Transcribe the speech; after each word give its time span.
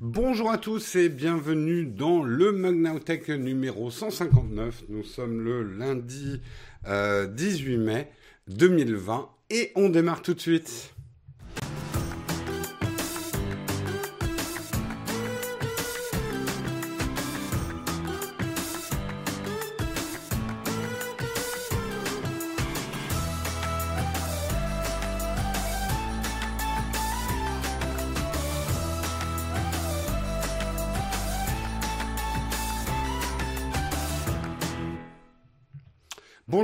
Bonjour 0.00 0.52
à 0.52 0.58
tous 0.58 0.94
et 0.94 1.08
bienvenue 1.08 1.84
dans 1.84 2.22
le 2.22 2.52
Magnautech 2.52 3.30
numéro 3.30 3.90
159. 3.90 4.84
Nous 4.90 5.02
sommes 5.02 5.40
le 5.40 5.64
lundi 5.64 6.40
18 6.84 6.86
euh, 6.86 7.78
mai 7.78 8.08
2020 8.46 9.28
et 9.50 9.72
on 9.74 9.88
démarre 9.88 10.22
tout 10.22 10.34
de 10.34 10.40
suite. 10.40 10.94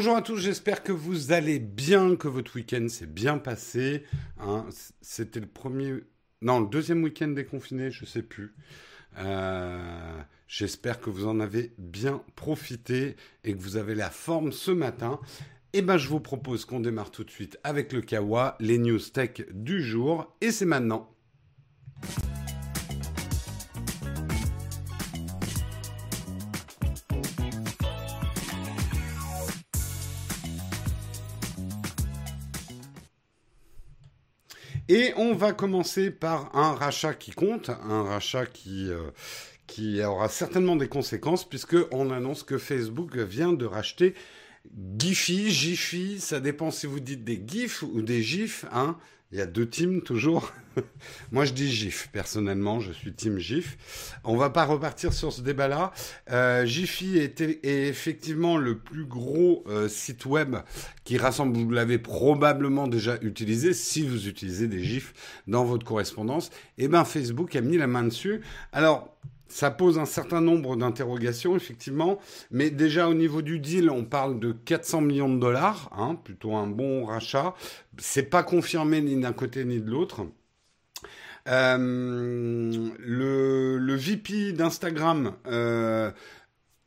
Bonjour 0.04 0.18
à 0.18 0.22
tous, 0.22 0.36
j'espère 0.36 0.82
que 0.82 0.92
vous 0.92 1.32
allez 1.32 1.58
bien, 1.58 2.14
que 2.14 2.28
votre 2.28 2.56
week-end 2.56 2.88
s'est 2.90 3.06
bien 3.06 3.38
passé. 3.38 4.04
Hein. 4.38 4.66
C'était 5.00 5.40
le 5.40 5.46
premier, 5.46 5.94
non, 6.42 6.60
le 6.60 6.66
deuxième 6.66 7.02
week-end 7.02 7.28
déconfiné, 7.28 7.90
je 7.90 8.02
ne 8.02 8.06
sais 8.06 8.20
plus. 8.20 8.54
Euh, 9.16 10.20
j'espère 10.46 11.00
que 11.00 11.08
vous 11.08 11.27
en 11.27 11.40
avez 11.40 11.72
bien 11.78 12.22
profité 12.36 13.16
et 13.44 13.55
que 13.55 13.58
vous 13.58 13.78
avez 13.78 13.94
la 13.94 14.10
forme 14.10 14.52
ce 14.52 14.72
matin. 14.72 15.20
Eh 15.72 15.80
ben, 15.80 15.97
je 15.97 16.10
vous 16.10 16.20
propose 16.20 16.66
qu'on 16.66 16.80
démarre 16.80 17.10
tout 17.10 17.25
de 17.25 17.30
suite 17.30 17.58
avec 17.64 17.91
le 17.94 18.02
Kawa, 18.02 18.58
les 18.60 18.77
news 18.77 18.98
tech 18.98 19.41
du 19.55 19.82
jour, 19.82 20.36
et 20.42 20.50
c'est 20.50 20.66
maintenant. 20.66 21.16
Et 34.88 35.12
on 35.16 35.34
va 35.34 35.52
commencer 35.52 36.10
par 36.10 36.54
un 36.54 36.74
rachat 36.74 37.14
qui 37.14 37.30
compte, 37.30 37.70
un 37.70 38.02
rachat 38.02 38.44
qui, 38.46 38.91
euh, 38.91 40.06
aura 40.06 40.28
certainement 40.28 40.76
des 40.76 40.88
conséquences, 40.88 41.48
puisqu'on 41.48 42.10
annonce 42.10 42.42
que 42.42 42.58
Facebook 42.58 43.16
vient 43.16 43.52
de 43.52 43.64
racheter 43.64 44.14
Giphy, 44.98 45.50
Jiffy, 45.50 46.20
ça 46.20 46.41
dépend 46.41 46.70
si 46.70 46.86
vous 46.86 47.00
dites 47.00 47.24
des 47.24 47.42
GIFs 47.46 47.82
ou 47.82 48.02
des 48.02 48.22
GIFs, 48.22 48.64
hein. 48.72 48.96
Il 49.34 49.38
y 49.38 49.42
a 49.42 49.46
deux 49.46 49.68
teams 49.68 50.00
toujours. 50.00 50.52
Moi, 51.32 51.44
je 51.44 51.52
dis 51.52 51.68
GIF. 51.68 52.08
Personnellement, 52.12 52.78
je 52.78 52.92
suis 52.92 53.12
team 53.12 53.36
GIF. 53.36 54.16
On 54.22 54.36
va 54.36 54.48
pas 54.48 54.64
repartir 54.64 55.12
sur 55.12 55.32
ce 55.32 55.41
débat-là. 55.41 55.92
Euh, 56.30 56.64
est, 56.64 57.41
effectivement 57.64 58.56
le 58.56 58.78
plus 58.78 59.04
gros 59.04 59.64
euh, 59.66 59.88
site 59.88 60.24
web 60.24 60.54
qui 61.02 61.18
rassemble. 61.18 61.56
Vous 61.58 61.68
l'avez 61.68 61.98
probablement 61.98 62.86
déjà 62.86 63.18
utilisé 63.22 63.72
si 63.72 64.06
vous 64.06 64.28
utilisez 64.28 64.68
des 64.68 64.84
GIFs 64.84 65.12
dans 65.48 65.64
votre 65.64 65.84
correspondance. 65.84 66.50
Eh 66.78 66.86
ben, 66.86 67.04
Facebook 67.04 67.56
a 67.56 67.60
mis 67.60 67.76
la 67.76 67.88
main 67.88 68.04
dessus. 68.04 68.41
Alors, 68.72 69.19
ça 69.55 69.70
pose 69.70 70.00
un 70.00 70.05
certain 70.05 70.41
nombre 70.41 70.74
d'interrogations, 70.74 71.55
effectivement. 71.55 72.19
Mais 72.50 72.70
déjà, 72.70 73.08
au 73.08 73.14
niveau 73.14 73.41
du 73.41 73.60
deal, 73.60 73.88
on 73.88 74.05
parle 74.05 74.41
de 74.41 74.50
400 74.50 75.02
millions 75.02 75.33
de 75.33 75.38
dollars, 75.38 75.91
hein, 75.97 76.16
plutôt 76.16 76.56
un 76.56 76.66
bon 76.66 77.04
rachat. 77.04 77.54
C'est 77.97 78.25
pas 78.25 78.42
confirmé 78.42 79.00
ni 79.00 79.15
d'un 79.15 79.32
côté 79.32 79.65
ni 79.65 79.78
de 79.78 79.88
l'autre. 79.88 80.26
Euh, 81.47 82.91
le, 82.98 83.94
VP 83.94 84.54
d'Instagram 84.54 85.34
euh, 85.47 86.10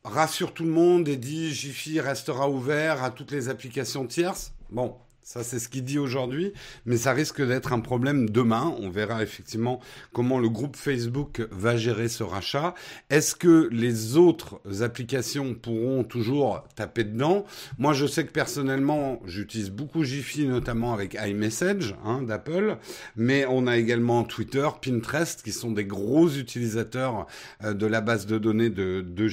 rassure 0.04 0.52
tout 0.52 0.64
le 0.64 0.70
monde 0.70 1.08
et 1.08 1.16
dit 1.16 1.54
Jiffy 1.54 2.00
restera 2.00 2.50
ouvert 2.50 3.02
à 3.02 3.10
toutes 3.10 3.30
les 3.30 3.48
applications 3.48 4.06
tierces. 4.06 4.52
Bon, 4.68 4.94
ça, 5.28 5.44
c'est 5.44 5.58
ce 5.58 5.68
qu'il 5.68 5.84
dit 5.84 5.98
aujourd'hui, 5.98 6.54
mais 6.86 6.96
ça 6.96 7.12
risque 7.12 7.46
d'être 7.46 7.74
un 7.74 7.80
problème 7.80 8.30
demain. 8.30 8.74
On 8.80 8.88
verra 8.88 9.22
effectivement 9.22 9.78
comment 10.14 10.38
le 10.38 10.48
groupe 10.48 10.74
Facebook 10.74 11.46
va 11.50 11.76
gérer 11.76 12.08
ce 12.08 12.22
rachat. 12.22 12.72
Est-ce 13.10 13.34
que 13.34 13.68
les 13.70 14.16
autres 14.16 14.58
applications 14.80 15.52
pourront 15.52 16.02
toujours 16.02 16.64
taper 16.76 17.04
dedans? 17.04 17.44
Moi, 17.76 17.92
je 17.92 18.06
sais 18.06 18.24
que 18.24 18.32
personnellement, 18.32 19.20
j'utilise 19.26 19.68
beaucoup 19.70 20.02
Jiffy, 20.02 20.46
notamment 20.46 20.94
avec 20.94 21.14
iMessage 21.22 21.94
hein, 22.06 22.22
d'Apple, 22.22 22.78
mais 23.14 23.44
on 23.50 23.66
a 23.66 23.76
également 23.76 24.24
Twitter, 24.24 24.66
Pinterest, 24.80 25.42
qui 25.42 25.52
sont 25.52 25.72
des 25.72 25.84
gros 25.84 26.30
utilisateurs 26.30 27.26
euh, 27.64 27.74
de 27.74 27.84
la 27.84 28.00
base 28.00 28.24
de 28.24 28.38
données 28.38 28.70
de, 28.70 29.02
de. 29.06 29.28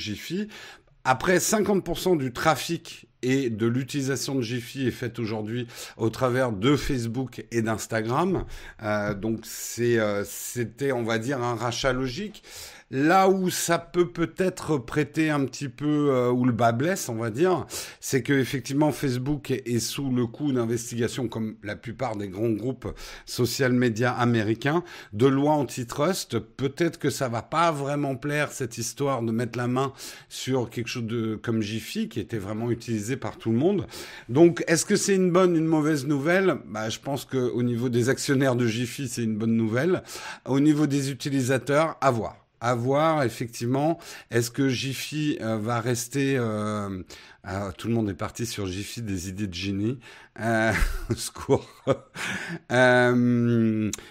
Après, 1.06 1.38
50% 1.38 2.18
du 2.18 2.34
trafic 2.34 3.08
et 3.22 3.50
de 3.50 3.66
l'utilisation 3.66 4.36
de 4.36 4.42
Jiffy 4.42 4.88
est 4.88 4.92
faite 4.92 5.20
aujourd'hui 5.20 5.68
au 5.98 6.10
travers 6.10 6.52
de 6.52 6.76
Facebook 6.76 7.46
et 7.52 7.62
d'Instagram. 7.62 8.46
Euh, 8.84 9.14
donc 9.14 9.46
euh, 9.80 10.24
c'était, 10.26 10.92
on 10.92 11.04
va 11.04 11.18
dire, 11.18 11.42
un 11.42 11.56
rachat 11.56 11.94
logique. 11.94 12.44
Là 12.92 13.30
où 13.30 13.50
ça 13.50 13.80
peut 13.80 14.12
peut-être 14.12 14.78
prêter 14.78 15.32
un 15.32 15.44
petit 15.46 15.70
peu 15.70 16.12
euh, 16.12 16.30
où 16.30 16.46
le 16.46 16.52
bas 16.52 16.72
blesse, 16.72 17.10
on 17.10 17.16
va 17.16 17.32
dire, 17.32 17.66
c'est 18.00 18.22
que 18.22 18.34
effectivement 18.34 18.92
Facebook 18.92 19.50
est, 19.50 19.80
sous 19.80 20.12
le 20.12 20.28
coup 20.28 20.52
d'investigation, 20.52 21.28
comme 21.28 21.56
la 21.64 21.76
plupart 21.76 22.16
des 22.16 22.28
grands 22.28 22.52
groupes 22.52 22.88
social 23.26 23.74
médias 23.74 24.12
américains, 24.12 24.84
de 25.14 25.26
loi 25.26 25.54
antitrust. 25.54 26.38
Peut-être 26.38 27.00
que 27.00 27.10
ça 27.10 27.28
va 27.28 27.42
pas 27.42 27.72
vraiment 27.72 28.16
plaire 28.16 28.52
cette 28.52 28.78
histoire 28.78 29.24
de 29.24 29.32
mettre 29.32 29.58
la 29.58 29.68
main 29.68 29.92
sur 30.30 30.70
quelque 30.70 30.88
chose 30.88 31.06
de 31.06 31.40
comme 31.42 31.64
Jiffy 31.64 32.08
qui 32.08 32.20
était 32.20 32.38
vraiment 32.38 32.70
utilisé 32.70 33.18
par 33.18 33.40
tout 33.40 33.50
le 33.50 33.58
monde. 33.58 33.88
Donc, 34.30 34.64
est-ce 34.68 34.86
que 34.86 34.96
c'est 34.96 35.16
une 35.16 35.32
bonne, 35.32 35.56
une 35.56 35.66
mauvaise 35.66 36.06
nouvelle? 36.06 36.58
Bah, 36.68 36.90
je 36.90 37.00
pense 37.00 37.26
que 37.26 37.38
au 37.38 37.64
niveau 37.64 37.90
des 37.90 38.10
actionnaires 38.10 38.56
de 38.56 38.68
Jiffy, 38.68 39.08
c'est 39.08 39.24
une 39.24 39.38
bonne 39.38 39.58
nouvelle. 39.58 40.04
Au 40.46 40.60
niveau 40.60 40.86
des 40.86 41.10
utilisateurs, 41.10 41.98
à 42.00 42.12
voir 42.12 42.45
à 42.62 42.76
voir 42.76 43.24
effectivement. 43.24 44.00
Est-ce 44.32 44.52
que 44.52 44.70
Jiffy 44.70 45.38
euh, 45.42 45.58
va 45.58 45.80
rester 45.80 46.38
euh, 46.38 47.04
euh, 47.48 47.72
Tout 47.78 47.88
le 47.88 47.94
monde 47.94 48.10
est 48.10 48.16
parti 48.16 48.46
sur 48.46 48.66
Jiffy 48.66 49.02
des 49.02 49.30
idées 49.30 49.48
de 49.48 49.54
génie. 49.54 50.00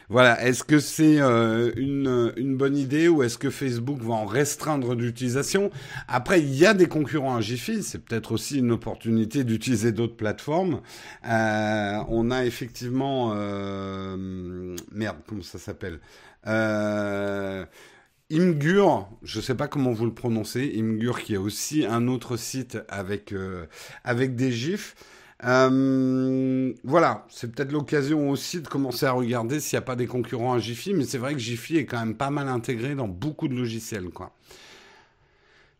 Voilà. 0.08 0.42
Est-ce 0.42 0.64
que 0.64 0.78
c'est 0.78 1.18
une, 1.18 2.32
une 2.36 2.56
bonne 2.56 2.76
idée 2.78 3.08
ou 3.08 3.22
est-ce 3.22 3.36
que 3.36 3.50
Facebook 3.50 3.98
va 4.00 4.14
en 4.14 4.24
restreindre 4.24 4.94
l'utilisation 4.94 5.70
Après, 6.08 6.40
il 6.40 6.54
y 6.54 6.64
a 6.64 6.72
des 6.72 6.86
concurrents 6.86 7.36
à 7.36 7.42
Jiffy. 7.42 7.82
C'est 7.82 7.98
peut-être 7.98 8.32
aussi 8.32 8.58
une 8.60 8.72
opportunité 8.72 9.44
d'utiliser 9.44 9.92
d'autres 9.92 10.16
plateformes. 10.16 10.80
on 11.24 12.30
a 12.30 12.44
effectivement 12.46 13.34
merde, 14.92 15.18
comment 15.26 15.42
ça 15.42 15.58
s'appelle? 15.58 16.00
Imgur, 18.32 19.08
je 19.22 19.38
ne 19.38 19.42
sais 19.42 19.54
pas 19.54 19.68
comment 19.68 19.92
vous 19.92 20.06
le 20.06 20.14
prononcez, 20.14 20.74
Imgur 20.78 21.20
qui 21.20 21.36
a 21.36 21.40
aussi 21.40 21.84
un 21.84 22.08
autre 22.08 22.36
site 22.36 22.78
avec, 22.88 23.32
euh, 23.32 23.66
avec 24.02 24.34
des 24.34 24.50
gifs. 24.50 24.94
Euh, 25.44 26.72
voilà, 26.84 27.26
c'est 27.28 27.52
peut-être 27.52 27.72
l'occasion 27.72 28.30
aussi 28.30 28.62
de 28.62 28.68
commencer 28.68 29.04
à 29.04 29.12
regarder 29.12 29.60
s'il 29.60 29.76
n'y 29.76 29.82
a 29.82 29.86
pas 29.86 29.96
des 29.96 30.06
concurrents 30.06 30.54
à 30.54 30.58
Jiffy, 30.58 30.94
mais 30.94 31.04
c'est 31.04 31.18
vrai 31.18 31.34
que 31.34 31.40
Jiffy 31.40 31.76
est 31.76 31.84
quand 31.84 31.98
même 31.98 32.16
pas 32.16 32.30
mal 32.30 32.48
intégré 32.48 32.94
dans 32.94 33.08
beaucoup 33.08 33.48
de 33.48 33.54
logiciels, 33.54 34.08
quoi. 34.10 34.32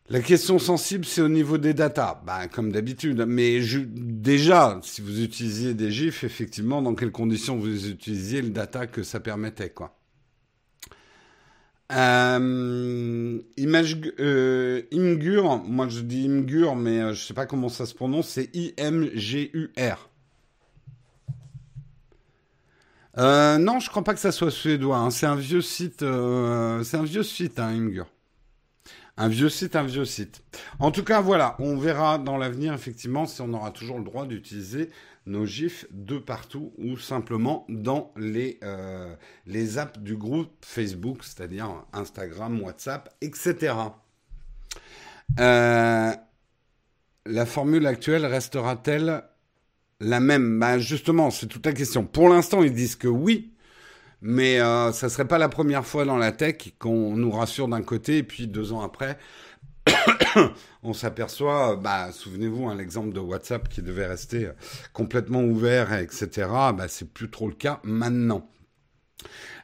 La 0.09 0.19
question 0.21 0.59
sensible, 0.59 1.03
c'est 1.03 1.21
au 1.21 1.29
niveau 1.29 1.57
des 1.57 1.73
datas, 1.73 2.21
bah, 2.27 2.47
comme 2.47 2.71
d'habitude. 2.71 3.25
Mais 3.27 3.59
déjà, 3.87 4.79
si 4.83 5.01
vous 5.01 5.23
utilisiez 5.23 5.73
des 5.73 5.91
GIFs, 5.91 6.23
effectivement, 6.23 6.83
dans 6.83 6.93
quelles 6.93 7.11
conditions 7.11 7.57
vous 7.57 7.87
utilisiez 7.89 8.43
le 8.43 8.49
data 8.49 8.85
que 8.85 9.01
ça 9.01 9.19
permettait, 9.19 9.71
quoi. 9.71 9.97
Euh, 11.91 13.39
image, 13.57 13.97
euh, 14.19 14.81
Imgur, 14.91 15.63
moi 15.63 15.87
je 15.87 16.01
dis 16.01 16.27
Imgur, 16.27 16.75
mais 16.75 16.99
euh, 16.99 17.13
je 17.13 17.23
sais 17.23 17.35
pas 17.35 17.45
comment 17.45 17.69
ça 17.69 17.85
se 17.85 17.93
prononce, 17.93 18.29
c'est 18.29 18.49
I-M-G-U-R. 18.55 20.09
Non, 23.17 23.79
je 23.79 23.89
crois 23.89 24.03
pas 24.03 24.13
que 24.13 24.19
ça 24.19 24.31
soit 24.31 24.51
suédois. 24.51 24.97
Hein. 24.97 25.09
C'est 25.09 25.25
un 25.25 25.35
vieux 25.35 25.61
site. 25.61 25.99
C'est 25.99 26.97
un 26.97 27.03
vieux 27.03 27.23
site, 27.23 27.59
hein, 27.59 27.67
Imgur. 27.67 28.07
Un 29.17 29.29
vieux 29.29 29.49
site, 29.49 29.75
un 29.75 29.83
vieux 29.83 30.03
site. 30.05 30.43
En 30.79 30.91
tout 30.91 31.03
cas, 31.03 31.21
voilà, 31.21 31.55
on 31.59 31.77
verra 31.77 32.17
dans 32.17 32.37
l'avenir 32.37 32.73
effectivement 32.73 33.25
si 33.25 33.41
on 33.41 33.53
aura 33.53 33.71
toujours 33.71 33.97
le 33.97 34.03
droit 34.03 34.25
d'utiliser 34.25 34.89
nos 35.25 35.45
gifs 35.45 35.85
de 35.91 36.17
partout 36.17 36.73
ou 36.77 36.97
simplement 36.97 37.65
dans 37.69 38.11
les, 38.17 38.59
euh, 38.63 39.15
apps 39.77 39.99
du 39.99 40.17
groupe 40.17 40.51
Facebook, 40.61 41.23
c'est-à-dire 41.23 41.69
Instagram, 41.93 42.61
WhatsApp, 42.61 43.15
etc. 43.21 43.73
Euh, 45.39 46.11
la 47.25 47.45
formule 47.45 47.87
actuelle 47.87 48.25
restera-t-elle 48.25 49.23
la 49.99 50.19
même? 50.19 50.59
Bah 50.59 50.77
Justement, 50.77 51.31
c'est 51.31 51.47
toute 51.47 51.65
la 51.65 51.73
question. 51.73 52.05
Pour 52.05 52.29
l'instant, 52.29 52.61
ils 52.61 52.73
disent 52.73 52.95
que 52.95 53.07
oui, 53.07 53.54
mais 54.21 54.59
euh, 54.59 54.91
ça 54.91 55.09
serait 55.09 55.27
pas 55.27 55.37
la 55.37 55.49
première 55.49 55.85
fois 55.85 56.05
dans 56.05 56.17
la 56.17 56.31
tech 56.31 56.73
qu'on 56.79 57.15
nous 57.15 57.31
rassure 57.31 57.67
d'un 57.67 57.81
côté 57.81 58.17
et 58.17 58.23
puis 58.23 58.47
deux 58.47 58.73
ans 58.73 58.81
après, 58.81 59.17
on 60.83 60.93
s'aperçoit, 60.93 61.75
bah, 61.75 62.11
souvenez-vous, 62.11 62.67
hein, 62.67 62.75
l'exemple 62.75 63.13
de 63.13 63.19
WhatsApp 63.19 63.69
qui 63.69 63.81
devait 63.81 64.07
rester 64.07 64.49
complètement 64.93 65.43
ouvert, 65.43 65.93
etc. 65.93 66.47
Bah, 66.75 66.87
c'est 66.87 67.11
plus 67.11 67.29
trop 67.29 67.47
le 67.47 67.55
cas 67.55 67.79
maintenant. 67.83 68.49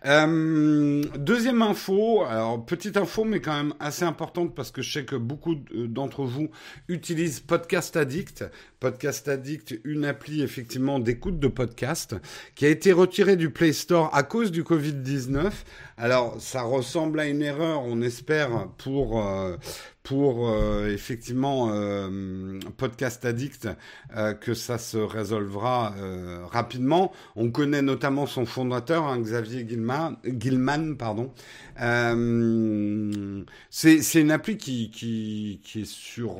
Euh, 0.06 1.04
deuxième 1.16 1.62
info, 1.62 2.24
alors 2.24 2.66
petite 2.66 2.98
info 2.98 3.24
mais 3.24 3.40
quand 3.40 3.56
même 3.56 3.74
assez 3.80 4.04
importante 4.04 4.56
parce 4.56 4.72
que 4.72 4.82
je 4.82 4.92
sais 4.92 5.06
que 5.06 5.16
beaucoup 5.16 5.56
d'entre 5.74 6.24
vous 6.24 6.50
utilisent 6.88 7.40
Podcast 7.40 7.96
Addict. 7.96 8.46
Podcast 8.80 9.28
Addict, 9.28 9.80
une 9.84 10.06
appli 10.06 10.42
effectivement 10.42 10.98
d'écoute 10.98 11.40
de 11.40 11.48
podcast 11.48 12.16
qui 12.56 12.66
a 12.66 12.70
été 12.70 12.92
retirée 12.94 13.36
du 13.36 13.52
Play 13.52 13.74
Store 13.74 14.10
à 14.16 14.24
cause 14.24 14.52
du 14.52 14.64
Covid-19. 14.64 15.52
Alors 15.98 16.42
ça 16.42 16.64
ressemble 16.64 17.20
à 17.20 17.28
une 17.28 17.44
erreur, 17.44 17.84
on 17.84 18.02
espère, 18.02 18.70
pour... 18.80 19.24
Euh, 19.24 19.58
pour 20.04 20.50
euh, 20.50 20.88
effectivement 20.88 21.70
euh, 21.72 22.60
Podcast 22.78 23.24
Addict 23.24 23.68
euh, 24.16 24.34
que 24.34 24.54
ça 24.54 24.78
se 24.78 24.98
résolvera 24.98 25.94
rapidement. 26.52 27.12
On 27.36 27.52
connaît 27.52 27.82
notamment 27.82 28.26
son 28.26 28.46
fondateur, 28.46 29.06
hein, 29.06 29.20
Xavier 29.20 29.68
Gilman, 29.68 30.96
pardon, 30.98 31.32
c'est 33.70 34.22
une 34.22 34.32
appli 34.32 34.58
qui, 34.58 34.90
qui, 34.92 35.60
qui 35.64 35.82
est 35.82 35.86
sur 35.86 36.38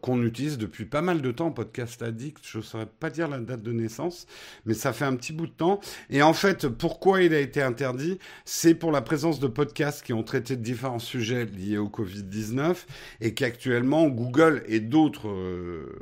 qu'on 0.00 0.22
utilise 0.22 0.58
depuis 0.58 0.84
pas 0.84 1.02
mal 1.02 1.22
de 1.22 1.30
temps, 1.30 1.50
Podcast 1.50 2.02
Addict. 2.02 2.38
Je 2.42 2.58
ne 2.58 2.62
saurais 2.62 2.86
pas 2.86 3.10
dire 3.10 3.28
la 3.28 3.38
date 3.38 3.62
de 3.62 3.72
naissance, 3.72 4.26
mais 4.66 4.74
ça 4.74 4.92
fait 4.92 5.04
un 5.04 5.16
petit 5.16 5.32
bout 5.32 5.46
de 5.46 5.52
temps. 5.52 5.80
Et 6.10 6.22
en 6.22 6.32
fait, 6.32 6.68
pourquoi 6.68 7.22
il 7.22 7.34
a 7.34 7.40
été 7.40 7.62
interdit? 7.62 8.18
C'est 8.44 8.74
pour 8.74 8.92
la 8.92 9.02
présence 9.02 9.40
de 9.40 9.46
podcasts 9.46 10.02
qui 10.04 10.12
ont 10.12 10.22
traité 10.22 10.56
de 10.56 10.62
différents 10.62 10.98
sujets 10.98 11.46
liés 11.46 11.78
au 11.78 11.88
Covid-19 11.88 12.73
et 13.20 13.34
qu'actuellement 13.34 14.08
Google 14.08 14.62
et 14.66 14.80
d'autres 14.80 15.28
euh, 15.28 15.92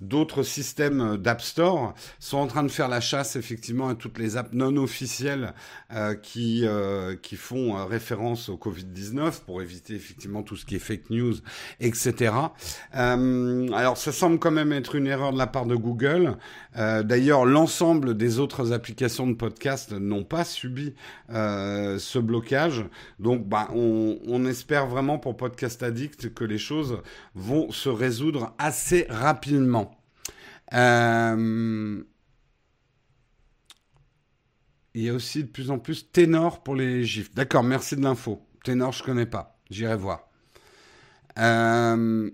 D'autres 0.00 0.42
systèmes 0.42 1.16
d'App 1.16 1.40
Store 1.40 1.94
sont 2.18 2.38
en 2.38 2.46
train 2.46 2.62
de 2.62 2.70
faire 2.70 2.88
la 2.88 3.00
chasse 3.00 3.36
effectivement 3.36 3.88
à 3.88 3.94
toutes 3.94 4.18
les 4.18 4.36
apps 4.36 4.52
non 4.52 4.76
officielles 4.76 5.54
euh, 5.92 6.14
qui 6.14 6.62
euh, 6.64 7.16
qui 7.20 7.36
font 7.36 7.76
euh, 7.76 7.84
référence 7.84 8.48
au 8.48 8.56
Covid-19 8.56 9.44
pour 9.44 9.62
éviter 9.62 9.94
effectivement 9.94 10.42
tout 10.42 10.56
ce 10.56 10.64
qui 10.64 10.76
est 10.76 10.80
fake 10.80 11.10
news, 11.10 11.34
etc. 11.80 12.34
alors 12.92 13.96
ça 13.96 14.12
semble 14.12 14.38
quand 14.38 14.50
même 14.50 14.72
être 14.72 14.94
une 14.94 15.06
erreur 15.06 15.32
de 15.32 15.38
la 15.38 15.46
part 15.46 15.66
de 15.66 15.76
Google. 15.76 16.36
D'ailleurs, 16.74 17.44
l'ensemble 17.44 18.16
des 18.16 18.38
autres 18.38 18.72
applications 18.72 19.26
de 19.26 19.34
podcast 19.34 19.92
n'ont 19.92 20.24
pas 20.24 20.44
subi 20.44 20.94
ce 21.28 22.18
blocage. 22.18 22.84
Donc, 23.18 23.46
bah, 23.46 23.68
on 23.74 24.46
espère 24.46 24.86
vraiment 24.86 25.18
pour 25.18 25.36
Podcast 25.36 25.82
Addict 25.82 26.32
que 26.32 26.44
les 26.44 26.58
choses 26.58 26.98
vont 27.34 27.70
se 27.70 27.88
résoudre 27.88 28.54
assez 28.58 29.06
rapidement 29.10 29.51
euh, 30.74 32.04
il 34.94 35.02
y 35.02 35.08
a 35.08 35.14
aussi 35.14 35.44
de 35.44 35.48
plus 35.48 35.70
en 35.70 35.78
plus 35.78 36.10
Ténor 36.10 36.62
pour 36.62 36.74
les 36.74 37.04
gifs. 37.04 37.34
D'accord, 37.34 37.62
merci 37.62 37.96
de 37.96 38.02
l'info. 38.02 38.46
Ténor, 38.64 38.92
je 38.92 39.02
connais 39.02 39.26
pas. 39.26 39.58
J'irai 39.70 39.96
voir. 39.96 40.28
Euh, 41.38 42.30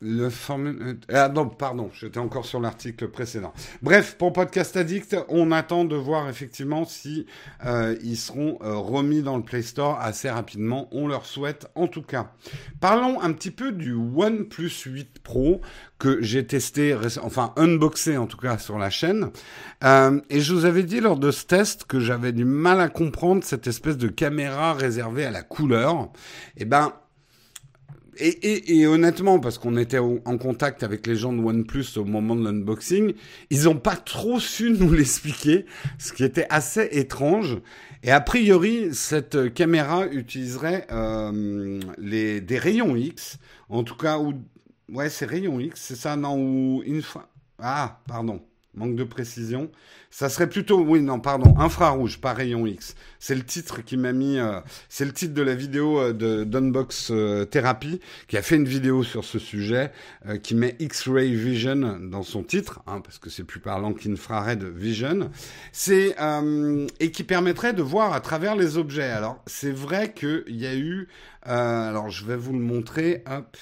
Le 0.00 0.30
formule... 0.30 1.00
Ah 1.12 1.28
non, 1.28 1.48
pardon, 1.48 1.90
j'étais 1.92 2.20
encore 2.20 2.46
sur 2.46 2.60
l'article 2.60 3.08
précédent. 3.08 3.52
Bref, 3.82 4.16
pour 4.16 4.32
Podcast 4.32 4.76
Addict, 4.76 5.16
on 5.28 5.50
attend 5.50 5.84
de 5.84 5.96
voir 5.96 6.28
effectivement 6.28 6.84
si 6.84 7.26
euh, 7.66 7.96
ils 8.04 8.16
seront 8.16 8.58
euh, 8.62 8.76
remis 8.76 9.22
dans 9.22 9.36
le 9.36 9.42
Play 9.42 9.62
Store 9.62 9.98
assez 10.00 10.30
rapidement. 10.30 10.88
On 10.92 11.08
leur 11.08 11.26
souhaite 11.26 11.66
en 11.74 11.88
tout 11.88 12.02
cas. 12.02 12.30
Parlons 12.78 13.20
un 13.20 13.32
petit 13.32 13.50
peu 13.50 13.72
du 13.72 13.92
OnePlus 13.92 14.70
8 14.86 15.18
Pro 15.18 15.60
que 15.98 16.22
j'ai 16.22 16.46
testé, 16.46 16.96
enfin 17.24 17.52
unboxé 17.56 18.16
en 18.16 18.28
tout 18.28 18.36
cas 18.36 18.56
sur 18.56 18.78
la 18.78 18.90
chaîne. 18.90 19.30
Euh, 19.82 20.20
et 20.30 20.40
je 20.40 20.54
vous 20.54 20.64
avais 20.64 20.84
dit 20.84 21.00
lors 21.00 21.18
de 21.18 21.32
ce 21.32 21.44
test 21.44 21.86
que 21.86 21.98
j'avais 21.98 22.30
du 22.30 22.44
mal 22.44 22.80
à 22.80 22.88
comprendre 22.88 23.42
cette 23.42 23.66
espèce 23.66 23.98
de 23.98 24.06
caméra 24.06 24.74
réservée 24.74 25.24
à 25.24 25.32
la 25.32 25.42
couleur. 25.42 26.12
Eh 26.56 26.64
ben 26.64 26.92
et, 28.20 28.86
honnêtement, 28.86 29.38
parce 29.38 29.58
qu'on 29.58 29.76
était 29.76 29.98
en 29.98 30.38
contact 30.38 30.82
avec 30.82 31.06
les 31.06 31.16
gens 31.16 31.32
de 31.32 31.42
OnePlus 31.42 31.86
au 31.96 32.04
moment 32.04 32.36
de 32.36 32.44
l'unboxing, 32.44 33.14
ils 33.50 33.64
n'ont 33.64 33.78
pas 33.78 33.96
trop 33.96 34.40
su 34.40 34.70
nous 34.78 34.92
l'expliquer, 34.92 35.66
ce 35.98 36.12
qui 36.12 36.24
était 36.24 36.46
assez 36.50 36.88
étrange. 36.92 37.58
Et 38.02 38.10
a 38.10 38.20
priori, 38.20 38.88
cette 38.92 39.52
caméra 39.54 40.06
utiliserait 40.06 40.86
euh, 40.92 41.80
les, 41.98 42.40
des 42.40 42.58
rayons 42.58 42.96
X, 42.96 43.38
en 43.68 43.82
tout 43.82 43.96
cas, 43.96 44.18
ou 44.18 44.34
ouais, 44.92 45.10
c'est 45.10 45.26
rayons 45.26 45.60
X, 45.60 45.80
c'est 45.80 45.96
ça, 45.96 46.16
non, 46.16 46.36
ou 46.38 46.82
une 46.86 47.02
Ah, 47.58 48.00
pardon, 48.06 48.40
manque 48.74 48.96
de 48.96 49.04
précision. 49.04 49.70
Ça 50.10 50.30
serait 50.30 50.48
plutôt, 50.48 50.80
oui, 50.80 51.02
non, 51.02 51.20
pardon, 51.20 51.58
infrarouge, 51.58 52.18
pas 52.18 52.32
rayon 52.32 52.66
X. 52.66 52.94
C'est 53.18 53.34
le 53.34 53.42
titre 53.42 53.82
qui 53.82 53.96
m'a 53.96 54.12
mis, 54.12 54.38
euh, 54.38 54.60
c'est 54.88 55.04
le 55.04 55.12
titre 55.12 55.34
de 55.34 55.42
la 55.42 55.54
vidéo 55.54 56.00
euh, 56.00 56.12
de 56.12 56.44
d'Unbox 56.44 57.10
euh, 57.10 57.44
Therapy, 57.44 58.00
qui 58.26 58.38
a 58.38 58.42
fait 58.42 58.56
une 58.56 58.68
vidéo 58.68 59.02
sur 59.02 59.24
ce 59.24 59.38
sujet, 59.38 59.92
qui 60.42 60.54
met 60.54 60.76
X-Ray 60.78 61.34
Vision 61.34 61.98
dans 62.00 62.22
son 62.22 62.42
titre, 62.42 62.80
hein, 62.86 63.00
parce 63.02 63.18
que 63.18 63.28
c'est 63.28 63.44
plus 63.44 63.60
parlant 63.60 63.92
qu'Infrared 63.92 64.62
Vision. 64.64 65.30
C'est, 65.72 66.16
et 67.00 67.10
qui 67.10 67.24
permettrait 67.24 67.72
de 67.72 67.82
voir 67.82 68.12
à 68.12 68.20
travers 68.20 68.56
les 68.56 68.78
objets. 68.78 69.10
Alors, 69.10 69.42
c'est 69.46 69.72
vrai 69.72 70.12
qu'il 70.12 70.44
y 70.48 70.66
a 70.66 70.74
eu, 70.74 71.08
alors 71.42 72.10
je 72.10 72.24
vais 72.24 72.36
vous 72.36 72.52
le 72.52 72.60
montrer, 72.60 73.22
hop. 73.26 73.56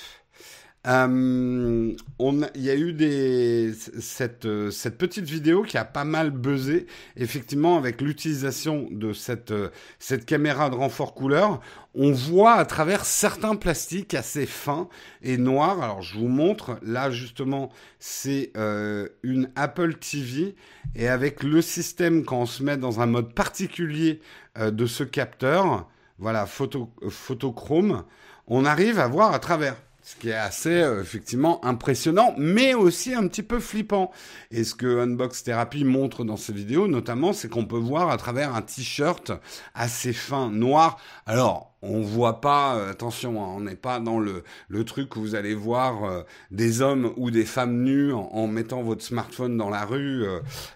Euh, 0.86 1.96
on, 2.18 2.40
il 2.54 2.62
y 2.62 2.70
a 2.70 2.76
eu 2.76 2.92
des, 2.92 3.72
cette, 3.74 4.46
cette 4.70 4.98
petite 4.98 5.24
vidéo 5.24 5.62
qui 5.62 5.78
a 5.78 5.84
pas 5.84 6.04
mal 6.04 6.30
buzzé, 6.30 6.86
effectivement, 7.16 7.76
avec 7.76 8.00
l'utilisation 8.00 8.86
de 8.90 9.12
cette, 9.12 9.52
cette 9.98 10.26
caméra 10.26 10.70
de 10.70 10.76
renfort 10.76 11.14
couleur. 11.14 11.60
On 11.94 12.12
voit 12.12 12.54
à 12.54 12.64
travers 12.64 13.04
certains 13.04 13.56
plastiques 13.56 14.14
assez 14.14 14.46
fins 14.46 14.88
et 15.22 15.38
noirs. 15.38 15.82
Alors, 15.82 16.02
je 16.02 16.18
vous 16.18 16.28
montre. 16.28 16.78
Là, 16.82 17.10
justement, 17.10 17.70
c'est 17.98 18.52
euh, 18.56 19.08
une 19.22 19.50
Apple 19.56 19.94
TV. 19.94 20.54
Et 20.94 21.08
avec 21.08 21.42
le 21.42 21.62
système, 21.62 22.24
quand 22.24 22.42
on 22.42 22.46
se 22.46 22.62
met 22.62 22.76
dans 22.76 23.00
un 23.00 23.06
mode 23.06 23.34
particulier 23.34 24.20
euh, 24.58 24.70
de 24.70 24.86
ce 24.86 25.04
capteur, 25.04 25.88
voilà, 26.18 26.46
photo, 26.46 26.92
photochrome, 27.08 28.04
on 28.46 28.64
arrive 28.64 29.00
à 29.00 29.08
voir 29.08 29.34
à 29.34 29.38
travers 29.38 29.76
ce 30.06 30.14
qui 30.14 30.28
est 30.28 30.34
assez 30.34 30.82
euh, 30.82 31.02
effectivement 31.02 31.62
impressionnant, 31.64 32.32
mais 32.38 32.74
aussi 32.74 33.12
un 33.12 33.26
petit 33.26 33.42
peu 33.42 33.58
flippant. 33.58 34.12
Et 34.52 34.62
ce 34.62 34.76
que 34.76 35.00
Unbox 35.00 35.42
Therapy 35.42 35.82
montre 35.82 36.22
dans 36.22 36.36
ses 36.36 36.52
vidéos, 36.52 36.86
notamment, 36.86 37.32
c'est 37.32 37.48
qu'on 37.48 37.64
peut 37.64 37.76
voir 37.76 38.08
à 38.10 38.16
travers 38.16 38.54
un 38.54 38.62
t-shirt 38.62 39.32
assez 39.74 40.12
fin, 40.12 40.48
noir. 40.48 41.00
Alors, 41.26 41.75
on 41.82 42.00
voit 42.00 42.40
pas, 42.40 42.76
euh, 42.76 42.90
attention, 42.90 43.42
hein, 43.42 43.48
on 43.56 43.60
n'est 43.60 43.76
pas 43.76 44.00
dans 44.00 44.18
le, 44.18 44.44
le 44.68 44.84
truc 44.84 45.16
où 45.16 45.20
vous 45.20 45.34
allez 45.34 45.54
voir 45.54 46.04
euh, 46.04 46.22
des 46.50 46.82
hommes 46.82 47.12
ou 47.16 47.30
des 47.30 47.44
femmes 47.44 47.82
nus 47.82 48.12
en, 48.12 48.46
mettant 48.46 48.82
votre 48.82 49.04
smartphone 49.04 49.56
dans 49.56 49.70
la 49.70 49.84
rue. 49.84 50.24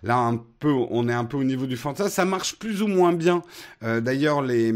là, 0.02 0.16
un 0.19 0.37
peu, 0.37 0.73
on 0.90 1.09
est 1.09 1.14
un 1.14 1.25
peu 1.25 1.37
au 1.37 1.45
niveau 1.45 1.66
du 1.66 1.76
fantasme. 1.76 2.11
Ça 2.11 2.25
marche 2.25 2.59
plus 2.59 2.83
ou 2.83 2.88
moins 2.88 3.12
bien. 3.12 3.42
D'ailleurs, 3.80 4.42
les, 4.42 4.73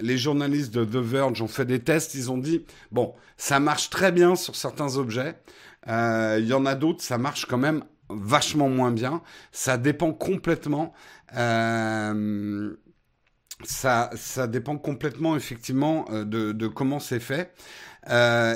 les 0.00 0.18
journalistes 0.18 0.74
de 0.74 0.84
The 0.84 0.96
Verge 0.96 1.42
ont 1.42 1.48
fait 1.48 1.66
des 1.66 1.78
tests. 1.78 2.14
Ils 2.14 2.30
ont 2.30 2.38
dit, 2.38 2.64
bon, 2.90 3.14
ça 3.36 3.60
marche 3.60 3.90
très 3.90 4.12
bien 4.12 4.34
sur 4.34 4.56
certains 4.56 4.96
objets. 4.96 5.36
Euh, 5.88 6.38
il 6.40 6.46
y 6.46 6.52
en 6.52 6.66
a 6.66 6.74
d'autres, 6.74 7.02
ça 7.02 7.18
marche 7.18 7.46
quand 7.46 7.58
même 7.58 7.84
vachement 8.10 8.68
moins 8.68 8.90
bien. 8.90 9.22
Ça 9.52 9.78
dépend 9.78 10.12
complètement. 10.12 10.92
Euh, 11.36 12.74
ça, 13.64 14.10
ça 14.16 14.46
dépend 14.46 14.78
complètement 14.78 15.36
effectivement 15.36 16.06
euh, 16.10 16.24
de, 16.24 16.52
de 16.52 16.66
comment 16.68 17.00
c'est 17.00 17.20
fait 17.20 17.54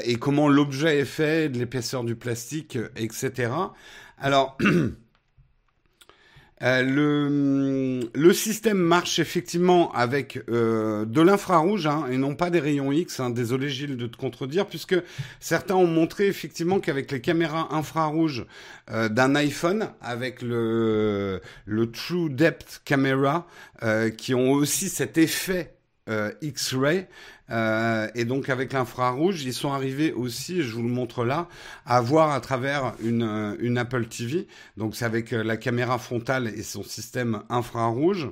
et 0.04 0.16
comment 0.18 0.48
l'objet 0.48 1.00
est 1.00 1.04
fait, 1.04 1.50
de 1.50 1.58
l'épaisseur 1.58 2.04
du 2.04 2.16
plastique, 2.16 2.78
etc. 2.96 3.52
Alors 4.16 4.56
Euh, 6.62 8.02
le, 8.14 8.32
système 8.32 8.78
marche 8.78 9.18
effectivement 9.18 9.92
avec 9.92 10.40
euh, 10.48 11.04
de 11.04 11.20
l'infrarouge 11.20 11.86
hein, 11.86 12.06
et 12.10 12.16
non 12.16 12.34
pas 12.34 12.50
des 12.50 12.60
rayons 12.60 12.92
X. 12.92 13.20
Hein. 13.20 13.30
Désolé 13.30 13.68
Gilles 13.68 13.96
de 13.96 14.06
te 14.06 14.16
contredire, 14.16 14.66
puisque 14.66 14.96
certains 15.40 15.74
ont 15.74 15.86
montré 15.86 16.26
effectivement 16.28 16.80
qu'avec 16.80 17.10
les 17.10 17.20
caméras 17.20 17.68
infrarouges 17.74 18.46
euh, 18.90 19.08
d'un 19.08 19.34
iPhone, 19.34 19.90
avec 20.00 20.40
le, 20.42 21.40
le 21.66 21.90
True 21.90 22.30
Depth 22.30 22.82
Camera, 22.84 23.46
qui 24.16 24.32
ont 24.34 24.52
aussi 24.52 24.88
cet 24.88 25.18
effet 25.18 25.74
X-ray, 26.40 27.06
Euh, 27.52 28.08
et 28.14 28.24
donc 28.24 28.48
avec 28.48 28.72
l'infrarouge, 28.72 29.44
ils 29.44 29.52
sont 29.52 29.72
arrivés 29.72 30.12
aussi, 30.12 30.62
je 30.62 30.74
vous 30.74 30.82
le 30.82 30.88
montre 30.88 31.24
là, 31.24 31.48
à 31.86 32.00
voir 32.00 32.30
à 32.30 32.40
travers 32.40 32.94
une, 33.04 33.22
euh, 33.22 33.54
une 33.60 33.78
Apple 33.78 34.06
TV. 34.06 34.46
Donc 34.76 34.96
c'est 34.96 35.04
avec 35.04 35.30
la 35.30 35.56
caméra 35.56 35.98
frontale 35.98 36.48
et 36.48 36.62
son 36.62 36.82
système 36.82 37.42
infrarouge 37.50 38.28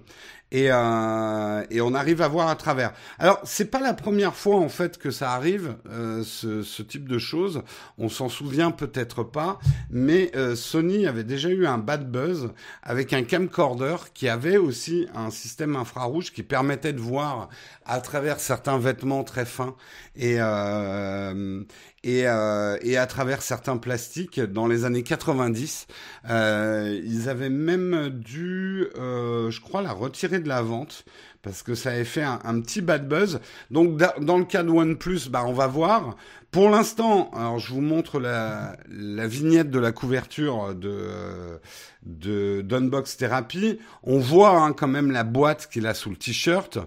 et, 0.53 0.69
euh, 0.71 1.65
et 1.71 1.81
on 1.81 1.95
arrive 1.95 2.23
à 2.23 2.29
voir 2.29 2.49
à 2.49 2.57
travers. 2.57 2.93
Alors 3.19 3.41
c'est 3.45 3.71
pas 3.71 3.81
la 3.81 3.95
première 3.95 4.35
fois 4.35 4.57
en 4.57 4.69
fait 4.69 4.99
que 4.99 5.11
ça 5.11 5.33
arrive 5.33 5.77
euh, 5.89 6.23
ce, 6.25 6.63
ce, 6.63 6.83
type 6.83 7.09
de 7.09 7.19
choses. 7.19 7.63
On 7.99 8.09
s'en 8.09 8.29
souvient 8.29 8.71
peut-être 8.71 9.23
pas, 9.23 9.59
mais 9.91 10.31
euh, 10.35 10.57
Sony 10.57 11.07
avait 11.07 11.25
déjà 11.25 11.49
eu 11.49 11.67
un 11.67 11.79
bad 11.79 12.11
buzz 12.11 12.51
avec 12.83 13.13
un 13.13 13.23
camcorder 13.23 13.97
qui 14.15 14.29
avait 14.29 14.57
aussi 14.57 15.07
un 15.15 15.31
système 15.31 15.77
infrarouge 15.77 16.33
qui 16.33 16.43
permettait 16.43 16.93
de 16.93 17.01
voir 17.01 17.49
à 17.85 18.01
travers 18.01 18.41
certains 18.41 18.79
vêtements 18.79 19.25
très 19.25 19.45
fins 19.45 19.75
et 20.17 20.37
euh, 20.39 21.63
et, 22.03 22.27
euh, 22.27 22.79
et 22.83 22.97
à 22.97 23.07
travers 23.07 23.43
certains 23.43 23.77
plastiques 23.77 24.41
dans 24.41 24.67
les 24.67 24.85
années 24.85 25.03
90. 25.03 25.87
Euh, 26.29 27.01
ils 27.05 27.29
avaient 27.29 27.51
même 27.51 28.09
dû, 28.11 28.87
euh, 28.97 29.51
je 29.51 29.61
crois, 29.61 29.83
la 29.83 29.93
retirer 29.93 30.41
de 30.41 30.49
la 30.49 30.63
vente 30.63 31.05
parce 31.43 31.63
que 31.63 31.75
ça 31.75 31.91
avait 31.91 32.05
fait 32.05 32.23
un, 32.23 32.61
petit 32.61 32.83
bad 32.83 33.09
buzz. 33.09 33.41
Donc 33.71 33.99
dans 34.21 34.37
le 34.37 34.45
cas 34.45 34.63
de 34.63 34.69
OnePlus, 34.69 35.31
bah 35.31 35.45
on 35.47 35.55
va 35.55 35.67
voir. 35.67 36.17
Pour 36.51 36.69
l'instant, 36.69 37.31
alors 37.35 37.59
je 37.59 37.73
vous 37.73 37.81
montre 37.81 38.21
la, 38.21 38.77
la 38.91 39.27
vignette 39.27 39.71
de 39.71 39.79
la 39.79 39.93
couverture 39.93 40.75
de 40.75 41.59
de 42.03 42.61
d'Unbox 42.61 43.17
Therapy. 43.17 43.79
On 44.03 44.19
voit 44.19 44.61
hein, 44.61 44.73
quand 44.73 44.89
même 44.89 45.11
la 45.11 45.25
boîte 45.25 45.69
qu'il 45.73 45.87
a 45.87 45.95
sous 45.95 46.11
le 46.11 46.17
t-shirt 46.17 46.79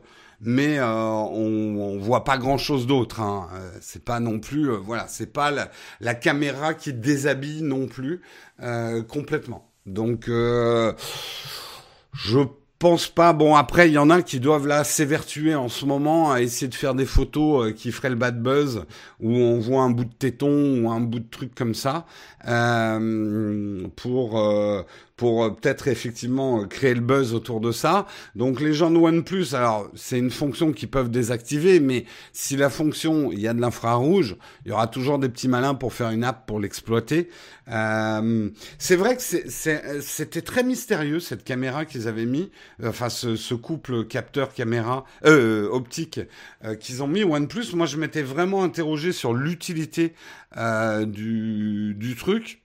mais 0.43 0.77
euh, 0.79 0.85
on, 0.85 1.77
on 1.77 1.97
voit 1.99 2.23
pas 2.23 2.37
grand 2.37 2.57
chose 2.57 2.85
d'autre. 2.87 3.21
Hein. 3.21 3.47
Euh, 3.53 3.71
c'est 3.81 4.03
pas 4.03 4.19
non 4.19 4.39
plus, 4.39 4.69
euh, 4.69 4.77
voilà, 4.77 5.07
c'est 5.07 5.31
pas 5.31 5.51
la, 5.51 5.69
la, 6.01 6.15
caméra 6.15 6.73
qui 6.73 6.93
déshabille 6.93 7.61
non 7.61 7.87
plus 7.87 8.21
euh, 8.61 9.01
complètement. 9.03 9.69
Donc, 9.85 10.27
je 10.27 10.95
pense 12.79 13.07
pas. 13.07 13.33
Bon, 13.33 13.55
après, 13.55 13.89
il 13.89 13.93
y 13.93 13.97
en 13.97 14.09
a 14.09 14.21
qui 14.21 14.39
doivent 14.39 14.67
là 14.67 14.83
s'évertuer 14.85 15.55
en 15.55 15.67
ce 15.67 15.85
moment 15.85 16.31
à 16.31 16.41
essayer 16.41 16.67
de 16.69 16.75
faire 16.75 16.95
des 16.95 17.05
photos 17.05 17.73
qui 17.73 17.91
feraient 17.91 18.09
le 18.09 18.15
bad 18.15 18.41
buzz, 18.41 18.85
où 19.19 19.31
on 19.31 19.59
voit 19.59 19.81
un 19.81 19.89
bout 19.89 20.05
de 20.05 20.13
téton 20.13 20.81
ou 20.83 20.89
un 20.89 21.01
bout 21.01 21.19
de 21.19 21.29
truc 21.29 21.53
comme 21.53 21.73
ça, 21.73 22.05
euh, 22.47 23.87
pour 23.97 24.41
pour 25.15 25.43
euh, 25.43 25.49
peut-être 25.51 25.87
effectivement 25.87 26.61
euh, 26.61 26.65
créer 26.65 26.93
le 26.93 27.01
buzz 27.01 27.33
autour 27.33 27.59
de 27.59 27.71
ça. 27.71 28.05
Donc 28.35 28.59
les 28.59 28.73
gens 28.73 28.89
de 28.91 28.97
OnePlus, 28.97 29.53
alors 29.53 29.89
c'est 29.95 30.17
une 30.17 30.31
fonction 30.31 30.71
qu'ils 30.71 30.89
peuvent 30.89 31.11
désactiver, 31.11 31.79
mais 31.79 32.05
si 32.31 32.55
la 32.55 32.69
fonction, 32.69 33.31
il 33.31 33.39
y 33.39 33.47
a 33.47 33.53
de 33.53 33.61
l'infrarouge, 33.61 34.35
il 34.65 34.69
y 34.69 34.71
aura 34.71 34.87
toujours 34.87 35.19
des 35.19 35.29
petits 35.29 35.47
malins 35.47 35.75
pour 35.75 35.93
faire 35.93 36.09
une 36.09 36.23
app 36.23 36.45
pour 36.47 36.59
l'exploiter. 36.59 37.29
Euh, 37.69 38.49
c'est 38.77 38.95
vrai 38.95 39.15
que 39.15 39.21
c'était 39.21 40.41
très 40.41 40.63
mystérieux 40.63 41.19
cette 41.19 41.43
caméra 41.43 41.85
qu'ils 41.85 42.07
avaient 42.07 42.25
mis, 42.25 42.51
enfin 42.83 43.09
ce, 43.09 43.35
ce 43.35 43.53
couple 43.53 44.05
capteur 44.05 44.53
caméra 44.53 45.05
euh, 45.25 45.69
optique 45.69 46.19
euh, 46.65 46.75
qu'ils 46.75 47.03
ont 47.03 47.07
mis 47.07 47.23
OnePlus. 47.23 47.73
Moi 47.73 47.85
je 47.85 47.97
m'étais 47.97 48.21
vraiment 48.21 48.63
interrogé 48.63 49.11
sur 49.11 49.33
l'utilité 49.33 50.13
du, 51.07 51.95
du 51.97 52.15
truc. 52.15 52.62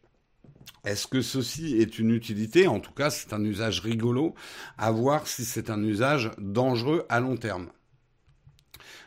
Est-ce 0.89 1.07
que 1.07 1.21
ceci 1.21 1.77
est 1.77 1.99
une 1.99 2.15
utilité 2.15 2.67
En 2.67 2.81
tout 2.81 2.93
cas, 2.93 3.11
c'est 3.11 3.35
un 3.35 3.45
usage 3.45 3.81
rigolo, 3.81 4.35
à 4.79 4.91
voir 4.91 5.27
si 5.27 5.45
c'est 5.45 5.69
un 5.69 5.83
usage 5.83 6.31
dangereux 6.39 7.05
à 7.11 7.21
long 7.21 7.37
terme? 7.37 7.69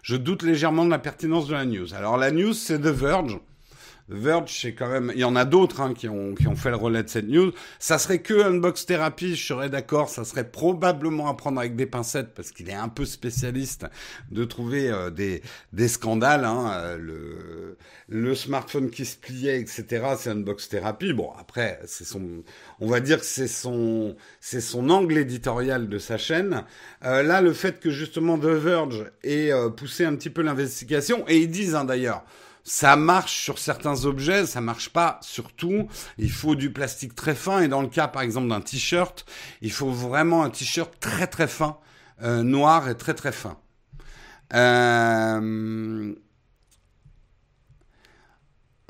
Je 0.03 0.15
doute 0.15 0.43
légèrement 0.43 0.85
de 0.85 0.91
la 0.91 0.99
pertinence 0.99 1.47
de 1.47 1.53
la 1.53 1.65
news. 1.65 1.95
Alors 1.95 2.17
la 2.17 2.29
news, 2.29 2.53
c'est 2.53 2.77
The 2.77 2.85
Verge. 2.85 3.39
Verge, 4.11 4.59
c'est 4.61 4.73
quand 4.73 4.89
même, 4.89 5.11
il 5.15 5.19
y 5.21 5.23
en 5.23 5.35
a 5.35 5.45
d'autres 5.45 5.81
hein, 5.81 5.93
qui, 5.93 6.07
ont, 6.07 6.35
qui 6.35 6.47
ont 6.47 6.55
fait 6.55 6.69
le 6.69 6.75
relais 6.75 7.03
de 7.03 7.09
cette 7.09 7.27
news. 7.27 7.51
Ça 7.79 7.97
serait 7.97 8.19
que 8.19 8.33
Unbox 8.33 8.85
Therapy, 8.85 9.35
je 9.35 9.45
serais 9.45 9.69
d'accord. 9.69 10.09
Ça 10.09 10.23
serait 10.23 10.49
probablement 10.49 11.27
à 11.29 11.33
prendre 11.33 11.59
avec 11.59 11.75
des 11.75 11.85
pincettes 11.85 12.33
parce 12.33 12.51
qu'il 12.51 12.69
est 12.69 12.73
un 12.73 12.89
peu 12.89 13.05
spécialiste 13.05 13.85
de 14.31 14.43
trouver 14.43 14.89
euh, 14.89 15.09
des, 15.09 15.41
des 15.73 15.87
scandales. 15.87 16.45
Hein, 16.45 16.71
euh, 16.73 16.97
le, 16.97 17.77
le 18.11 18.35
smartphone 18.35 18.89
qui 18.89 19.05
se 19.05 19.15
pliait, 19.15 19.59
etc. 19.59 19.85
C'est 20.17 20.29
Unbox 20.29 20.67
Therapy. 20.67 21.13
Bon, 21.13 21.29
après, 21.39 21.79
c'est 21.85 22.03
son, 22.03 22.43
on 22.81 22.87
va 22.87 22.99
dire 22.99 23.19
que 23.19 23.25
c'est 23.25 23.47
son, 23.47 24.17
c'est 24.41 24.59
son 24.59 24.89
angle 24.89 25.17
éditorial 25.17 25.87
de 25.87 25.97
sa 25.97 26.17
chaîne. 26.17 26.65
Euh, 27.05 27.23
là, 27.23 27.41
le 27.41 27.53
fait 27.53 27.79
que 27.79 27.89
justement 27.89 28.37
The 28.37 28.45
Verge 28.45 29.05
ait 29.23 29.51
euh, 29.53 29.69
poussé 29.69 30.03
un 30.03 30.15
petit 30.15 30.29
peu 30.29 30.41
l'investigation 30.41 31.23
et 31.29 31.37
ils 31.37 31.49
disent 31.49 31.73
hein, 31.73 31.85
d'ailleurs 31.85 32.25
ça 32.63 32.95
marche 32.95 33.41
sur 33.41 33.57
certains 33.59 34.05
objets, 34.05 34.45
ça 34.45 34.61
marche 34.61 34.89
pas 34.89 35.19
sur 35.21 35.53
tout. 35.53 35.87
Il 36.17 36.31
faut 36.31 36.55
du 36.55 36.71
plastique 36.71 37.15
très 37.15 37.35
fin 37.35 37.61
et 37.61 37.67
dans 37.67 37.81
le 37.81 37.87
cas 37.87 38.07
par 38.07 38.21
exemple 38.21 38.47
d'un 38.49 38.61
t-shirt, 38.61 39.25
il 39.61 39.71
faut 39.71 39.91
vraiment 39.91 40.43
un 40.43 40.49
t-shirt 40.49 40.93
très 40.99 41.27
très 41.27 41.47
fin, 41.47 41.77
euh, 42.23 42.43
noir 42.43 42.89
et 42.89 42.95
très 42.95 43.13
très 43.13 43.31
fin. 43.31 43.57
Euh... 44.53 46.13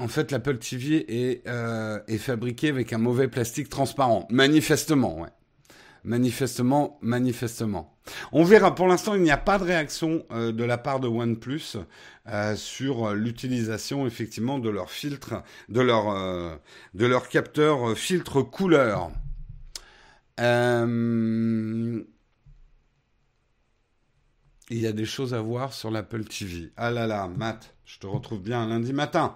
En 0.02 0.08
fait, 0.08 0.32
l'Apple 0.32 0.58
TV 0.58 1.06
est, 1.08 1.48
euh, 1.48 2.00
est 2.08 2.18
fabriqué 2.18 2.70
avec 2.70 2.92
un 2.92 2.98
mauvais 2.98 3.28
plastique 3.28 3.70
transparent. 3.70 4.28
Manifestement, 4.32 5.20
ouais. 5.20 5.30
Manifestement, 6.04 6.98
manifestement. 7.02 7.91
On 8.32 8.44
verra. 8.44 8.74
Pour 8.76 8.88
l'instant, 8.88 9.16
il 9.16 9.22
n'y 9.22 9.32
a 9.32 9.38
pas 9.38 9.58
de 9.58 9.64
réaction 9.64 10.26
euh, 10.32 10.52
de 10.52 10.64
la 10.64 10.78
part 10.78 11.00
de 11.00 11.08
OnePlus 11.08 11.78
euh, 12.28 12.56
sur 12.56 13.14
l'utilisation 13.14 14.06
effectivement 14.08 14.60
de 14.60 14.70
leur 14.70 14.92
filtre, 14.92 15.44
de 15.70 15.82
leur 15.82 16.10
euh, 16.10 16.56
capteur 17.30 17.90
euh, 17.90 17.96
filtre 17.96 18.42
couleur. 18.42 19.12
Euh, 20.40 22.04
il 24.72 24.80
y 24.80 24.88
a 24.88 24.94
des 24.94 25.06
choses 25.06 25.34
à 25.34 25.42
voir 25.42 25.74
sur 25.74 25.92
l'Apple 25.92 26.24
TV. 26.24 26.72
Ah 26.78 26.92
là 26.92 27.06
là, 27.06 27.28
Matt, 27.28 27.76
je 27.86 28.00
te 28.00 28.08
retrouve 28.08 28.42
bien 28.42 28.66
lundi 28.68 28.94
matin. 28.94 29.36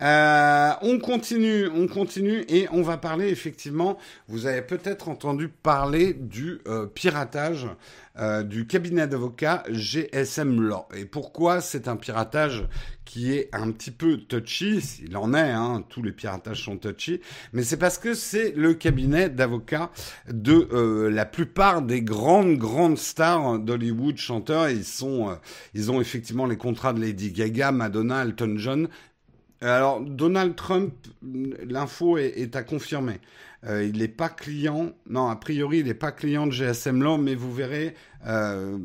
Euh, 0.00 0.70
on 0.82 1.00
continue, 1.00 1.68
on 1.68 1.88
continue 1.88 2.44
et 2.48 2.68
on 2.70 2.82
va 2.82 2.96
parler 2.96 3.28
effectivement. 3.28 3.98
Vous 4.28 4.46
avez 4.46 4.62
peut-être 4.62 5.08
entendu 5.08 5.48
parler 5.48 6.14
du 6.14 6.60
euh, 6.68 6.86
piratage 6.86 7.66
euh, 8.18 8.42
du 8.42 8.66
cabinet 8.66 9.06
d'avocats 9.06 9.62
GSM 9.68 10.60
Law. 10.60 10.86
Et 10.96 11.04
pourquoi 11.04 11.60
c'est 11.60 11.88
un 11.88 11.96
piratage 11.96 12.66
qui 13.04 13.32
est 13.32 13.48
un 13.52 13.70
petit 13.72 13.90
peu 13.90 14.16
touchy? 14.16 14.82
Il 15.02 15.16
en 15.16 15.34
est, 15.34 15.50
hein, 15.50 15.84
tous 15.88 16.02
les 16.02 16.12
piratages 16.12 16.64
sont 16.64 16.78
touchy, 16.78 17.20
mais 17.52 17.62
c'est 17.62 17.76
parce 17.76 17.98
que 17.98 18.14
c'est 18.14 18.52
le 18.56 18.74
cabinet 18.74 19.28
d'avocats 19.28 19.90
de 20.28 20.68
euh, 20.72 21.10
la 21.10 21.26
plupart 21.26 21.82
des 21.82 22.02
grandes 22.02 22.56
grandes 22.56 22.98
stars 22.98 23.58
d'Hollywood 23.58 24.16
chanteurs. 24.16 24.70
Ils 24.70 24.84
sont, 24.84 25.30
euh, 25.30 25.34
ils 25.74 25.90
ont 25.90 26.00
effectivement 26.00 26.46
les 26.46 26.56
contrats 26.56 26.92
de 26.92 27.00
Lady 27.00 27.32
Gaga, 27.32 27.72
Madonna, 27.72 28.22
Elton 28.22 28.54
John. 28.56 28.88
Alors 29.60 30.00
Donald 30.00 30.54
Trump, 30.54 30.92
l'info 31.22 32.18
est, 32.18 32.56
à 32.56 32.62
confirmer. 32.62 33.20
Euh, 33.64 33.84
il 33.84 33.98
n'est 33.98 34.08
pas 34.08 34.28
client, 34.28 34.92
non, 35.08 35.28
a 35.28 35.36
priori, 35.36 35.78
il 35.78 35.86
n'est 35.86 35.94
pas 35.94 36.12
client 36.12 36.46
de 36.46 36.52
GSM 36.52 37.02
Law, 37.02 37.16
mais 37.16 37.34
vous 37.34 37.52
verrez 37.52 37.94
euh, 38.26 38.76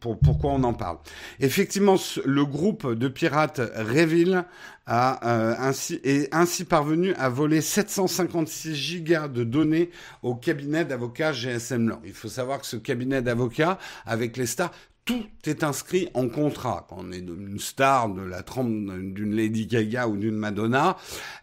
pourquoi 0.00 0.52
on 0.52 0.62
en 0.62 0.74
parle. 0.74 0.98
Effectivement, 1.40 1.96
le 2.24 2.44
groupe 2.44 2.94
de 2.94 3.08
pirates 3.08 3.60
Revil 3.76 4.44
a 4.86 5.28
euh, 5.28 5.54
ainsi 5.58 6.00
est 6.04 6.32
ainsi 6.34 6.64
parvenu 6.64 7.14
à 7.14 7.28
voler 7.28 7.60
756 7.60 8.74
gigas 8.74 9.28
de 9.28 9.44
données 9.44 9.90
au 10.22 10.34
cabinet 10.34 10.84
d'avocats 10.84 11.32
GSM 11.32 11.88
Law. 11.88 11.98
Il 12.04 12.14
faut 12.14 12.28
savoir 12.28 12.60
que 12.60 12.66
ce 12.66 12.76
cabinet 12.76 13.22
d'avocats, 13.22 13.78
avec 14.06 14.36
les 14.36 14.46
stars, 14.46 14.72
tout 15.04 15.24
est 15.46 15.64
inscrit 15.64 16.08
en 16.14 16.28
contrat. 16.28 16.86
Quand 16.88 16.98
on 17.00 17.12
est 17.12 17.18
une 17.18 17.58
star 17.58 18.08
de 18.08 18.22
la 18.22 18.42
trempe 18.42 18.68
d'une 18.68 19.34
Lady 19.34 19.66
Gaga 19.66 20.06
ou 20.06 20.16
d'une 20.16 20.36
Madonna, 20.36 20.96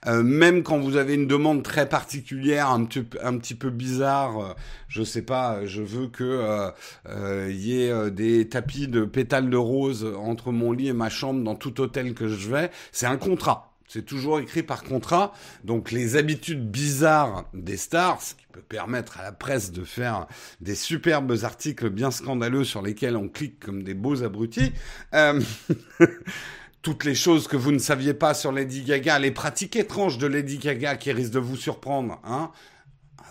euh, 0.07 0.23
même 0.23 0.63
quand 0.63 0.79
vous 0.79 0.95
avez 0.95 1.15
une 1.15 1.27
demande 1.27 1.61
très 1.61 1.87
particulière, 1.89 2.69
un 2.69 2.85
petit, 2.85 3.05
un 3.21 3.37
petit 3.37 3.55
peu 3.55 3.69
bizarre, 3.69 4.39
euh, 4.39 4.53
je 4.87 5.03
sais 5.03 5.23
pas, 5.23 5.65
je 5.65 5.81
veux 5.81 6.07
que 6.07 6.23
euh, 6.23 6.69
euh 7.07 7.51
y 7.51 7.81
ait 7.81 8.11
des 8.11 8.47
tapis 8.47 8.87
de 8.87 9.03
pétales 9.03 9.49
de 9.49 9.57
rose 9.57 10.05
entre 10.17 10.51
mon 10.51 10.71
lit 10.71 10.87
et 10.87 10.93
ma 10.93 11.09
chambre 11.09 11.43
dans 11.43 11.55
tout 11.55 11.81
hôtel 11.81 12.13
que 12.13 12.27
je 12.27 12.49
vais, 12.49 12.71
c'est 12.91 13.07
un 13.07 13.17
contrat. 13.17 13.68
C'est 13.89 14.05
toujours 14.05 14.39
écrit 14.39 14.61
par 14.61 14.83
contrat. 14.83 15.33
Donc 15.63 15.91
les 15.91 16.15
habitudes 16.15 16.69
bizarres 16.69 17.49
des 17.55 17.75
stars, 17.75 18.21
ce 18.21 18.35
qui 18.35 18.45
peut 18.51 18.61
permettre 18.61 19.19
à 19.19 19.23
la 19.23 19.31
presse 19.31 19.71
de 19.71 19.83
faire 19.83 20.27
des 20.61 20.75
superbes 20.75 21.35
articles 21.41 21.89
bien 21.89 22.11
scandaleux 22.11 22.63
sur 22.63 22.83
lesquels 22.83 23.17
on 23.17 23.27
clique 23.27 23.59
comme 23.59 23.81
des 23.81 23.95
beaux 23.95 24.23
abrutis. 24.23 24.73
Euh, 25.15 25.41
toutes 26.83 27.03
les 27.03 27.15
choses 27.15 27.47
que 27.47 27.57
vous 27.57 27.71
ne 27.71 27.79
saviez 27.79 28.13
pas 28.13 28.35
sur 28.35 28.51
Lady 28.51 28.83
Gaga, 28.83 29.17
les 29.17 29.31
pratiques 29.31 29.75
étranges 29.75 30.19
de 30.19 30.27
Lady 30.27 30.59
Gaga 30.59 30.95
qui 30.95 31.11
risquent 31.11 31.33
de 31.33 31.39
vous 31.39 31.57
surprendre. 31.57 32.21
Hein 32.23 32.51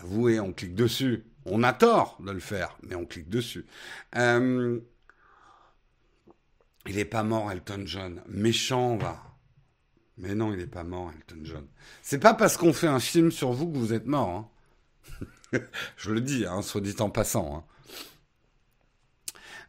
Avouez, 0.01 0.41
on 0.41 0.51
clique 0.51 0.75
dessus. 0.75 1.23
On 1.45 1.63
a 1.63 1.71
tort 1.71 2.17
de 2.19 2.31
le 2.31 2.41
faire, 2.41 2.77
mais 2.83 2.95
on 2.95 3.05
clique 3.05 3.29
dessus. 3.29 3.65
Euh, 4.17 4.77
Il 6.85 6.99
est 6.99 7.05
pas 7.05 7.23
mort, 7.23 7.49
Elton 7.49 7.83
John. 7.85 8.21
Méchant, 8.27 8.97
va. 8.97 9.28
Mais 10.19 10.35
non, 10.35 10.53
il 10.53 10.59
est 10.59 10.67
pas 10.67 10.83
mort, 10.83 11.11
Elton 11.15 11.39
John. 11.43 11.65
C'est 12.01 12.19
pas 12.19 12.33
parce 12.33 12.57
qu'on 12.57 12.73
fait 12.73 12.87
un 12.87 12.99
film 12.99 13.31
sur 13.31 13.53
vous 13.53 13.71
que 13.71 13.77
vous 13.77 13.93
êtes 13.93 14.05
mort. 14.05 14.49
Hein. 15.53 15.59
Je 15.97 16.11
le 16.11 16.19
dis, 16.19 16.45
hein, 16.45 16.61
soit 16.61 16.81
dit 16.81 16.95
en 16.99 17.09
passant. 17.09 17.55
Hein. 17.55 17.63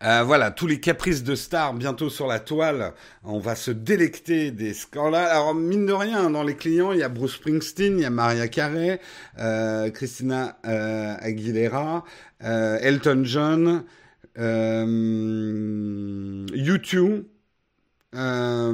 Euh, 0.03 0.23
voilà, 0.25 0.51
tous 0.51 0.67
les 0.67 0.81
caprices 0.81 1.23
de 1.23 1.35
stars 1.35 1.75
bientôt 1.75 2.11
sur 2.11 2.27
la 2.27 2.41
toile. 2.41 2.95
On 3.23 3.39
va 3.39 3.55
se 3.55 3.71
délecter 3.71 4.51
des 4.51 4.75
scandales. 4.75 5.29
Alors, 5.29 5.55
mine 5.55 5.87
de 5.87 5.93
rien, 5.93 6.31
dans 6.31 6.43
les 6.43 6.57
clients, 6.57 6.91
il 6.93 6.99
y 6.99 7.03
a 7.05 7.09
Bruce 7.09 7.35
Springsteen, 7.35 7.99
il 7.99 8.03
y 8.03 8.07
a 8.07 8.11
Maria 8.11 8.49
Carey, 8.49 8.99
euh, 9.39 9.91
Christina 9.91 10.59
euh, 10.67 11.15
Aguilera, 11.21 12.05
Elton 12.41 13.23
John, 13.25 13.85
YouTube. 16.55 17.25
Euh, 18.17 18.73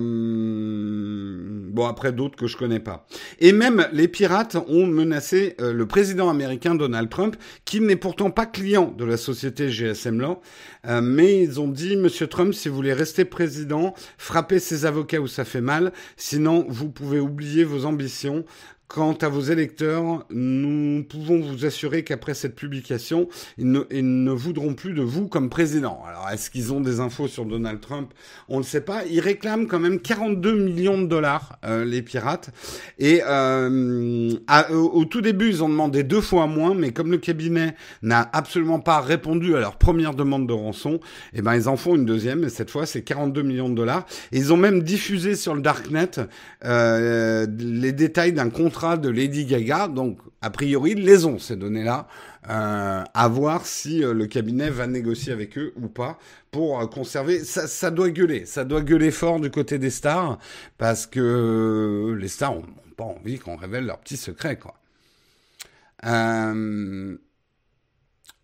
bon, 1.71 1.87
après 1.87 2.13
d'autres 2.13 2.37
que 2.37 2.47
je 2.47 2.57
connais 2.57 2.81
pas. 2.81 3.07
Et 3.39 3.53
même 3.53 3.87
les 3.93 4.09
pirates 4.09 4.57
ont 4.67 4.87
menacé 4.87 5.57
euh, 5.61 5.75
le 5.75 5.87
président 5.87 6.31
américain 6.31 6.75
Donald 6.75 7.11
Trump, 7.11 7.37
qui 7.67 7.81
n'est 7.81 7.97
pourtant 7.97 8.31
pas 8.31 8.47
client 8.47 8.95
de 8.97 9.05
la 9.05 9.19
société 9.19 9.69
GSM 9.69 10.21
Law, 10.21 10.41
euh, 10.87 11.03
mais 11.03 11.43
ils 11.43 11.61
ont 11.61 11.69
dit, 11.69 11.97
Monsieur 11.97 12.29
Trump, 12.29 12.55
si 12.55 12.71
vous 12.71 12.77
voulez 12.77 12.95
rester 12.95 13.27
président, 13.27 13.93
frappez 14.17 14.59
ses 14.59 14.87
avocats 14.87 15.21
où 15.21 15.27
ça 15.27 15.45
fait 15.45 15.61
mal, 15.61 15.93
sinon 16.17 16.65
vous 16.71 16.89
pouvez 16.89 17.21
oublier 17.21 17.65
vos 17.65 17.85
ambitions. 17.85 18.47
Quant 18.89 19.15
à 19.15 19.29
vos 19.29 19.41
électeurs, 19.41 20.25
nous 20.31 21.03
pouvons 21.03 21.41
vous 21.41 21.65
assurer 21.65 22.05
qu'après 22.05 22.35
cette 22.35 22.55
publication, 22.55 23.29
ils 23.59 23.69
ne, 23.69 24.31
voudront 24.31 24.75
plus 24.75 24.93
de 24.93 25.03
vous 25.03 25.27
comme 25.27 25.51
président. 25.51 26.05
Alors, 26.07 26.29
est-ce 26.33 26.51
qu'ils 26.51 26.73
ont 26.73 26.81
des 26.81 27.01
infos 27.01 27.27
sur 27.27 27.47
Donald 27.47 27.81
Trump? 27.81 28.15
On 28.49 28.59
ne 28.59 28.61
le 28.61 28.65
sait 28.65 28.81
pas. 28.81 29.05
Ils 29.05 29.19
réclament 29.19 29.67
quand 29.67 29.81
même 29.81 29.99
42 29.99 30.57
millions 30.57 31.03
de 31.03 31.07
dollars, 31.09 31.59
euh, 31.65 31.85
les 31.85 32.01
pirates. 32.01 32.51
Et 33.01 33.23
euh, 33.27 34.31
au, 34.71 35.05
tout 35.05 35.21
début, 35.21 35.49
ils 35.49 35.65
ont 35.65 35.69
demandé 35.69 36.05
deux 36.05 36.21
fois 36.21 36.47
moins, 36.47 36.75
mais 36.75 36.93
comme 36.93 37.11
le 37.11 37.19
cabinet 37.19 37.75
n'a 38.03 38.31
absolument 38.33 38.79
pas 38.79 39.01
répondu 39.01 39.57
à 39.57 39.61
leur 39.61 39.79
première 39.79 40.15
demande 40.15 40.47
de 40.47 40.53
rançon, 40.53 41.01
eh 41.35 41.43
ben 41.43 41.57
ils 41.57 41.69
en 41.69 41.77
font 41.77 41.97
une 41.97 42.05
deuxième. 42.05 42.45
Et 42.45 42.51
cette 42.51 42.71
fois, 42.71 42.87
c'est 42.87 43.03
42 43.03 43.43
millions 43.43 43.69
de 43.69 43.75
dollars. 43.75 44.07
Et 44.31 44.39
ils 44.39 44.53
ont 44.53 44.57
même 44.57 44.85
diffusé 44.85 45.35
sur 45.35 45.57
le 45.57 45.61
darknet 45.61 46.13
euh, 46.65 47.49
les 47.59 47.93
détails 47.93 48.33
d'un 48.33 48.49
compte 48.49 48.76
de 48.77 49.09
Lady 49.09 49.47
Gaga, 49.47 49.89
donc 49.89 50.19
a 50.43 50.51
priori 50.51 50.95
les 50.95 51.25
ont 51.25 51.39
ces 51.39 51.57
données-là, 51.57 52.07
euh, 52.49 53.03
à 53.13 53.29
voir 53.29 53.67
si 53.67 54.05
euh, 54.05 54.13
le 54.13 54.27
cabinet 54.27 54.69
va 54.69 54.87
négocier 54.87 55.33
avec 55.33 55.57
eux 55.57 55.73
ou 55.77 55.89
pas 55.89 56.19
pour 56.51 56.81
euh, 56.81 56.87
conserver. 56.87 57.43
Ça, 57.43 57.67
ça, 57.67 57.91
doit 57.91 58.11
gueuler, 58.11 58.45
ça 58.45 58.65
doit 58.65 58.83
gueuler 58.83 59.11
fort 59.11 59.41
du 59.41 59.51
côté 59.51 59.79
des 59.79 59.91
stars 59.91 60.39
parce 60.77 61.07
que 61.07 62.17
les 62.21 62.29
stars 62.29 62.57
ont, 62.57 62.65
pas 62.97 63.05
envie 63.05 63.39
qu'on 63.39 63.57
révèle 63.57 63.87
leurs 63.87 63.99
petits 63.99 64.17
secrets, 64.17 64.59
quoi. 64.59 64.75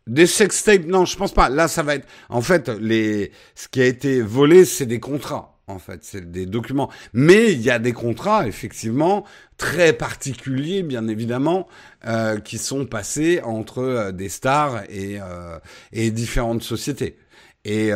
Des 0.08 0.26
sex 0.26 0.64
tapes, 0.64 0.86
non, 0.86 1.04
je 1.04 1.16
pense 1.16 1.32
pas. 1.32 1.48
Là, 1.48 1.68
ça 1.68 1.82
va 1.82 1.94
être. 1.94 2.08
En 2.28 2.42
fait, 2.42 2.68
les. 2.68 3.30
Ce 3.54 3.68
qui 3.68 3.80
a 3.80 3.86
été 3.86 4.20
volé, 4.20 4.64
c'est 4.64 4.84
des 4.84 4.98
contrats 4.98 5.52
en 5.72 5.78
fait, 5.78 6.04
c'est 6.04 6.30
des 6.30 6.46
documents. 6.46 6.90
Mais 7.12 7.52
il 7.52 7.60
y 7.60 7.70
a 7.70 7.78
des 7.78 7.92
contrats, 7.92 8.46
effectivement, 8.46 9.24
très 9.62 9.92
particuliers, 9.92 10.83
bien 10.83 11.07
évidemment, 11.07 11.69
euh, 12.04 12.40
qui 12.40 12.59
sont 12.59 12.85
passés 12.85 13.40
entre 13.45 13.78
euh, 13.78 14.11
des 14.11 14.28
stars 14.28 14.83
et, 14.90 15.21
euh, 15.21 15.57
et 15.92 16.11
différentes 16.11 16.64
sociétés. 16.64 17.16
Et, 17.64 17.90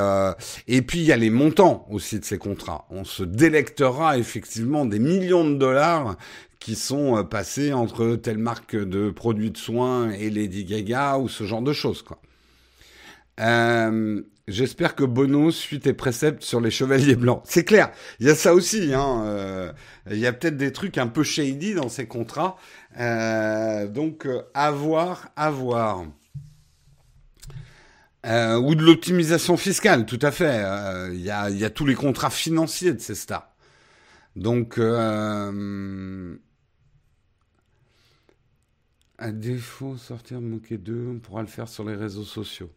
et 0.68 0.82
puis 0.82 1.00
il 1.00 1.06
y 1.06 1.10
a 1.10 1.16
les 1.16 1.28
montants 1.28 1.88
aussi 1.90 2.20
de 2.20 2.24
ces 2.24 2.38
contrats. 2.38 2.86
On 2.88 3.02
se 3.02 3.24
délectera 3.24 4.16
effectivement 4.16 4.86
des 4.86 5.00
millions 5.00 5.44
de 5.44 5.56
dollars 5.56 6.16
qui 6.60 6.76
sont 6.76 7.24
passés 7.24 7.72
entre 7.72 8.14
telle 8.14 8.38
marque 8.38 8.76
de 8.76 9.10
produits 9.10 9.50
de 9.50 9.58
soins 9.58 10.12
et 10.12 10.30
Lady 10.30 10.64
Gaga 10.64 11.18
ou 11.18 11.28
ce 11.28 11.42
genre 11.42 11.62
de 11.62 11.72
choses, 11.72 12.02
quoi. 12.02 12.20
J'espère 14.48 14.94
que 14.94 15.02
Bono 15.02 15.50
suit 15.50 15.80
tes 15.80 15.92
préceptes 15.92 16.44
sur 16.44 16.60
les 16.60 16.70
chevaliers 16.70 17.16
blancs. 17.16 17.42
C'est 17.44 17.64
clair, 17.64 17.90
il 18.20 18.28
y 18.28 18.30
a 18.30 18.36
ça 18.36 18.54
aussi. 18.54 18.94
Hein, 18.94 19.24
euh, 19.26 19.72
il 20.08 20.18
y 20.18 20.26
a 20.26 20.32
peut-être 20.32 20.56
des 20.56 20.70
trucs 20.70 20.98
un 20.98 21.08
peu 21.08 21.24
shady 21.24 21.74
dans 21.74 21.88
ces 21.88 22.06
contrats. 22.06 22.56
Euh, 23.00 23.88
donc, 23.88 24.24
euh, 24.24 24.42
à 24.54 24.70
voir, 24.70 25.30
à 25.34 25.50
voir. 25.50 26.04
Ou 28.24 28.74
de 28.74 28.82
l'optimisation 28.82 29.56
fiscale, 29.56 30.06
tout 30.06 30.18
à 30.22 30.30
fait. 30.30 30.62
Il 31.12 31.20
y, 31.20 31.30
a, 31.30 31.70
tous 31.70 31.86
les 31.86 31.94
contrats 31.94 32.30
financiers 32.30 32.92
de 32.92 33.00
ces 33.00 33.14
stars. 33.14 33.48
Donc, 34.34 34.78
à 39.18 39.32
défaut, 39.32 39.96
sortir 39.96 40.40
de 40.40 40.46
moquer 40.46 40.76
d'eux, 40.76 41.14
on 41.16 41.18
pourra 41.20 41.42
le 41.42 41.48
faire 41.48 41.68
sur 41.68 41.84
les 41.84 41.94
réseaux 41.94 42.24
sociaux. 42.24 42.70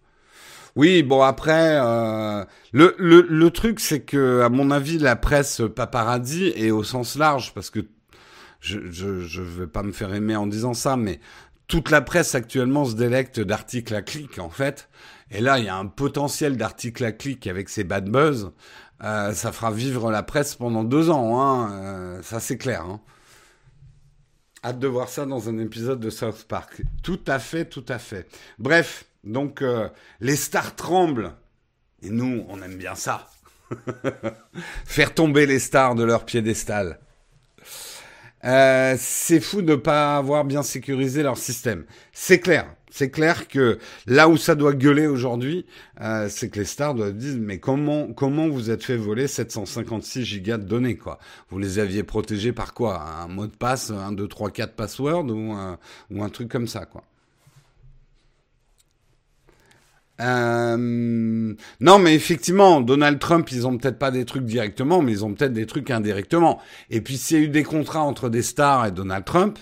Oui, 0.75 1.03
bon 1.03 1.21
après, 1.21 1.77
euh, 1.81 2.45
le, 2.71 2.95
le, 2.97 3.21
le 3.21 3.51
truc 3.51 3.79
c'est 3.79 4.01
que 4.01 4.41
à 4.41 4.49
mon 4.49 4.71
avis 4.71 4.97
la 4.97 5.15
presse 5.15 5.61
paparazzi 5.75 6.53
est 6.55 6.71
au 6.71 6.83
sens 6.83 7.17
large 7.17 7.53
parce 7.53 7.69
que 7.69 7.79
je 8.59 8.79
je 8.91 9.21
je 9.21 9.41
vais 9.41 9.67
pas 9.67 9.83
me 9.83 9.91
faire 9.91 10.13
aimer 10.13 10.35
en 10.35 10.47
disant 10.47 10.73
ça, 10.73 10.95
mais 10.97 11.19
toute 11.67 11.91
la 11.91 12.01
presse 12.01 12.35
actuellement 12.35 12.85
se 12.85 12.95
délecte 12.95 13.39
d'articles 13.39 13.95
à 13.95 14.01
clic 14.01 14.39
en 14.39 14.49
fait. 14.49 14.89
Et 15.31 15.41
là, 15.41 15.59
il 15.59 15.65
y 15.65 15.69
a 15.69 15.77
un 15.77 15.85
potentiel 15.85 16.57
d'articles 16.57 17.05
à 17.05 17.11
clic 17.11 17.45
avec 17.47 17.69
ces 17.69 17.83
bad 17.83 18.09
buzz. 18.09 18.51
Euh, 19.03 19.33
ça 19.33 19.51
fera 19.51 19.71
vivre 19.71 20.11
la 20.11 20.23
presse 20.23 20.55
pendant 20.55 20.83
deux 20.83 21.09
ans, 21.09 21.39
hein. 21.39 21.71
Euh, 21.71 22.21
ça 22.23 22.39
c'est 22.39 22.57
clair. 22.57 22.81
Hein. 22.81 22.99
Hâte 24.63 24.79
de 24.79 24.87
voir 24.87 25.07
ça 25.07 25.25
dans 25.25 25.47
un 25.47 25.57
épisode 25.57 26.01
de 26.01 26.09
South 26.09 26.45
Park. 26.47 26.81
Tout 27.01 27.21
à 27.27 27.39
fait, 27.39 27.65
tout 27.65 27.85
à 27.87 27.97
fait. 27.97 28.27
Bref, 28.57 29.05
donc 29.29 29.61
euh, 29.61 29.87
les 30.19 30.35
stars 30.35 30.75
tremblent. 30.75 31.33
Et 32.01 32.09
nous, 32.09 32.45
on 32.49 32.61
aime 32.61 32.77
bien 32.77 32.95
ça. 32.95 33.27
Faire 34.85 35.13
tomber 35.13 35.45
les 35.45 35.59
stars 35.59 35.95
de 35.95 36.03
leur 36.03 36.25
piédestal. 36.25 36.99
Euh, 38.45 38.95
c'est 38.97 39.41
fou 39.41 39.61
de 39.61 39.71
ne 39.71 39.75
pas 39.75 40.15
avoir 40.15 40.45
bien 40.45 40.63
sécurisé 40.63 41.23
leur 41.23 41.37
système. 41.37 41.85
C'est 42.13 42.39
clair. 42.39 42.73
C'est 42.91 43.11
clair 43.11 43.47
que 43.47 43.77
là 44.07 44.27
où 44.29 44.35
ça 44.37 44.55
doit 44.55 44.73
gueuler 44.73 45.05
aujourd'hui, 45.05 45.67
euh, 46.01 46.27
c'est 46.27 46.49
que 46.49 46.57
les 46.57 46.65
stars 46.65 46.95
doivent 46.95 47.15
dire 47.15 47.35
mais 47.39 47.59
comment 47.59 48.11
comment 48.13 48.49
vous 48.49 48.71
êtes 48.71 48.83
fait 48.83 48.97
voler 48.97 49.27
756 49.27 50.25
gigas 50.25 50.57
de 50.57 50.63
données 50.63 50.97
quoi? 50.97 51.19
Vous 51.49 51.59
les 51.59 51.77
aviez 51.77 52.01
protégés 52.01 52.51
par 52.51 52.73
quoi? 52.73 52.99
Un 52.99 53.27
mot 53.27 53.45
de 53.45 53.55
passe, 53.55 53.91
un 53.91 54.11
2 54.11 54.27
3 54.27 54.49
4 54.49 54.73
password 54.73 55.25
ou 55.29 55.51
un, 55.51 55.77
ou 56.09 56.23
un 56.23 56.29
truc 56.29 56.49
comme 56.49 56.67
ça 56.67 56.85
quoi. 56.85 57.03
Euh, 60.19 61.55
non, 61.79 61.99
mais 61.99 62.15
effectivement, 62.15 62.81
Donald 62.81 63.19
Trump, 63.19 63.51
ils 63.51 63.65
ont 63.65 63.77
peut-être 63.77 63.99
pas 63.99 64.11
des 64.11 64.25
trucs 64.25 64.45
directement, 64.45 65.01
mais 65.01 65.11
ils 65.13 65.25
ont 65.25 65.33
peut-être 65.33 65.53
des 65.53 65.65
trucs 65.65 65.91
indirectement. 65.91 66.61
Et 66.89 67.01
puis, 67.01 67.17
s'il 67.17 67.37
y 67.37 67.41
a 67.41 67.43
eu 67.43 67.49
des 67.49 67.63
contrats 67.63 68.03
entre 68.03 68.29
des 68.29 68.41
stars 68.41 68.87
et 68.87 68.91
Donald 68.91 69.25
Trump, 69.25 69.57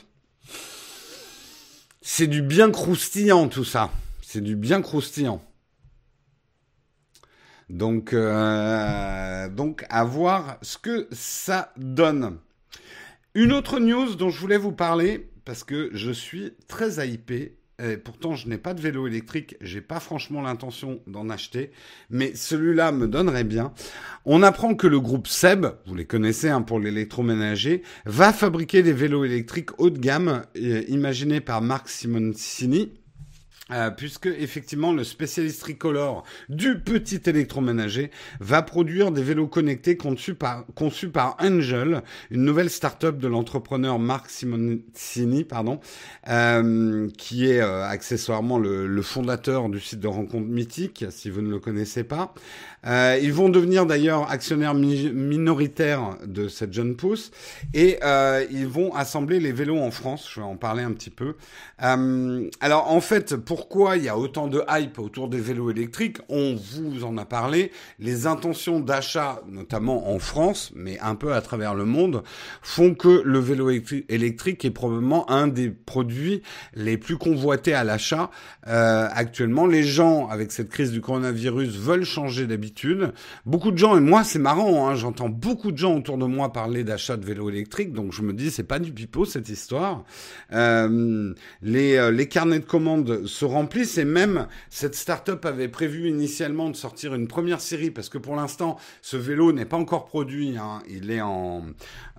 c'est 2.02 2.28
du 2.28 2.42
bien 2.42 2.72
croustillant 2.72 3.48
tout 3.48 3.66
ça. 3.66 3.92
C'est 4.22 4.42
du 4.42 4.56
bien 4.56 4.82
croustillant. 4.82 5.42
Donc, 7.70 8.14
euh, 8.14 9.50
donc, 9.50 9.86
à 9.90 10.04
voir 10.06 10.58
ce 10.62 10.78
que 10.78 11.08
ça 11.12 11.74
donne. 11.78 12.38
Une 13.36 13.52
autre 13.52 13.80
news 13.80 14.16
dont 14.16 14.30
je 14.30 14.40
voulais 14.40 14.58
vous 14.58 14.72
parler, 14.72 15.30
parce 15.46 15.64
que 15.64 15.90
je 15.94 16.12
suis 16.12 16.54
très 16.68 17.06
hypé 17.08 17.57
et 17.80 17.98
pourtant, 17.98 18.36
je 18.36 18.48
n'ai 18.48 18.58
pas 18.58 18.74
de 18.74 18.82
vélo 18.82 19.06
électrique, 19.06 19.56
j'ai 19.62 19.82
pas 19.82 20.00
franchement 20.00 20.42
l'intention 20.42 21.00
d'en 21.06 21.30
acheter, 21.30 21.70
mais 22.10 22.34
celui-là 22.34 22.92
me 22.92 23.08
donnerait 23.08 23.44
bien. 23.44 23.72
On 24.26 24.42
apprend 24.42 24.74
que 24.74 24.88
le 24.88 25.00
groupe 25.00 25.28
Seb, 25.28 25.68
vous 25.86 25.94
les 25.94 26.06
connaissez 26.06 26.50
hein, 26.50 26.64
pour 26.64 26.80
l'électroménager, 26.80 27.84
va 28.06 28.34
fabriquer 28.34 28.82
des 28.82 28.94
vélos 28.94 29.26
électriques 29.26 29.80
haut 29.80 29.92
de 29.92 30.00
gamme, 30.00 30.44
euh, 30.58 30.84
imaginés 30.88 31.40
par 31.40 31.62
Marc 31.62 31.90
Simoncini 31.90 32.94
euh, 33.72 33.92
puisque 33.92 34.28
effectivement 34.28 34.94
le 34.94 35.04
spécialiste 35.04 35.62
tricolore 35.62 36.24
du 36.48 36.80
petit 36.80 37.22
électroménager 37.26 38.12
va 38.40 38.62
produire 38.62 39.12
des 39.12 39.22
vélos 39.22 39.48
connectés 39.48 39.98
conçus 39.98 40.36
par, 40.36 40.66
conçus 40.76 41.10
par 41.10 41.36
Angel, 41.40 42.02
une 42.32 42.44
nouvelle 42.44 42.70
start-up 42.70 43.18
de 43.18 43.28
l'entrepreneur 43.28 44.00
Marc 44.00 44.30
Simoncini, 44.30 45.44
pardon, 45.44 45.80
euh, 46.30 47.10
qui 47.18 47.50
est 47.50 47.62
euh, 47.62 47.84
accessoirement 47.86 48.58
le, 48.58 48.88
le, 48.88 49.02
fondateur 49.02 49.70
du 49.70 49.80
site 49.80 50.00
de 50.00 50.08
rencontre 50.08 50.48
mythique, 50.48 51.06
si 51.10 51.30
vous 51.30 51.42
ne 51.42 51.50
le 51.50 51.60
connaissez 51.60 52.04
pas. 52.04 52.34
Euh, 52.86 53.20
ils 53.22 53.34
vont 53.34 53.50
devenir 53.50 53.86
d'ailleurs 53.86 54.32
actionnaires 54.32 54.74
minoritaires 54.74 56.18
de 56.26 56.48
cette 56.48 56.74
jeune 56.74 56.96
pousse 56.96 57.32
et 57.74 57.98
euh, 58.04 58.46
ils 58.52 58.68
vont 58.68 58.94
assembler 58.94 59.40
les 59.40 59.52
vélos 59.52 59.80
en 59.80 59.92
France. 59.92 60.30
Je 60.34 60.40
vais 60.40 60.46
en 60.46 60.56
parler 60.56 60.84
un 60.84 60.92
petit 60.92 61.10
peu. 61.10 61.36
alors 61.80 62.92
en 62.92 63.02
fait, 63.02 63.36
pour 63.36 63.57
pourquoi 63.58 63.98
il 63.98 64.04
y 64.04 64.08
a 64.08 64.16
autant 64.16 64.48
de 64.48 64.62
hype 64.70 65.00
autour 65.00 65.30
des 65.30 65.40
vélos 65.40 65.72
électriques 65.72 66.20
On 66.30 66.56
vous 66.56 67.04
en 67.04 67.18
a 67.18 67.26
parlé. 67.26 67.72
Les 67.98 68.28
intentions 68.28 68.80
d'achat, 68.80 69.42
notamment 69.50 70.12
en 70.12 70.20
France, 70.20 70.72
mais 70.76 71.00
un 71.00 71.16
peu 71.16 71.34
à 71.34 71.42
travers 71.42 71.74
le 71.74 71.84
monde, 71.84 72.22
font 72.62 72.94
que 72.94 73.24
le 73.26 73.40
vélo 73.40 73.72
électrique 73.72 74.64
est 74.64 74.70
probablement 74.70 75.28
un 75.32 75.48
des 75.48 75.72
produits 75.72 76.44
les 76.76 77.00
plus 77.00 77.18
convoités 77.18 77.74
à 77.74 77.84
l'achat 77.84 78.30
euh, 78.68 79.08
actuellement. 79.12 79.66
Les 79.66 79.82
gens, 79.82 80.28
avec 80.28 80.52
cette 80.52 80.70
crise 80.70 80.92
du 80.92 81.02
coronavirus, 81.02 81.78
veulent 81.78 82.06
changer 82.06 82.46
d'habitude. 82.46 83.12
Beaucoup 83.48 83.72
de 83.72 83.78
gens, 83.80 83.98
et 83.98 84.02
moi 84.02 84.24
c'est 84.24 84.38
marrant, 84.38 84.88
hein, 84.88 84.94
j'entends 84.94 85.30
beaucoup 85.30 85.72
de 85.72 85.80
gens 85.80 85.96
autour 85.96 86.20
de 86.20 86.26
moi 86.26 86.54
parler 86.54 86.84
d'achat 86.84 87.18
de 87.18 87.26
vélos 87.26 87.50
électriques, 87.50 87.92
donc 87.92 88.14
je 88.14 88.22
me 88.22 88.34
dis 88.34 88.52
c'est 88.52 88.62
pas 88.62 88.78
du 88.78 88.92
pipeau 88.92 89.26
cette 89.26 89.50
histoire. 89.50 90.04
Euh, 90.54 91.34
les, 91.64 91.96
euh, 91.96 92.12
les 92.12 92.28
carnets 92.28 92.60
de 92.60 92.66
commandes 92.66 93.26
se 93.26 93.47
remplissent 93.48 93.98
et 93.98 94.06
même 94.06 94.48
cette 94.70 94.96
start-up 94.96 95.46
avait 95.46 95.68
prévu 95.68 96.10
initialement 96.10 96.70
de 96.70 96.76
sortir 96.76 97.16
une 97.16 97.28
première 97.28 97.62
série 97.62 97.92
parce 97.92 98.10
que 98.10 98.18
pour 98.18 98.36
l'instant 98.36 98.78
ce 99.02 99.18
vélo 99.18 99.52
n'est 99.52 99.66
pas 99.66 99.78
encore 99.78 100.06
produit, 100.06 100.58
hein, 100.58 100.82
il 100.90 101.12
est 101.12 101.22
en 101.22 101.64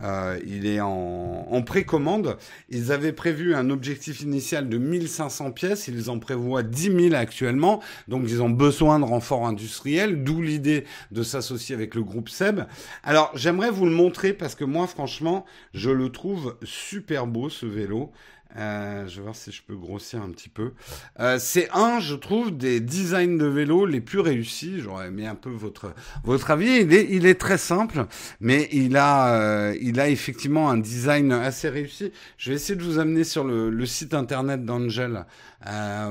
euh, 0.02 0.38
il 0.46 0.66
est 0.66 0.80
en, 0.80 1.46
en 1.50 1.62
précommande. 1.62 2.36
Ils 2.68 2.92
avaient 2.92 3.12
prévu 3.12 3.54
un 3.54 3.70
objectif 3.70 4.20
initial 4.20 4.68
de 4.68 4.78
1500 4.78 5.52
pièces, 5.52 5.88
ils 5.88 6.10
en 6.10 6.18
prévoient 6.18 6.62
10 6.62 7.10
000 7.10 7.14
actuellement, 7.14 7.80
donc 8.06 8.24
ils 8.28 8.42
ont 8.42 8.50
besoin 8.50 8.98
de 9.00 9.04
renforts 9.04 9.46
industriels, 9.46 10.22
d'où 10.22 10.40
l'idée 10.40 10.84
de 11.10 11.22
s'associer 11.22 11.74
avec 11.74 11.94
le 11.94 12.02
groupe 12.02 12.28
Seb. 12.28 12.60
Alors 13.02 13.30
j'aimerais 13.34 13.70
vous 13.70 13.84
le 13.84 13.92
montrer 13.92 14.32
parce 14.32 14.54
que 14.54 14.64
moi 14.64 14.86
franchement 14.86 15.44
je 15.74 15.90
le 15.90 16.10
trouve 16.10 16.56
super 16.62 17.26
beau 17.26 17.48
ce 17.48 17.66
vélo. 17.66 18.12
Euh, 18.56 19.06
je 19.06 19.16
vais 19.16 19.22
voir 19.22 19.36
si 19.36 19.52
je 19.52 19.62
peux 19.62 19.76
grossir 19.76 20.22
un 20.22 20.30
petit 20.30 20.48
peu. 20.48 20.72
Euh, 21.20 21.38
c'est 21.38 21.68
un, 21.72 22.00
je 22.00 22.14
trouve, 22.14 22.56
des 22.56 22.80
designs 22.80 23.36
de 23.36 23.46
vélo 23.46 23.84
les 23.84 24.00
plus 24.00 24.20
réussis. 24.20 24.80
J'aurais 24.80 25.08
aimé 25.08 25.26
un 25.26 25.34
peu 25.34 25.50
votre 25.50 25.94
votre 26.24 26.50
avis. 26.50 26.80
Il 26.80 27.26
est, 27.26 27.34
très 27.34 27.58
simple, 27.58 28.06
mais 28.40 28.68
il 28.72 28.96
a 28.96 29.34
euh, 29.34 29.76
il 29.80 30.00
a 30.00 30.08
effectivement 30.08 30.70
un 30.70 30.78
design 30.78 31.32
assez 31.32 31.68
réussi. 31.68 32.10
Je 32.38 32.50
vais 32.50 32.56
essayer 32.56 32.76
de 32.76 32.82
vous 32.82 32.98
amener 32.98 33.24
sur 33.24 33.44
le, 33.44 33.86
site 33.86 34.14
internet 34.14 34.64
d'Angel. 34.64 35.26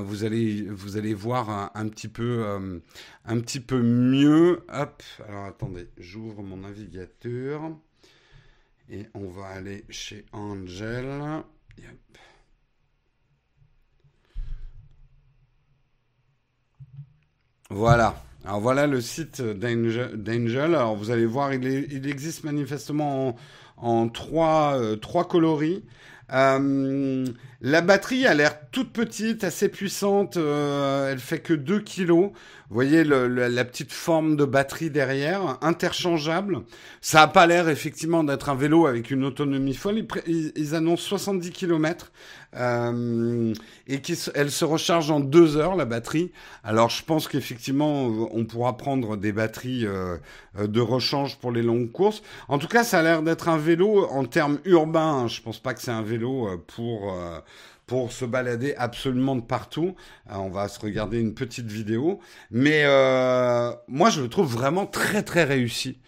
Vous 0.04 0.24
allez 0.24 0.62
vous 0.70 0.96
allez 0.96 1.14
voir 1.14 1.72
un, 1.74 1.88
petit 1.88 2.08
peu 2.08 2.44
un 3.24 3.40
petit 3.40 3.60
peu 3.60 3.82
mieux. 3.82 4.64
Hop. 4.72 5.02
Alors 5.28 5.44
attendez, 5.46 5.88
j'ouvre 5.98 6.42
mon 6.42 6.58
navigateur 6.58 7.62
et 8.90 9.06
on 9.14 9.28
va 9.28 9.46
aller 9.48 9.84
chez 9.90 10.24
Angel. 10.32 11.42
Yep. 11.78 12.18
Voilà. 17.70 18.22
Alors 18.46 18.60
voilà 18.60 18.86
le 18.86 19.02
site 19.02 19.42
d'Angel. 19.42 20.74
Alors 20.74 20.96
vous 20.96 21.10
allez 21.10 21.26
voir, 21.26 21.52
il, 21.52 22.08
existe 22.08 22.44
manifestement 22.44 23.36
en, 23.76 24.08
euh, 24.08 24.96
trois 24.96 25.28
coloris. 25.28 25.84
Euh, 26.32 27.26
la 27.60 27.80
batterie 27.82 28.26
a 28.26 28.32
l'air 28.32 28.58
toute 28.70 28.92
petite, 28.92 29.44
assez 29.44 29.68
puissante. 29.68 30.38
Euh, 30.38 31.12
elle 31.12 31.18
fait 31.18 31.40
que 31.40 31.52
2 31.52 31.80
kilos. 31.80 32.30
Voyez 32.70 33.02
la 33.02 33.64
petite 33.64 33.92
forme 33.92 34.36
de 34.36 34.44
batterie 34.44 34.90
derrière, 34.90 35.58
interchangeable. 35.62 36.60
Ça 37.00 37.22
a 37.22 37.26
pas 37.26 37.46
l'air 37.46 37.70
effectivement 37.70 38.24
d'être 38.24 38.50
un 38.50 38.54
vélo 38.54 38.86
avec 38.86 39.10
une 39.10 39.24
autonomie 39.24 39.72
folle. 39.72 40.06
Ils, 40.26 40.74
annoncent 40.74 41.02
70 41.02 41.50
km 41.50 42.12
euh, 42.56 43.54
et 43.86 44.00
qu'elle 44.00 44.50
se 44.50 44.64
recharge 44.66 45.10
en 45.10 45.20
deux 45.20 45.56
heures 45.56 45.76
la 45.76 45.86
batterie. 45.86 46.30
Alors 46.62 46.90
je 46.90 47.02
pense 47.02 47.26
qu'effectivement 47.26 48.04
on 48.32 48.44
pourra 48.44 48.76
prendre 48.76 49.16
des 49.16 49.32
batteries 49.32 49.86
euh, 49.86 50.18
de 50.66 50.80
rechange 50.80 51.38
pour 51.38 51.52
les 51.52 51.62
longues 51.62 51.90
courses. 51.90 52.22
En 52.48 52.58
tout 52.58 52.68
cas, 52.68 52.84
ça 52.84 53.00
a 53.00 53.02
l'air 53.02 53.22
d'être 53.22 53.48
un 53.48 53.58
vélo 53.58 54.06
en 54.10 54.24
termes 54.24 54.58
urbains. 54.64 55.26
Je 55.28 55.40
pense 55.40 55.58
pas 55.58 55.74
que 55.74 55.80
c'est 55.80 55.90
un 55.90 56.02
vélo 56.02 56.48
euh, 56.48 56.56
pour 56.76 57.12
euh, 57.12 57.38
pour 57.88 58.12
se 58.12 58.24
balader 58.24 58.76
absolument 58.76 59.34
de 59.34 59.40
partout. 59.40 59.96
Euh, 60.30 60.34
on 60.36 60.50
va 60.50 60.68
se 60.68 60.78
regarder 60.78 61.18
une 61.18 61.34
petite 61.34 61.66
vidéo. 61.66 62.20
Mais 62.52 62.82
euh, 62.84 63.72
moi, 63.88 64.10
je 64.10 64.20
le 64.20 64.28
trouve 64.28 64.52
vraiment 64.52 64.86
très, 64.86 65.24
très 65.24 65.42
réussi. 65.42 65.98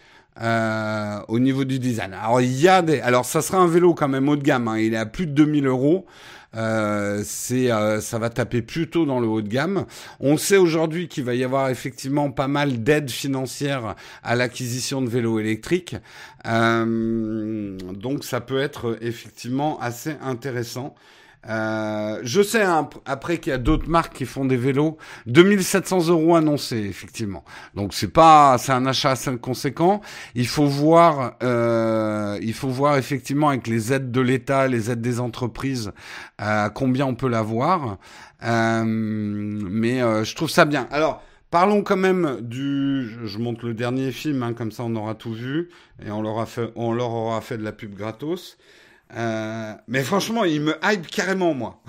Euh, 0.40 1.18
au 1.28 1.38
niveau 1.38 1.64
du 1.64 1.78
design. 1.80 2.14
Alors 2.14 2.40
il 2.40 2.52
y 2.52 2.68
a 2.68 2.80
des, 2.80 3.00
alors 3.00 3.26
ça 3.26 3.42
sera 3.42 3.58
un 3.58 3.66
vélo 3.66 3.94
quand 3.94 4.08
même 4.08 4.28
haut 4.28 4.36
de 4.36 4.42
gamme. 4.42 4.68
Hein. 4.68 4.78
Il 4.78 4.94
est 4.94 4.96
à 4.96 5.04
plus 5.04 5.26
de 5.26 5.32
2000 5.32 5.66
euros. 5.66 6.06
Euh, 6.56 7.22
c'est, 7.24 7.70
euh, 7.70 8.00
ça 8.00 8.18
va 8.18 8.28
taper 8.28 8.62
plutôt 8.62 9.06
dans 9.06 9.20
le 9.20 9.28
haut 9.28 9.42
de 9.42 9.48
gamme. 9.48 9.86
On 10.18 10.36
sait 10.36 10.56
aujourd'hui 10.56 11.08
qu'il 11.08 11.24
va 11.24 11.34
y 11.34 11.44
avoir 11.44 11.68
effectivement 11.68 12.30
pas 12.30 12.48
mal 12.48 12.82
d'aides 12.82 13.10
financières 13.10 13.94
à 14.22 14.34
l'acquisition 14.34 15.00
de 15.02 15.08
vélos 15.08 15.38
électriques. 15.38 15.96
Euh, 16.46 17.76
donc 17.94 18.24
ça 18.24 18.40
peut 18.40 18.58
être 18.60 18.98
effectivement 19.00 19.78
assez 19.80 20.14
intéressant. 20.22 20.94
Euh, 21.48 22.20
je 22.22 22.42
sais 22.42 22.62
hein, 22.62 22.88
après 23.06 23.38
qu'il 23.38 23.50
y 23.50 23.54
a 23.54 23.58
d'autres 23.58 23.88
marques 23.88 24.14
qui 24.14 24.26
font 24.26 24.44
des 24.44 24.58
vélos, 24.58 24.98
2700 25.26 26.08
euros 26.08 26.36
annoncés 26.36 26.84
effectivement. 26.88 27.44
Donc 27.74 27.94
c'est 27.94 28.12
pas, 28.12 28.58
c'est 28.58 28.72
un 28.72 28.84
achat 28.84 29.12
assez 29.12 29.34
conséquent. 29.38 30.02
Il 30.34 30.46
faut 30.46 30.66
voir, 30.66 31.36
euh, 31.42 32.38
il 32.42 32.52
faut 32.52 32.68
voir 32.68 32.98
effectivement 32.98 33.48
avec 33.48 33.66
les 33.68 33.92
aides 33.92 34.10
de 34.10 34.20
l'État, 34.20 34.68
les 34.68 34.90
aides 34.90 35.00
des 35.00 35.18
entreprises, 35.18 35.92
euh, 36.42 36.68
combien 36.68 37.06
on 37.06 37.14
peut 37.14 37.28
l'avoir. 37.28 37.96
Euh, 38.42 38.84
mais 38.84 40.02
euh, 40.02 40.24
je 40.24 40.34
trouve 40.34 40.50
ça 40.50 40.64
bien. 40.64 40.88
Alors. 40.90 41.22
Parlons 41.50 41.82
quand 41.82 41.96
même 41.96 42.38
du. 42.42 43.10
Je 43.24 43.38
montre 43.38 43.66
le 43.66 43.74
dernier 43.74 44.12
film, 44.12 44.44
hein, 44.44 44.52
comme 44.52 44.70
ça 44.70 44.84
on 44.84 44.94
aura 44.94 45.16
tout 45.16 45.32
vu 45.32 45.68
et 46.00 46.08
on 46.12 46.22
leur, 46.22 46.38
a 46.38 46.46
fait, 46.46 46.70
on 46.76 46.92
leur 46.92 47.10
aura 47.10 47.40
fait 47.40 47.58
de 47.58 47.64
la 47.64 47.72
pub 47.72 47.96
gratos. 47.96 48.56
Euh, 49.16 49.74
mais 49.88 50.02
franchement, 50.02 50.44
il 50.44 50.60
me 50.60 50.74
hype 50.82 51.06
carrément, 51.06 51.54
moi. 51.54 51.82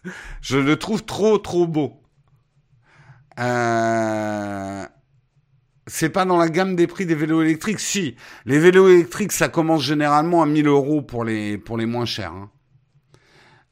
je 0.42 0.58
le 0.58 0.76
trouve 0.76 1.04
trop, 1.04 1.38
trop 1.38 1.66
beau. 1.66 2.02
Euh... 3.38 4.84
C'est 5.86 6.10
pas 6.10 6.26
dans 6.26 6.36
la 6.36 6.50
gamme 6.50 6.76
des 6.76 6.86
prix 6.86 7.06
des 7.06 7.14
vélos 7.14 7.40
électriques. 7.40 7.80
Si, 7.80 8.14
les 8.44 8.58
vélos 8.58 8.88
électriques, 8.88 9.32
ça 9.32 9.48
commence 9.48 9.82
généralement 9.82 10.42
à 10.42 10.46
1000 10.46 10.66
euros 10.66 11.00
pour 11.00 11.24
les, 11.24 11.56
pour 11.56 11.78
les 11.78 11.86
moins 11.86 12.04
chers. 12.04 12.32
Hein. 12.32 12.50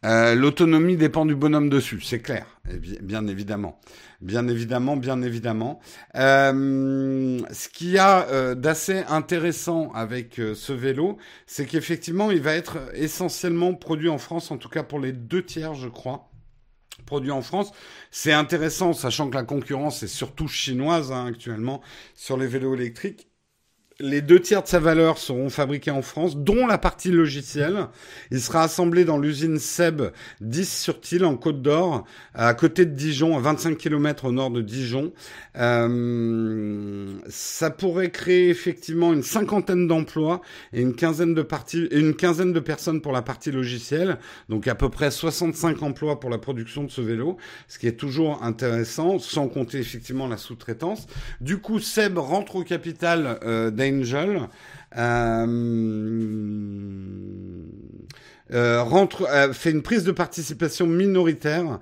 Euh, 0.06 0.36
L'autonomie 0.36 0.96
dépend 0.96 1.26
du 1.26 1.34
bonhomme 1.34 1.68
dessus, 1.68 2.00
c'est 2.00 2.20
clair, 2.20 2.46
bien, 3.02 3.26
évidemment. 3.26 3.80
Bien 4.20 4.46
évidemment, 4.46 4.96
bien 4.96 5.20
évidemment. 5.20 5.80
Euh, 6.14 7.40
ce 7.50 7.68
qu'il 7.68 7.90
y 7.90 7.98
a 7.98 8.28
euh, 8.28 8.54
d'assez 8.54 9.02
intéressant 9.08 9.90
avec 9.92 10.36
ce 10.36 10.72
vélo, 10.72 11.18
c'est 11.46 11.66
qu'effectivement, 11.66 12.30
il 12.30 12.40
va 12.40 12.54
être 12.54 12.78
essentiellement 12.94 13.74
produit 13.74 14.08
en 14.08 14.18
France, 14.18 14.52
en 14.52 14.58
tout 14.58 14.68
cas 14.68 14.84
pour 14.84 15.00
les 15.00 15.12
deux 15.12 15.44
tiers, 15.44 15.74
je 15.74 15.88
crois 15.88 16.30
produit 17.04 17.30
en 17.30 17.42
France. 17.42 17.72
C'est 18.10 18.32
intéressant, 18.32 18.92
sachant 18.92 19.28
que 19.28 19.36
la 19.36 19.44
concurrence 19.44 20.02
est 20.02 20.08
surtout 20.08 20.48
chinoise 20.48 21.12
hein, 21.12 21.26
actuellement 21.26 21.82
sur 22.14 22.36
les 22.36 22.46
vélos 22.46 22.74
électriques 22.74 23.28
les 23.98 24.20
deux 24.20 24.40
tiers 24.40 24.62
de 24.62 24.68
sa 24.68 24.78
valeur 24.78 25.16
seront 25.16 25.48
fabriqués 25.48 25.90
en 25.90 26.02
France, 26.02 26.36
dont 26.36 26.66
la 26.66 26.76
partie 26.76 27.10
logicielle. 27.10 27.86
Il 28.30 28.40
sera 28.40 28.62
assemblé 28.62 29.04
dans 29.04 29.18
l'usine 29.18 29.58
Seb 29.58 30.02
10 30.42 30.80
sur 30.82 31.00
Tille 31.00 31.24
en 31.24 31.36
Côte 31.36 31.62
d'Or, 31.62 32.04
à 32.34 32.52
côté 32.52 32.84
de 32.84 32.90
Dijon, 32.90 33.36
à 33.36 33.40
25 33.40 33.78
km 33.78 34.26
au 34.26 34.32
nord 34.32 34.50
de 34.50 34.60
Dijon. 34.60 35.12
Euh, 35.56 37.14
ça 37.28 37.70
pourrait 37.70 38.10
créer 38.10 38.50
effectivement 38.50 39.14
une 39.14 39.22
cinquantaine 39.22 39.86
d'emplois 39.86 40.42
et 40.74 40.82
une 40.82 40.94
quinzaine 40.94 41.34
de 41.34 41.42
parties, 41.42 41.88
et 41.90 41.98
une 41.98 42.14
quinzaine 42.14 42.52
de 42.52 42.60
personnes 42.60 43.00
pour 43.00 43.12
la 43.12 43.22
partie 43.22 43.50
logicielle. 43.50 44.18
Donc 44.50 44.68
à 44.68 44.74
peu 44.74 44.90
près 44.90 45.10
65 45.10 45.82
emplois 45.82 46.20
pour 46.20 46.28
la 46.28 46.38
production 46.38 46.84
de 46.84 46.90
ce 46.90 47.00
vélo, 47.00 47.38
ce 47.66 47.78
qui 47.78 47.86
est 47.86 47.96
toujours 47.96 48.42
intéressant, 48.42 49.18
sans 49.18 49.48
compter 49.48 49.78
effectivement 49.78 50.28
la 50.28 50.36
sous-traitance. 50.36 51.06
Du 51.40 51.58
coup, 51.58 51.80
Seb 51.80 52.18
rentre 52.18 52.56
au 52.56 52.62
capital 52.62 53.38
euh, 53.42 53.70
Angel. 53.86 54.48
Euh, 58.52 58.84
euh, 58.84 59.06
euh, 59.22 59.52
fait 59.52 59.72
une 59.72 59.82
prise 59.82 60.04
de 60.04 60.12
participation 60.12 60.86
minoritaire 60.86 61.80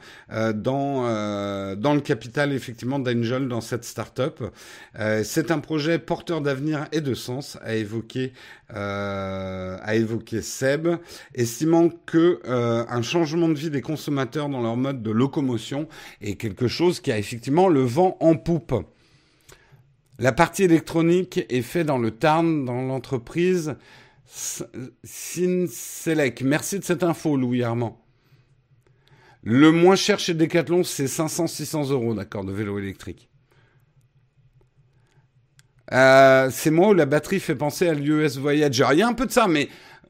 dans 0.54 1.74
dans 1.76 1.94
le 1.94 2.00
capital 2.00 2.52
effectivement 2.52 2.98
d'Angel 2.98 3.48
dans 3.48 3.60
cette 3.60 3.84
start-up. 3.84 4.42
c'est 5.22 5.50
un 5.50 5.58
projet 5.58 5.98
porteur 5.98 6.40
d'avenir 6.40 6.86
et 6.92 7.00
de 7.00 7.14
sens, 7.14 7.58
a 7.62 7.74
évoqué 7.74 8.32
a 8.70 9.94
évoqué 9.94 10.40
Seb, 10.40 10.88
estimant 11.34 11.90
que 12.06 12.40
un 12.46 13.02
changement 13.02 13.48
de 13.48 13.54
vie 13.54 13.70
des 13.70 13.82
consommateurs 13.82 14.48
dans 14.48 14.62
leur 14.62 14.76
mode 14.76 15.02
de 15.02 15.10
locomotion 15.10 15.88
est 16.22 16.36
quelque 16.36 16.68
chose 16.68 17.00
qui 17.00 17.12
a 17.12 17.18
effectivement 17.18 17.68
le 17.68 17.82
vent 17.82 18.16
en 18.20 18.36
poupe. 18.36 18.74
La 20.18 20.33
partie 20.33 20.62
électronique 20.62 21.44
est 21.48 21.62
faite 21.62 21.87
dans 21.87 21.98
le 21.98 22.12
Tarn, 22.12 22.64
dans 22.64 22.83
l'entreprise 22.83 23.77
Sinselec. 25.03 26.42
Merci 26.42 26.79
de 26.79 26.85
cette 26.85 27.03
info, 27.03 27.37
Louis 27.37 27.62
Armand. 27.64 28.00
Le 29.42 29.72
moins 29.72 29.96
cher 29.96 30.18
chez 30.18 30.35
Decathlon, 30.35 30.85
c'est 30.85 31.05
500-600 31.05 31.90
euros, 31.90 32.14
d'accord, 32.14 32.44
de 32.44 32.53
vélo 32.53 32.79
électrique. 32.79 33.29
Euh, 35.92 36.48
c'est 36.50 36.70
moi 36.70 36.88
où 36.88 36.94
la 36.94 37.07
batterie 37.07 37.40
fait 37.40 37.55
penser 37.55 37.88
à 37.88 37.94
l'US 37.94 38.38
Voyager. 38.38 38.87
Il 38.92 38.98
y 38.98 39.03
a 39.03 39.09
un 39.09 39.12
peu 39.12 39.27
de 39.27 39.33
ça, 39.33 39.48
mais 39.48 39.68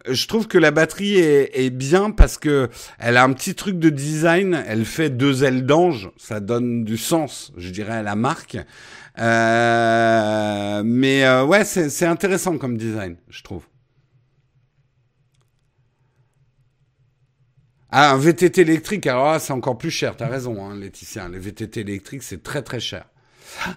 je 0.08 0.26
trouve 0.28 0.46
que 0.46 0.58
la 0.58 0.70
batterie 0.70 1.16
est, 1.16 1.70
bien 1.70 2.10
parce 2.10 2.36
que 2.38 2.68
elle 2.98 3.16
a 3.16 3.24
un 3.24 3.32
petit 3.32 3.54
truc 3.54 3.78
de 3.78 3.90
design. 3.90 4.62
Elle 4.66 4.84
fait 4.84 5.10
deux 5.10 5.44
ailes 5.44 5.66
d'ange, 5.66 6.10
ça 6.16 6.40
donne 6.40 6.84
du 6.84 6.96
sens, 6.96 7.52
je 7.56 7.70
dirais, 7.70 7.94
à 7.94 8.02
la 8.02 8.14
marque. 8.14 8.58
Euh, 9.18 10.82
mais 10.84 11.24
euh, 11.24 11.44
ouais, 11.44 11.64
c'est 11.64 12.06
intéressant 12.06 12.58
comme 12.58 12.76
design, 12.76 13.16
je 13.28 13.42
trouve. 13.42 13.64
Ah, 17.90 18.12
un 18.12 18.18
VTT 18.18 18.62
électrique, 18.62 19.06
alors 19.06 19.40
c'est 19.40 19.52
encore 19.52 19.78
plus 19.78 19.90
cher. 19.92 20.16
T'as 20.16 20.26
raison, 20.26 20.66
hein, 20.66 20.74
Laetitia. 20.74 21.28
Les 21.28 21.38
VTT 21.38 21.82
électriques, 21.82 22.24
c'est 22.24 22.42
très 22.42 22.62
très 22.62 22.80
cher. 22.80 23.04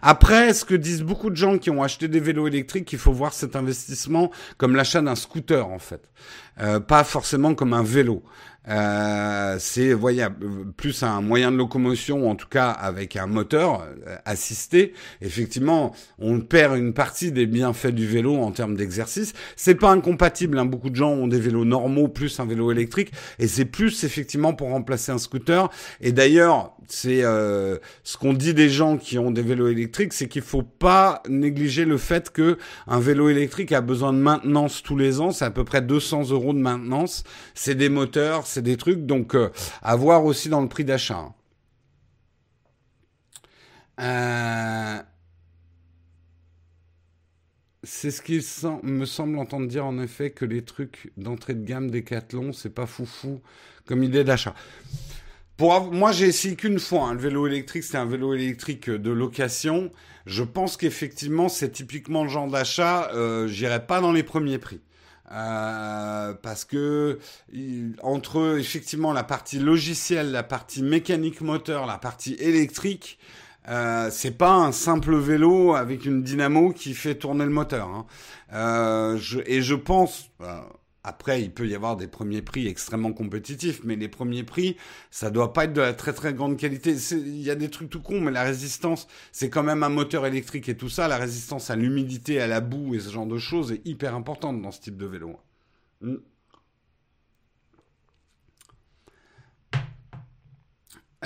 Après, 0.02 0.54
ce 0.54 0.66
que 0.66 0.74
disent 0.74 1.04
beaucoup 1.04 1.30
de 1.30 1.36
gens 1.36 1.60
qui 1.60 1.70
ont 1.70 1.84
acheté 1.84 2.08
des 2.08 2.20
vélos 2.20 2.48
électriques, 2.48 2.92
il 2.94 3.00
faut 3.00 3.12
voir 3.12 3.34
cet 3.34 3.56
investissement 3.56 4.32
comme 4.58 4.76
l'achat 4.76 5.02
d'un 5.02 5.16
scooter 5.16 5.68
en 5.68 5.78
fait, 5.78 6.10
euh, 6.60 6.80
pas 6.80 7.04
forcément 7.04 7.54
comme 7.54 7.74
un 7.74 7.84
vélo. 7.84 8.24
Euh, 8.70 9.56
c'est 9.60 9.94
voyez, 9.94 10.26
plus 10.76 11.04
un 11.04 11.22
moyen 11.22 11.52
de 11.52 11.58
locomotion, 11.58 12.30
en 12.30 12.36
tout 12.36 12.48
cas 12.48 12.70
avec 12.70 13.16
un 13.16 13.28
moteur 13.28 13.86
euh, 14.08 14.16
assisté. 14.26 14.94
Effectivement, 15.22 15.94
on 16.20 16.42
perd 16.42 16.78
une 16.78 16.94
partie 16.94 17.32
des 17.32 17.46
bienfaits 17.46 17.88
du 17.88 18.08
vélo 18.08 18.36
en 18.36 18.52
termes 18.52 18.76
d'exercice. 18.76 19.34
C'est 19.56 19.76
pas 19.76 19.92
incompatible. 19.92 20.60
Hein. 20.60 20.66
Beaucoup 20.66 20.90
de 20.90 20.96
gens 20.96 21.12
ont 21.12 21.28
des 21.28 21.40
vélos 21.40 21.66
normaux 21.66 22.08
plus 22.08 22.40
un 22.40 22.46
vélo 22.46 22.72
électrique, 22.72 23.12
et 23.40 23.48
c'est 23.48 23.66
plus 23.66 24.04
effectivement 24.04 24.54
pour 24.54 24.70
remplacer 24.70 25.12
un 25.12 25.18
scooter. 25.18 25.70
Et 26.02 26.12
d'ailleurs, 26.12 26.74
c'est 26.88 27.24
euh, 27.24 27.78
ce 28.04 28.18
qu'on 28.18 28.34
dit 28.34 28.54
des 28.54 28.70
gens 28.70 28.98
qui 28.98 29.20
ont 29.20 29.32
des 29.32 29.42
vélos 29.42 29.68
électriques, 29.68 30.14
c'est 30.14 30.28
qu'il 30.28 30.42
faut 30.42 30.64
pas 30.64 31.22
négliger 31.28 31.86
le 31.86 31.98
fait 31.98 32.32
que 32.32 32.58
un 32.88 33.00
vélo 33.00 33.30
électrique 33.30 33.72
a 33.74 33.82
besoin 33.82 34.14
de 34.14 34.20
maintenance 34.20 34.82
tous 34.84 34.96
les 34.96 35.20
ans. 35.20 35.32
C'est 35.32 35.46
à 35.46 35.52
peu 35.52 35.64
près 35.64 35.82
200 35.82 36.30
euros 36.32 36.54
de 36.54 36.60
maintenance. 36.60 37.24
C'est 37.54 37.76
des 37.76 37.90
moteurs, 37.90 38.48
c'est 38.58 38.64
des 38.64 38.76
trucs, 38.78 39.06
donc 39.06 39.36
euh, 39.36 39.50
à 39.84 39.96
voir 39.96 40.26
aussi 40.26 40.50
dans 40.50 40.62
le 40.62 40.68
prix 40.68 40.84
d'achat. 40.84 41.32
Euh, 44.00 45.00
c'est 47.84 48.10
ce 48.10 48.22
qui 48.24 48.42
me 48.84 49.06
semble 49.06 49.38
entendre 49.38 49.68
dire 49.68 49.86
en 49.86 50.00
effet 50.00 50.32
que 50.32 50.44
les 50.44 50.64
trucs 50.64 51.12
d'entrée 51.18 51.54
de 51.54 51.64
gamme 51.64 51.92
Decathlon, 51.92 52.52
c'est 52.52 52.74
pas 52.74 52.88
foufou 52.88 53.42
comme 53.86 54.04
idée 54.04 54.24
d'achat. 54.24 54.56
Pour 55.56 55.92
moi, 55.92 56.12
j'ai 56.12 56.26
essayé 56.28 56.56
qu'une 56.56 56.80
fois. 56.80 57.10
hein, 57.10 57.14
le 57.14 57.20
vélo 57.20 57.46
électrique, 57.46 57.84
c'est 57.84 57.98
un 57.98 58.06
vélo 58.06 58.34
électrique 58.34 58.90
de 58.90 59.12
location. 59.12 59.92
Je 60.26 60.44
pense 60.44 60.78
qu'effectivement, 60.78 61.48
c'est 61.48 61.70
typiquement 61.72 62.24
le 62.24 62.30
genre 62.30 62.48
d'achat. 62.48 63.12
Euh, 63.14 63.48
J'irai 63.48 63.86
pas 63.86 64.02
dans 64.02 64.12
les 64.12 64.24
premiers 64.24 64.58
prix. 64.58 64.82
Euh, 65.30 66.34
parce 66.42 66.64
que 66.64 67.20
entre 68.02 68.58
effectivement 68.58 69.12
la 69.12 69.24
partie 69.24 69.60
logicielle, 69.60 70.32
la 70.32 70.44
partie 70.44 70.82
mécanique 70.82 71.42
moteur, 71.42 71.86
la 71.86 71.98
partie 71.98 72.36
électrique, 72.36 73.20
euh, 73.70 74.10
c'est 74.12 74.38
pas 74.38 74.54
un 74.54 74.72
simple 74.72 75.16
vélo 75.18 75.76
avec 75.76 76.06
une 76.06 76.24
dynamo 76.24 76.72
qui 76.72 76.94
fait 76.94 77.16
tourner 77.16 77.44
le 77.44 77.52
moteur. 77.52 77.90
Hein. 77.90 78.06
Euh, 78.54 79.18
je, 79.18 79.40
et 79.46 79.62
je 79.62 79.76
pense, 79.76 80.30
euh, 80.42 80.62
après, 81.08 81.42
il 81.42 81.52
peut 81.52 81.66
y 81.66 81.74
avoir 81.74 81.96
des 81.96 82.08
premiers 82.08 82.42
prix 82.42 82.68
extrêmement 82.68 83.14
compétitifs, 83.14 83.80
mais 83.86 83.96
les 83.96 84.10
premiers 84.10 84.44
prix, 84.44 84.76
ça 85.10 85.32
doit 85.32 85.54
pas 85.54 85.64
être 85.64 85.72
de 85.72 85.80
la 85.80 85.94
très 85.94 86.12
très 86.12 86.34
grande 86.34 86.58
qualité. 86.58 86.98
Il 87.12 87.42
y 87.42 87.50
a 87.50 87.56
des 87.56 87.70
trucs 87.70 87.90
tout 87.90 88.02
cons, 88.02 88.20
mais 88.20 88.30
la 88.30 88.44
résistance, 88.44 89.08
c'est 89.32 89.50
quand 89.50 89.64
même 89.64 89.84
un 89.84 89.90
moteur 89.90 90.26
électrique 90.26 90.68
et 90.68 90.76
tout 90.76 90.90
ça. 90.90 91.08
La 91.08 91.16
résistance 91.16 91.70
à 91.70 91.78
l'humidité, 91.78 92.42
à 92.42 92.48
la 92.48 92.60
boue 92.60 92.94
et 92.94 93.00
ce 93.00 93.10
genre 93.10 93.26
de 93.26 93.38
choses 93.38 93.72
est 93.72 93.82
hyper 93.86 94.16
importante 94.16 94.62
dans 94.62 94.72
ce 94.72 94.82
type 94.82 94.98
de 94.98 95.06
vélo. 95.06 95.38
Mm. 96.02 96.16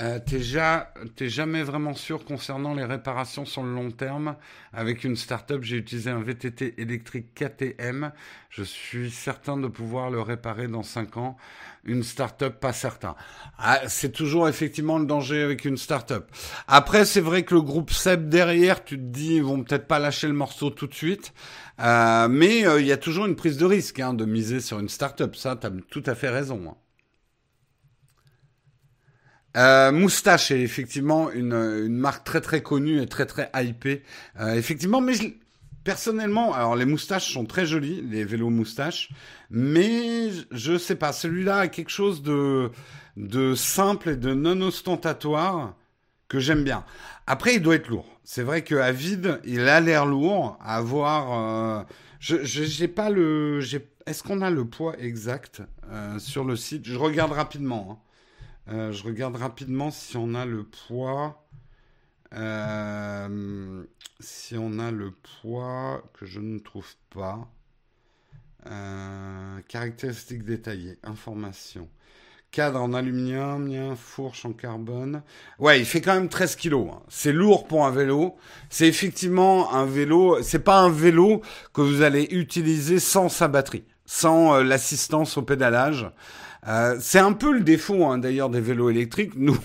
Euh, 0.00 0.18
t'es, 0.18 1.28
jamais 1.28 1.62
vraiment 1.62 1.92
sûr 1.92 2.24
concernant 2.24 2.72
les 2.74 2.84
réparations 2.84 3.44
sur 3.44 3.62
le 3.62 3.74
long 3.74 3.90
terme. 3.90 4.36
Avec 4.72 5.04
une 5.04 5.16
startup, 5.16 5.62
j'ai 5.62 5.76
utilisé 5.76 6.08
un 6.08 6.22
VTT 6.22 6.80
électrique 6.80 7.34
KTM. 7.34 8.10
Je 8.48 8.62
suis 8.62 9.10
certain 9.10 9.58
de 9.58 9.68
pouvoir 9.68 10.10
le 10.10 10.22
réparer 10.22 10.66
dans 10.66 10.82
5 10.82 11.18
ans. 11.18 11.36
Une 11.84 12.02
startup, 12.04 12.58
pas 12.58 12.72
certain. 12.72 13.16
Ah, 13.58 13.80
c'est 13.86 14.12
toujours 14.12 14.48
effectivement 14.48 14.98
le 14.98 15.04
danger 15.04 15.42
avec 15.42 15.66
une 15.66 15.76
startup. 15.76 16.24
Après, 16.68 17.04
c'est 17.04 17.20
vrai 17.20 17.42
que 17.42 17.54
le 17.54 17.60
groupe 17.60 17.90
SEB 17.90 18.30
derrière, 18.30 18.84
tu 18.84 18.96
te 18.96 19.02
dis, 19.02 19.36
ils 19.36 19.42
vont 19.42 19.62
peut-être 19.62 19.86
pas 19.86 19.98
lâcher 19.98 20.26
le 20.26 20.32
morceau 20.32 20.70
tout 20.70 20.86
de 20.86 20.94
suite. 20.94 21.34
Euh, 21.80 22.28
mais 22.28 22.66
euh, 22.66 22.80
il 22.80 22.86
y 22.86 22.92
a 22.92 22.96
toujours 22.96 23.26
une 23.26 23.36
prise 23.36 23.58
de 23.58 23.66
risque 23.66 24.00
hein, 24.00 24.14
de 24.14 24.24
miser 24.24 24.60
sur 24.60 24.78
une 24.78 24.88
startup. 24.88 25.36
Ça, 25.36 25.56
tu 25.56 25.66
as 25.66 25.70
tout 25.90 26.04
à 26.06 26.14
fait 26.14 26.30
raison. 26.30 26.62
Hein. 26.66 26.76
Euh, 29.56 29.92
Moustache 29.92 30.50
est 30.50 30.60
effectivement 30.60 31.30
une, 31.30 31.88
marque 31.88 32.24
très 32.24 32.40
très 32.40 32.62
connue 32.62 33.00
et 33.00 33.06
très 33.06 33.26
très 33.26 33.50
hypée. 33.54 34.02
Euh, 34.40 34.54
effectivement, 34.54 35.00
mais 35.00 35.14
personnellement, 35.84 36.54
alors 36.54 36.76
les 36.76 36.86
moustaches 36.86 37.32
sont 37.32 37.44
très 37.44 37.66
jolies, 37.66 38.02
les 38.02 38.24
vélos 38.24 38.50
moustaches, 38.50 39.10
mais 39.50 40.30
je 40.50 40.78
sais 40.78 40.94
pas, 40.94 41.12
celui-là 41.12 41.58
a 41.58 41.68
quelque 41.68 41.90
chose 41.90 42.22
de, 42.22 42.70
simple 43.54 44.10
et 44.10 44.16
de 44.16 44.32
non 44.32 44.60
ostentatoire 44.62 45.76
que 46.28 46.38
j'aime 46.38 46.64
bien. 46.64 46.84
Après, 47.26 47.56
il 47.56 47.62
doit 47.62 47.74
être 47.74 47.88
lourd. 47.88 48.06
C'est 48.24 48.42
vrai 48.42 48.62
qu'à 48.62 48.90
vide, 48.90 49.40
il 49.44 49.68
a 49.68 49.80
l'air 49.80 50.06
lourd. 50.06 50.58
À 50.62 50.80
voir, 50.80 51.80
euh, 51.80 51.82
je 52.20 52.42
j'ai 52.42 52.88
pas 52.88 53.10
le, 53.10 53.60
est-ce 54.06 54.22
qu'on 54.22 54.40
a 54.40 54.50
le 54.50 54.64
poids 54.64 54.98
exact 54.98 55.62
sur 56.18 56.44
le 56.44 56.56
site? 56.56 56.86
Je 56.86 56.96
regarde 56.96 57.32
rapidement. 57.32 57.88
Hein. 57.90 58.11
Euh, 58.68 58.92
je 58.92 59.02
regarde 59.04 59.36
rapidement 59.36 59.90
si 59.90 60.16
on 60.16 60.34
a 60.34 60.44
le 60.44 60.64
poids. 60.64 61.46
Euh, 62.32 63.84
si 64.20 64.56
on 64.56 64.78
a 64.78 64.90
le 64.90 65.10
poids 65.10 66.02
que 66.14 66.26
je 66.26 66.40
ne 66.40 66.58
trouve 66.58 66.94
pas. 67.10 67.48
Euh, 68.66 69.58
caractéristiques 69.68 70.44
détaillées, 70.44 70.98
informations. 71.02 71.88
Cadre 72.52 72.80
en 72.80 72.92
aluminium, 72.92 73.96
fourche 73.96 74.44
en 74.44 74.52
carbone. 74.52 75.22
Ouais, 75.58 75.80
il 75.80 75.86
fait 75.86 76.00
quand 76.00 76.14
même 76.14 76.28
13 76.28 76.54
kilos. 76.56 76.88
Hein. 76.92 77.02
C'est 77.08 77.32
lourd 77.32 77.66
pour 77.66 77.86
un 77.86 77.90
vélo. 77.90 78.36
C'est 78.68 78.86
effectivement 78.86 79.72
un 79.72 79.86
vélo. 79.86 80.42
C'est 80.42 80.62
pas 80.62 80.78
un 80.78 80.90
vélo 80.90 81.42
que 81.72 81.80
vous 81.80 82.02
allez 82.02 82.24
utiliser 82.30 83.00
sans 83.00 83.28
sa 83.28 83.48
batterie, 83.48 83.84
sans 84.04 84.62
l'assistance 84.62 85.38
au 85.38 85.42
pédalage. 85.42 86.06
Euh, 86.68 86.96
c'est 87.00 87.18
un 87.18 87.32
peu 87.32 87.52
le 87.52 87.60
défaut 87.60 88.04
hein, 88.04 88.18
d'ailleurs 88.18 88.48
des 88.48 88.60
vélos 88.60 88.90
électriques. 88.90 89.32
Nous, 89.36 89.56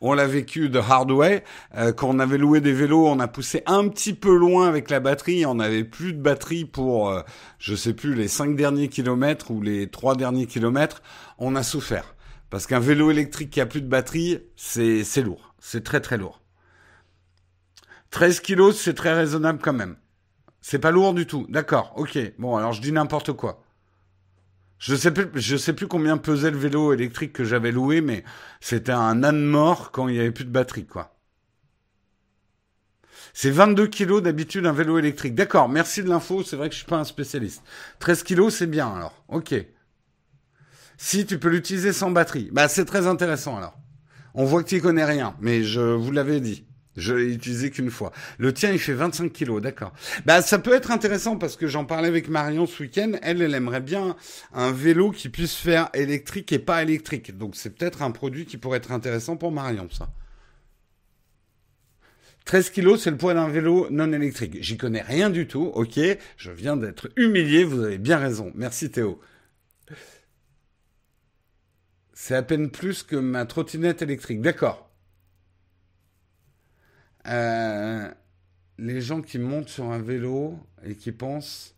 on 0.00 0.12
l'a 0.12 0.26
vécu 0.26 0.68
de 0.68 0.78
hard 0.78 1.10
way. 1.10 1.42
Euh, 1.76 1.92
quand 1.92 2.08
on 2.08 2.18
avait 2.20 2.38
loué 2.38 2.60
des 2.60 2.72
vélos, 2.72 3.06
on 3.06 3.18
a 3.18 3.26
poussé 3.26 3.62
un 3.66 3.88
petit 3.88 4.14
peu 4.14 4.36
loin 4.36 4.68
avec 4.68 4.90
la 4.90 5.00
batterie. 5.00 5.44
On 5.44 5.56
n'avait 5.56 5.84
plus 5.84 6.12
de 6.12 6.20
batterie 6.20 6.64
pour, 6.64 7.10
euh, 7.10 7.22
je 7.58 7.74
sais 7.74 7.94
plus, 7.94 8.14
les 8.14 8.28
cinq 8.28 8.54
derniers 8.54 8.88
kilomètres 8.88 9.50
ou 9.50 9.60
les 9.60 9.88
trois 9.88 10.14
derniers 10.14 10.46
kilomètres. 10.46 11.02
On 11.38 11.56
a 11.56 11.64
souffert 11.64 12.14
parce 12.48 12.66
qu'un 12.66 12.80
vélo 12.80 13.10
électrique 13.10 13.50
qui 13.50 13.60
a 13.60 13.66
plus 13.66 13.82
de 13.82 13.88
batterie, 13.88 14.38
c'est 14.54 15.02
lourd. 15.22 15.54
C'est 15.58 15.82
très 15.82 16.00
très 16.00 16.16
lourd. 16.16 16.40
13 18.10 18.40
kilos, 18.40 18.80
c'est 18.80 18.94
très 18.94 19.12
raisonnable 19.12 19.58
quand 19.60 19.72
même. 19.72 19.96
C'est 20.60 20.78
pas 20.78 20.92
lourd 20.92 21.12
du 21.12 21.26
tout. 21.26 21.46
D'accord, 21.48 21.92
ok. 21.96 22.18
Bon, 22.38 22.56
alors 22.56 22.72
je 22.72 22.80
dis 22.80 22.92
n'importe 22.92 23.32
quoi. 23.32 23.65
Je 24.86 24.94
sais 24.94 25.10
plus, 25.10 25.58
sais 25.58 25.72
plus 25.72 25.88
combien 25.88 26.16
pesait 26.16 26.52
le 26.52 26.56
vélo 26.56 26.92
électrique 26.92 27.32
que 27.32 27.42
j'avais 27.42 27.72
loué, 27.72 28.00
mais 28.00 28.22
c'était 28.60 28.92
un 28.92 29.24
âne 29.24 29.44
mort 29.44 29.90
quand 29.90 30.06
il 30.06 30.14
n'y 30.14 30.20
avait 30.20 30.30
plus 30.30 30.44
de 30.44 30.50
batterie, 30.50 30.86
quoi. 30.86 31.18
C'est 33.34 33.50
22 33.50 33.88
kilos 33.88 34.22
d'habitude 34.22 34.64
un 34.64 34.72
vélo 34.72 34.96
électrique. 34.96 35.34
D'accord, 35.34 35.68
merci 35.68 36.04
de 36.04 36.08
l'info, 36.08 36.44
c'est 36.44 36.54
vrai 36.54 36.68
que 36.68 36.74
je 36.76 36.78
suis 36.78 36.86
pas 36.86 36.98
un 36.98 37.04
spécialiste. 37.04 37.64
13 37.98 38.22
kilos, 38.22 38.54
c'est 38.54 38.68
bien 38.68 38.94
alors. 38.94 39.24
Ok. 39.26 39.56
Si 40.96 41.26
tu 41.26 41.40
peux 41.40 41.48
l'utiliser 41.48 41.92
sans 41.92 42.12
batterie, 42.12 42.48
bah 42.52 42.68
c'est 42.68 42.84
très 42.84 43.08
intéressant 43.08 43.56
alors. 43.56 43.76
On 44.34 44.44
voit 44.44 44.62
que 44.62 44.68
tu 44.68 44.80
connais 44.80 45.04
rien, 45.04 45.34
mais 45.40 45.64
je 45.64 45.80
vous 45.80 46.12
l'avais 46.12 46.38
dit. 46.38 46.64
Je 46.96 47.14
l'ai 47.14 47.34
utilisé 47.34 47.70
qu'une 47.70 47.90
fois. 47.90 48.12
Le 48.38 48.52
tien, 48.52 48.72
il 48.72 48.78
fait 48.78 48.94
25 48.94 49.32
kilos, 49.32 49.60
d'accord. 49.60 49.92
Bah, 50.24 50.42
ça 50.42 50.58
peut 50.58 50.74
être 50.74 50.90
intéressant 50.90 51.36
parce 51.36 51.56
que 51.56 51.66
j'en 51.66 51.84
parlais 51.84 52.08
avec 52.08 52.28
Marion 52.28 52.66
ce 52.66 52.82
week-end. 52.82 53.12
Elle, 53.22 53.42
elle 53.42 53.54
aimerait 53.54 53.80
bien 53.80 54.16
un 54.52 54.72
vélo 54.72 55.10
qui 55.10 55.28
puisse 55.28 55.54
faire 55.54 55.90
électrique 55.94 56.52
et 56.52 56.58
pas 56.58 56.82
électrique. 56.82 57.36
Donc, 57.36 57.56
c'est 57.56 57.70
peut-être 57.70 58.02
un 58.02 58.10
produit 58.10 58.46
qui 58.46 58.56
pourrait 58.56 58.78
être 58.78 58.92
intéressant 58.92 59.36
pour 59.36 59.52
Marion, 59.52 59.88
ça. 59.90 60.08
13 62.46 62.70
kilos, 62.70 63.02
c'est 63.02 63.10
le 63.10 63.16
poids 63.16 63.34
d'un 63.34 63.48
vélo 63.48 63.88
non 63.90 64.12
électrique. 64.12 64.58
J'y 64.60 64.76
connais 64.76 65.02
rien 65.02 65.30
du 65.30 65.48
tout, 65.48 65.72
ok. 65.74 65.98
Je 66.36 66.50
viens 66.52 66.76
d'être 66.76 67.10
humilié, 67.16 67.64
vous 67.64 67.82
avez 67.82 67.98
bien 67.98 68.18
raison. 68.18 68.52
Merci 68.54 68.88
Théo. 68.90 69.20
C'est 72.12 72.36
à 72.36 72.42
peine 72.42 72.70
plus 72.70 73.02
que 73.02 73.16
ma 73.16 73.46
trottinette 73.46 74.00
électrique. 74.00 74.40
D'accord. 74.40 74.85
Euh, 77.28 78.08
les 78.78 79.00
gens 79.00 79.22
qui 79.22 79.38
montent 79.38 79.68
sur 79.68 79.84
un 79.84 79.98
vélo 79.98 80.58
et 80.86 80.94
qui 80.94 81.12
pensent 81.12 81.74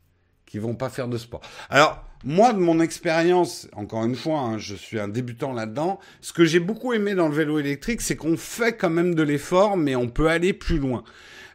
qu'ils 0.46 0.61
vont 0.61 0.74
pas 0.74 0.88
faire 0.88 1.08
de 1.08 1.18
sport. 1.18 1.42
Alors, 1.70 2.04
moi, 2.24 2.52
de 2.52 2.58
mon 2.58 2.80
expérience, 2.80 3.68
encore 3.74 4.04
une 4.04 4.16
fois, 4.16 4.40
hein, 4.40 4.58
je 4.58 4.74
suis 4.74 4.98
un 4.98 5.08
débutant 5.08 5.52
là-dedans. 5.52 6.00
Ce 6.20 6.32
que 6.32 6.44
j'ai 6.44 6.58
beaucoup 6.58 6.92
aimé 6.92 7.14
dans 7.14 7.28
le 7.28 7.34
vélo 7.34 7.58
électrique, 7.58 8.00
c'est 8.00 8.16
qu'on 8.16 8.37
fait 8.37 8.76
quand 8.76 8.90
même 8.90 9.14
de 9.14 9.22
l'effort, 9.22 9.76
mais 9.76 9.94
on 9.94 10.08
peut 10.08 10.28
aller 10.28 10.52
plus 10.52 10.78
loin. 10.78 11.04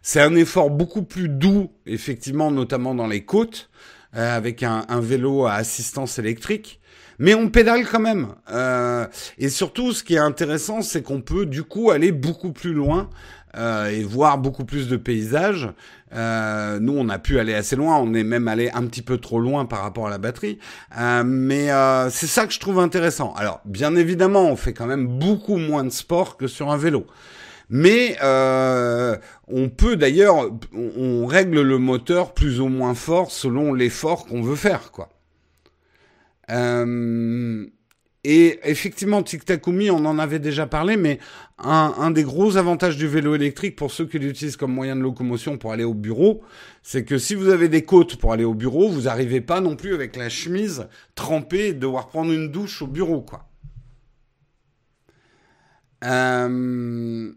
C'est 0.01 0.21
un 0.21 0.35
effort 0.35 0.69
beaucoup 0.69 1.03
plus 1.03 1.27
doux, 1.27 1.71
effectivement, 1.85 2.51
notamment 2.51 2.95
dans 2.95 3.07
les 3.07 3.25
côtes, 3.25 3.69
euh, 4.15 4.37
avec 4.37 4.63
un, 4.63 4.85
vélo 5.01 5.45
à 5.45 5.53
assistance 5.55 6.19
électrique. 6.19 6.79
Mais 7.19 7.33
on 7.33 7.49
pédale 7.49 7.85
quand 7.85 7.99
même. 7.99 8.35
Euh, 8.49 9.05
et 9.37 9.49
surtout, 9.49 9.91
ce 9.91 10.03
qui 10.03 10.15
est 10.15 10.19
intéressant, 10.19 10.81
c'est 10.81 11.03
qu'on 11.03 11.21
peut 11.21 11.45
du 11.45 11.63
coup 11.63 11.91
aller 11.91 12.11
beaucoup 12.11 12.51
plus 12.51 12.73
loin 12.73 13.09
euh, 13.55 13.89
et 13.89 14.03
voir 14.03 14.37
beaucoup 14.37 14.65
plus 14.65 14.87
de 14.87 14.97
paysages. 14.97 15.69
Euh, 16.13 16.79
nous, 16.79 16.95
on 16.97 17.09
a 17.09 17.19
pu 17.19 17.39
aller 17.39 17.53
assez 17.53 17.75
loin. 17.75 17.97
On 17.97 18.13
est 18.13 18.23
même 18.23 18.47
allé 18.47 18.69
un 18.73 18.85
petit 18.85 19.01
peu 19.01 19.17
trop 19.17 19.39
loin 19.39 19.65
par 19.65 19.81
rapport 19.81 20.07
à 20.07 20.09
la 20.09 20.17
batterie. 20.17 20.59
Euh, 20.97 21.23
mais 21.25 21.71
euh, 21.71 22.09
c'est 22.09 22.27
ça 22.27 22.45
que 22.45 22.53
je 22.53 22.59
trouve 22.59 22.79
intéressant. 22.79 23.33
Alors, 23.35 23.61
bien 23.65 23.95
évidemment, 23.95 24.45
on 24.45 24.55
fait 24.55 24.73
quand 24.73 24.85
même 24.85 25.07
beaucoup 25.07 25.57
moins 25.57 25.83
de 25.83 25.89
sport 25.89 26.37
que 26.37 26.47
sur 26.47 26.71
un 26.71 26.77
vélo. 26.77 27.05
Mais 27.69 28.17
euh, 28.21 29.17
on 29.47 29.69
peut 29.69 29.95
d'ailleurs, 29.95 30.51
on, 30.73 31.25
règle 31.25 31.61
le 31.61 31.77
moteur 31.77 32.33
plus 32.33 32.59
ou 32.59 32.67
moins 32.67 32.93
fort 32.93 33.31
selon 33.31 33.73
l'effort 33.73 34.25
qu'on 34.25 34.41
veut 34.41 34.55
faire, 34.55 34.91
quoi. 34.91 35.09
Euh, 36.51 37.65
et 38.23 38.59
effectivement, 38.63 39.21
Tic 39.21 39.43
Takumi, 39.43 39.91
on 39.91 40.05
en 40.05 40.17
avait 40.17 40.39
déjà 40.39 40.65
parlé, 40.65 40.95
mais 40.95 41.19
un, 41.57 42.11
des 42.11 42.23
gros 42.23 42.55
avantages 42.55 42.95
du 42.95 43.07
vélo 43.07 43.35
électrique 43.35 43.75
pour 43.75 43.91
ceux 43.91 44.05
qui 44.05 44.17
l'utilisent 44.17 44.55
comme 44.55 44.73
moyen 44.73 44.95
de 44.95 45.01
locomotion 45.01 45.57
pour 45.57 45.73
aller 45.73 45.83
au 45.83 45.93
bureau, 45.93 46.41
c'est 46.83 47.03
que 47.03 47.17
si 47.17 47.35
vous 47.35 47.49
avez 47.49 47.67
des 47.67 47.83
côtes 47.83 48.15
pour 48.15 48.31
aller 48.31 48.45
au 48.45 48.53
bureau, 48.53 48.87
vous 48.87 49.03
n'arrivez 49.03 49.41
pas 49.41 49.59
non 49.59 49.75
plus 49.75 49.93
avec 49.93 50.15
la 50.15 50.29
chemise 50.29 50.87
trempée 51.15 51.67
et 51.67 51.73
devoir 51.73 52.07
prendre 52.07 52.31
une 52.31 52.49
douche 52.49 52.81
au 52.81 52.87
bureau, 52.87 53.21
quoi. 53.21 53.49
Euh, 56.05 57.31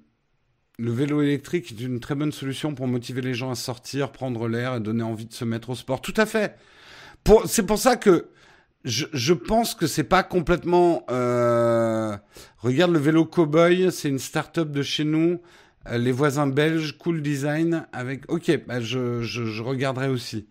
le 0.79 0.90
vélo 0.90 1.22
électrique 1.22 1.72
est 1.72 1.85
une 1.85 2.01
très 2.01 2.14
bonne 2.14 2.33
solution 2.33 2.75
pour 2.75 2.87
motiver 2.87 3.22
les 3.22 3.35
gens 3.35 3.51
à 3.51 3.55
sortir, 3.55 4.12
prendre 4.12 4.49
l'air 4.49 4.75
et 4.77 4.81
donner 4.81 5.05
envie 5.05 5.27
de 5.27 5.33
se 5.33 5.44
mettre 5.44 5.70
au 5.70 5.75
sport. 5.75 6.01
Tout 6.01 6.14
à 6.16 6.27
fait. 6.27 6.57
C'est 7.46 7.64
pour 7.64 7.79
ça 7.79 7.96
que 7.96 8.29
je, 8.87 9.07
je 9.12 9.35
pense 9.35 9.75
que 9.75 9.87
c'est 9.87 10.05
pas 10.05 10.22
complètement. 10.22 11.05
Euh... 11.11 12.16
Regarde 12.59 12.92
le 12.92 13.01
vélo 13.01 13.25
Cowboy, 13.25 13.90
c'est 13.90 14.09
une 14.09 14.20
start-up 14.20 14.70
de 14.70 14.83
chez 14.83 15.05
nous. 15.05 15.40
Euh, 15.88 15.99
les 15.99 16.12
voisins 16.12 16.46
belges, 16.46 16.96
cool 16.96 17.20
design 17.20 17.87
avec. 17.92 18.31
Ok, 18.31 18.51
bah 18.66 18.81
je, 18.81 19.22
je, 19.22 19.44
je 19.44 19.62
regarderai 19.62 20.09
aussi. 20.09 20.46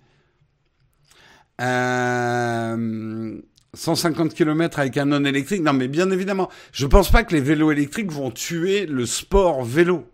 Euh... 1.61 3.39
150 3.73 4.33
km 4.33 4.79
avec 4.79 4.97
un 4.97 5.05
non 5.05 5.23
électrique. 5.23 5.61
Non, 5.61 5.73
mais 5.73 5.87
bien 5.87 6.11
évidemment, 6.11 6.49
je 6.73 6.85
pense 6.85 7.09
pas 7.09 7.23
que 7.23 7.33
les 7.33 7.41
vélos 7.41 7.71
électriques 7.71 8.11
vont 8.11 8.31
tuer 8.31 8.85
le 8.85 9.05
sport 9.05 9.63
vélo. 9.63 10.09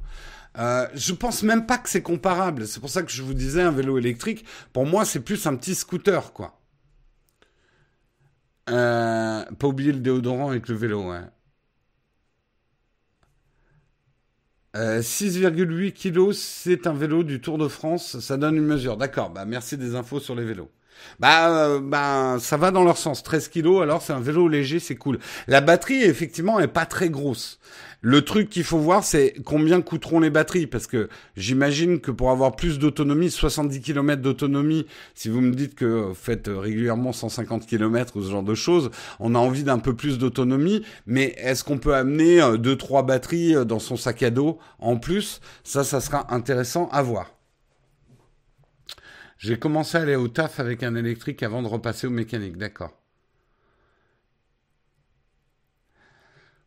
Euh, 0.59 0.85
je 0.93 1.13
pense 1.13 1.41
même 1.41 1.65
pas 1.65 1.79
que 1.79 1.89
c'est 1.89 2.01
comparable. 2.03 2.67
C'est 2.67 2.79
pour 2.79 2.89
ça 2.89 3.01
que 3.01 3.11
je 3.11 3.23
vous 3.23 3.33
disais 3.33 3.61
un 3.63 3.71
vélo 3.71 3.97
électrique. 3.97 4.45
Pour 4.73 4.85
moi, 4.85 5.05
c'est 5.05 5.21
plus 5.21 5.47
un 5.47 5.55
petit 5.55 5.73
scooter, 5.73 6.33
quoi. 6.33 6.60
Euh, 8.69 9.43
pas 9.59 9.67
oublier 9.67 9.91
le 9.91 9.99
déodorant 9.99 10.49
avec 10.49 10.67
le 10.67 10.75
vélo, 10.75 11.09
ouais. 11.11 11.21
6,8 14.73 15.87
euh, 15.87 15.91
kilos, 15.91 16.37
c'est 16.37 16.87
un 16.87 16.93
vélo 16.93 17.23
du 17.23 17.41
Tour 17.41 17.57
de 17.57 17.67
France. 17.67 18.19
Ça 18.19 18.37
donne 18.37 18.55
une 18.55 18.65
mesure. 18.65 18.97
D'accord. 18.97 19.29
Bah 19.29 19.45
merci 19.45 19.77
des 19.77 19.95
infos 19.95 20.19
sur 20.19 20.35
les 20.35 20.45
vélos. 20.45 20.69
Bah, 21.19 21.79
bah, 21.79 22.37
ça 22.39 22.57
va 22.57 22.71
dans 22.71 22.83
leur 22.83 22.97
sens. 22.97 23.23
13 23.23 23.47
kilos, 23.47 23.81
alors 23.81 24.01
c'est 24.01 24.13
un 24.13 24.19
vélo 24.19 24.47
léger, 24.47 24.79
c'est 24.79 24.95
cool. 24.95 25.19
La 25.47 25.61
batterie, 25.61 26.03
effectivement, 26.03 26.59
est 26.59 26.67
pas 26.67 26.85
très 26.85 27.09
grosse. 27.09 27.59
Le 28.03 28.23
truc 28.23 28.49
qu'il 28.49 28.63
faut 28.63 28.79
voir, 28.79 29.03
c'est 29.03 29.35
combien 29.45 29.79
coûteront 29.81 30.19
les 30.19 30.31
batteries, 30.31 30.65
parce 30.65 30.87
que 30.87 31.07
j'imagine 31.37 31.99
que 31.99 32.09
pour 32.09 32.31
avoir 32.31 32.55
plus 32.55 32.79
d'autonomie, 32.79 33.29
70 33.29 33.79
km 33.81 34.23
d'autonomie, 34.23 34.87
si 35.13 35.29
vous 35.29 35.39
me 35.39 35.53
dites 35.53 35.75
que 35.75 36.11
faites 36.15 36.49
régulièrement 36.51 37.13
150 37.13 37.67
km 37.67 38.17
ou 38.17 38.23
ce 38.23 38.31
genre 38.31 38.41
de 38.41 38.55
choses, 38.55 38.89
on 39.19 39.35
a 39.35 39.37
envie 39.37 39.63
d'un 39.63 39.77
peu 39.77 39.95
plus 39.95 40.17
d'autonomie, 40.17 40.81
mais 41.05 41.35
est-ce 41.37 41.63
qu'on 41.63 41.77
peut 41.77 41.93
amener 41.93 42.41
euh, 42.41 42.57
deux 42.57 42.75
trois 42.75 43.03
batteries 43.03 43.55
euh, 43.55 43.65
dans 43.65 43.77
son 43.79 43.97
sac 43.97 44.23
à 44.23 44.31
dos 44.31 44.57
en 44.79 44.97
plus? 44.97 45.39
Ça, 45.63 45.83
ça 45.83 46.01
sera 46.01 46.33
intéressant 46.33 46.89
à 46.91 47.03
voir. 47.03 47.40
J'ai 49.41 49.57
commencé 49.57 49.97
à 49.97 50.01
aller 50.01 50.15
au 50.15 50.27
taf 50.27 50.59
avec 50.59 50.83
un 50.83 50.93
électrique 50.93 51.41
avant 51.41 51.63
de 51.63 51.67
repasser 51.67 52.05
au 52.05 52.11
mécanique, 52.11 52.57
d'accord. 52.57 52.95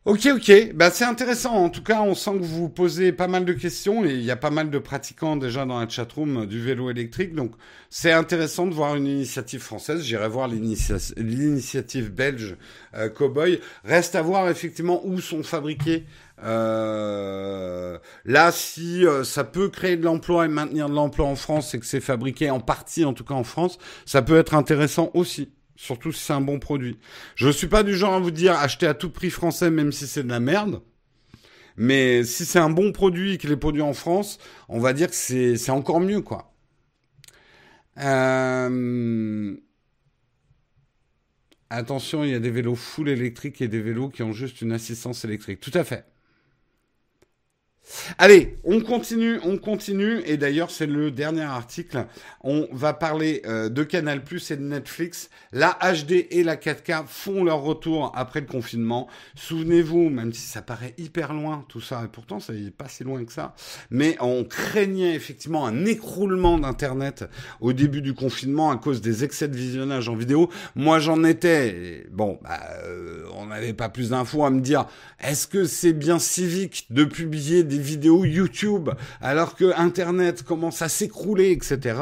Ok, 0.03 0.27
ok, 0.35 0.73
bah 0.75 0.91
c'est 0.91 1.05
intéressant. 1.05 1.55
En 1.55 1.69
tout 1.69 1.81
cas, 1.81 2.01
on 2.01 2.13
sent 2.13 2.33
que 2.33 2.43
vous 2.43 2.69
posez 2.69 3.11
pas 3.13 3.27
mal 3.27 3.43
de 3.45 3.53
questions 3.53 4.05
et 4.05 4.11
il 4.11 4.23
y 4.23 4.29
a 4.29 4.35
pas 4.35 4.51
mal 4.51 4.69
de 4.69 4.77
pratiquants 4.77 5.37
déjà 5.37 5.65
dans 5.65 5.79
la 5.79 5.87
chatroom 5.87 6.45
du 6.45 6.61
vélo 6.61 6.91
électrique. 6.91 7.33
Donc, 7.33 7.53
c'est 7.89 8.11
intéressant 8.11 8.67
de 8.67 8.73
voir 8.73 8.95
une 8.95 9.07
initiative 9.07 9.61
française. 9.61 10.03
J'irai 10.03 10.27
voir 10.27 10.47
l'initiative 10.49 12.11
belge 12.11 12.57
euh, 12.93 13.09
Cowboy. 13.09 13.61
Reste 13.85 14.15
à 14.15 14.21
voir 14.21 14.49
effectivement 14.49 15.01
où 15.05 15.21
sont 15.21 15.43
fabriqués. 15.43 16.05
Euh, 16.43 17.97
là, 18.25 18.51
si 18.51 19.05
euh, 19.05 19.23
ça 19.23 19.43
peut 19.43 19.69
créer 19.69 19.97
de 19.97 20.03
l'emploi 20.03 20.45
et 20.45 20.47
maintenir 20.49 20.89
de 20.89 20.95
l'emploi 20.95 21.25
en 21.27 21.35
France 21.35 21.73
et 21.73 21.79
que 21.79 21.85
c'est 21.85 22.01
fabriqué 22.01 22.49
en 22.49 22.59
partie, 22.59 23.05
en 23.05 23.13
tout 23.13 23.23
cas 23.23 23.35
en 23.35 23.43
France, 23.43 23.77
ça 24.05 24.21
peut 24.21 24.37
être 24.37 24.53
intéressant 24.53 25.11
aussi. 25.13 25.51
Surtout 25.77 26.11
si 26.11 26.23
c'est 26.23 26.33
un 26.33 26.41
bon 26.41 26.59
produit. 26.59 26.99
Je 27.35 27.49
suis 27.49 27.67
pas 27.67 27.83
du 27.83 27.95
genre 27.95 28.13
à 28.13 28.19
vous 28.19 28.31
dire 28.31 28.53
acheter 28.53 28.87
à 28.87 28.93
tout 28.93 29.09
prix 29.09 29.29
français 29.29 29.69
même 29.69 29.91
si 29.91 30.07
c'est 30.07 30.23
de 30.23 30.29
la 30.29 30.39
merde. 30.39 30.81
Mais 31.77 32.23
si 32.23 32.45
c'est 32.45 32.59
un 32.59 32.69
bon 32.69 32.91
produit 32.91 33.33
et 33.33 33.37
qu'il 33.37 33.51
est 33.51 33.57
produit 33.57 33.81
en 33.81 33.93
France, 33.93 34.39
on 34.69 34.79
va 34.79 34.93
dire 34.93 35.09
que 35.09 35.15
c'est 35.15 35.69
encore 35.69 35.99
mieux, 35.99 36.21
quoi. 36.21 36.53
Euh... 37.97 39.55
Attention, 41.69 42.23
il 42.23 42.31
y 42.31 42.35
a 42.35 42.39
des 42.39 42.51
vélos 42.51 42.75
full 42.75 43.09
électriques 43.09 43.61
et 43.61 43.67
des 43.67 43.81
vélos 43.81 44.09
qui 44.09 44.23
ont 44.23 44.31
juste 44.31 44.61
une 44.61 44.71
assistance 44.71 45.25
électrique. 45.25 45.59
Tout 45.59 45.71
à 45.73 45.83
fait. 45.83 46.05
Allez, 48.17 48.57
on 48.63 48.81
continue, 48.81 49.39
on 49.43 49.57
continue. 49.57 50.21
Et 50.25 50.37
d'ailleurs, 50.37 50.71
c'est 50.71 50.87
le 50.87 51.11
dernier 51.11 51.43
article. 51.43 52.05
On 52.41 52.67
va 52.71 52.93
parler 52.93 53.41
euh, 53.45 53.69
de 53.69 53.83
Canal 53.83 54.23
Plus 54.23 54.51
et 54.51 54.57
de 54.57 54.63
Netflix. 54.63 55.29
La 55.51 55.77
HD 55.81 56.27
et 56.31 56.43
la 56.43 56.55
4K 56.55 57.05
font 57.07 57.43
leur 57.43 57.61
retour 57.61 58.11
après 58.15 58.41
le 58.41 58.47
confinement. 58.47 59.07
Souvenez-vous, 59.35 60.09
même 60.09 60.33
si 60.33 60.41
ça 60.41 60.61
paraît 60.61 60.93
hyper 60.97 61.33
loin, 61.33 61.65
tout 61.69 61.81
ça, 61.81 62.03
et 62.05 62.07
pourtant 62.07 62.39
ça 62.39 62.53
n'est 62.53 62.71
pas 62.71 62.87
si 62.87 63.03
loin 63.03 63.23
que 63.23 63.31
ça, 63.31 63.55
mais 63.89 64.17
on 64.19 64.43
craignait 64.43 65.15
effectivement 65.15 65.65
un 65.65 65.85
écroulement 65.85 66.57
d'Internet 66.57 67.25
au 67.61 67.73
début 67.73 68.01
du 68.01 68.13
confinement 68.13 68.71
à 68.71 68.77
cause 68.77 69.01
des 69.01 69.23
excès 69.23 69.47
de 69.47 69.55
visionnage 69.55 70.09
en 70.09 70.15
vidéo. 70.15 70.49
Moi, 70.75 70.99
j'en 70.99 71.23
étais. 71.23 72.05
bon, 72.11 72.39
bah, 72.43 72.59
euh, 72.83 73.25
on 73.35 73.47
n'avait 73.47 73.73
pas 73.73 73.89
plus 73.89 74.09
d'infos 74.09 74.45
à 74.45 74.49
me 74.49 74.61
dire. 74.61 74.85
Est-ce 75.19 75.47
que 75.47 75.65
c'est 75.65 75.93
bien 75.93 76.19
civique 76.19 76.87
de 76.89 77.05
publier 77.05 77.63
des 77.63 77.74
vidéos 77.77 78.25
YouTube 78.25 78.89
alors 79.21 79.55
que 79.55 79.73
Internet 79.77 80.43
commence 80.43 80.81
à 80.81 80.89
s'écrouler, 80.89 81.51
etc. 81.51 81.99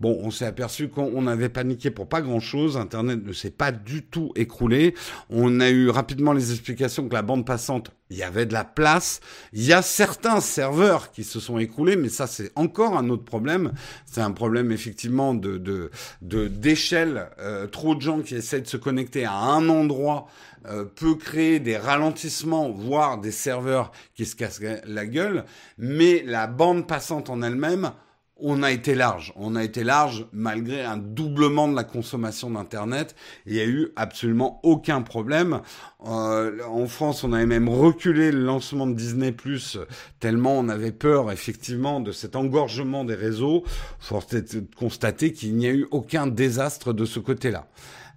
Bon, 0.00 0.18
on 0.22 0.30
s'est 0.30 0.46
aperçu 0.46 0.88
qu'on 0.88 1.26
avait 1.26 1.48
paniqué 1.48 1.90
pour 1.90 2.08
pas 2.08 2.20
grand-chose. 2.20 2.76
Internet 2.76 3.24
ne 3.24 3.32
s'est 3.32 3.50
pas 3.50 3.72
du 3.72 4.02
tout 4.04 4.32
écroulé. 4.36 4.94
On 5.30 5.60
a 5.60 5.70
eu 5.70 5.90
rapidement 5.90 6.32
les 6.32 6.52
explications 6.52 7.08
que 7.08 7.14
la 7.14 7.22
bande 7.22 7.46
passante, 7.46 7.90
il 8.10 8.16
y 8.16 8.22
avait 8.22 8.46
de 8.46 8.52
la 8.52 8.64
place. 8.64 9.20
Il 9.52 9.64
y 9.64 9.72
a 9.72 9.82
certains 9.82 10.40
serveurs 10.40 11.10
qui 11.12 11.24
se 11.24 11.40
sont 11.40 11.58
écroulés, 11.58 11.96
mais 11.96 12.08
ça 12.08 12.26
c'est 12.26 12.52
encore 12.54 12.96
un 12.96 13.08
autre 13.10 13.24
problème. 13.24 13.72
C'est 14.06 14.20
un 14.20 14.32
problème 14.32 14.72
effectivement 14.72 15.34
de 15.34 15.58
de 15.58 16.48
d'échelle. 16.48 17.28
Euh, 17.38 17.66
trop 17.66 17.94
de 17.94 18.00
gens 18.00 18.20
qui 18.20 18.34
essaient 18.34 18.60
de 18.60 18.66
se 18.66 18.76
connecter 18.76 19.24
à 19.24 19.34
un 19.34 19.68
endroit 19.68 20.28
euh, 20.66 20.84
peut 20.84 21.14
créer 21.14 21.60
des 21.60 21.76
ralentissements, 21.76 22.70
voire 22.70 23.18
des 23.18 23.30
serveurs 23.30 23.92
qui 24.14 24.26
se 24.26 24.34
cassent 24.34 24.60
la 24.84 25.06
gueule, 25.06 25.44
mais 25.78 26.22
la 26.26 26.46
bande 26.46 26.86
passante 26.86 27.30
en 27.30 27.42
elle-même, 27.42 27.92
on 28.40 28.62
a 28.62 28.70
été 28.70 28.94
large. 28.94 29.32
On 29.36 29.56
a 29.56 29.64
été 29.64 29.84
large 29.84 30.26
malgré 30.32 30.84
un 30.84 30.96
doublement 30.96 31.68
de 31.68 31.74
la 31.74 31.84
consommation 31.84 32.50
d'Internet. 32.50 33.14
Il 33.46 33.54
n'y 33.54 33.60
a 33.60 33.66
eu 33.66 33.88
absolument 33.96 34.60
aucun 34.62 35.02
problème. 35.02 35.60
Euh, 36.06 36.62
en 36.64 36.86
France, 36.86 37.24
on 37.24 37.32
avait 37.32 37.46
même 37.46 37.68
reculé 37.68 38.30
le 38.30 38.40
lancement 38.44 38.86
de 38.86 38.94
Disney⁇ 38.94 39.30
tellement 40.20 40.58
on 40.58 40.68
avait 40.68 40.92
peur 40.92 41.32
effectivement 41.32 42.00
de 42.00 42.12
cet 42.12 42.36
engorgement 42.36 43.04
des 43.04 43.14
réseaux. 43.14 43.64
Force 43.98 44.32
est 44.34 44.74
constater 44.74 45.32
qu'il 45.32 45.56
n'y 45.56 45.66
a 45.66 45.72
eu 45.72 45.86
aucun 45.90 46.26
désastre 46.26 46.92
de 46.92 47.04
ce 47.04 47.18
côté-là. 47.18 47.66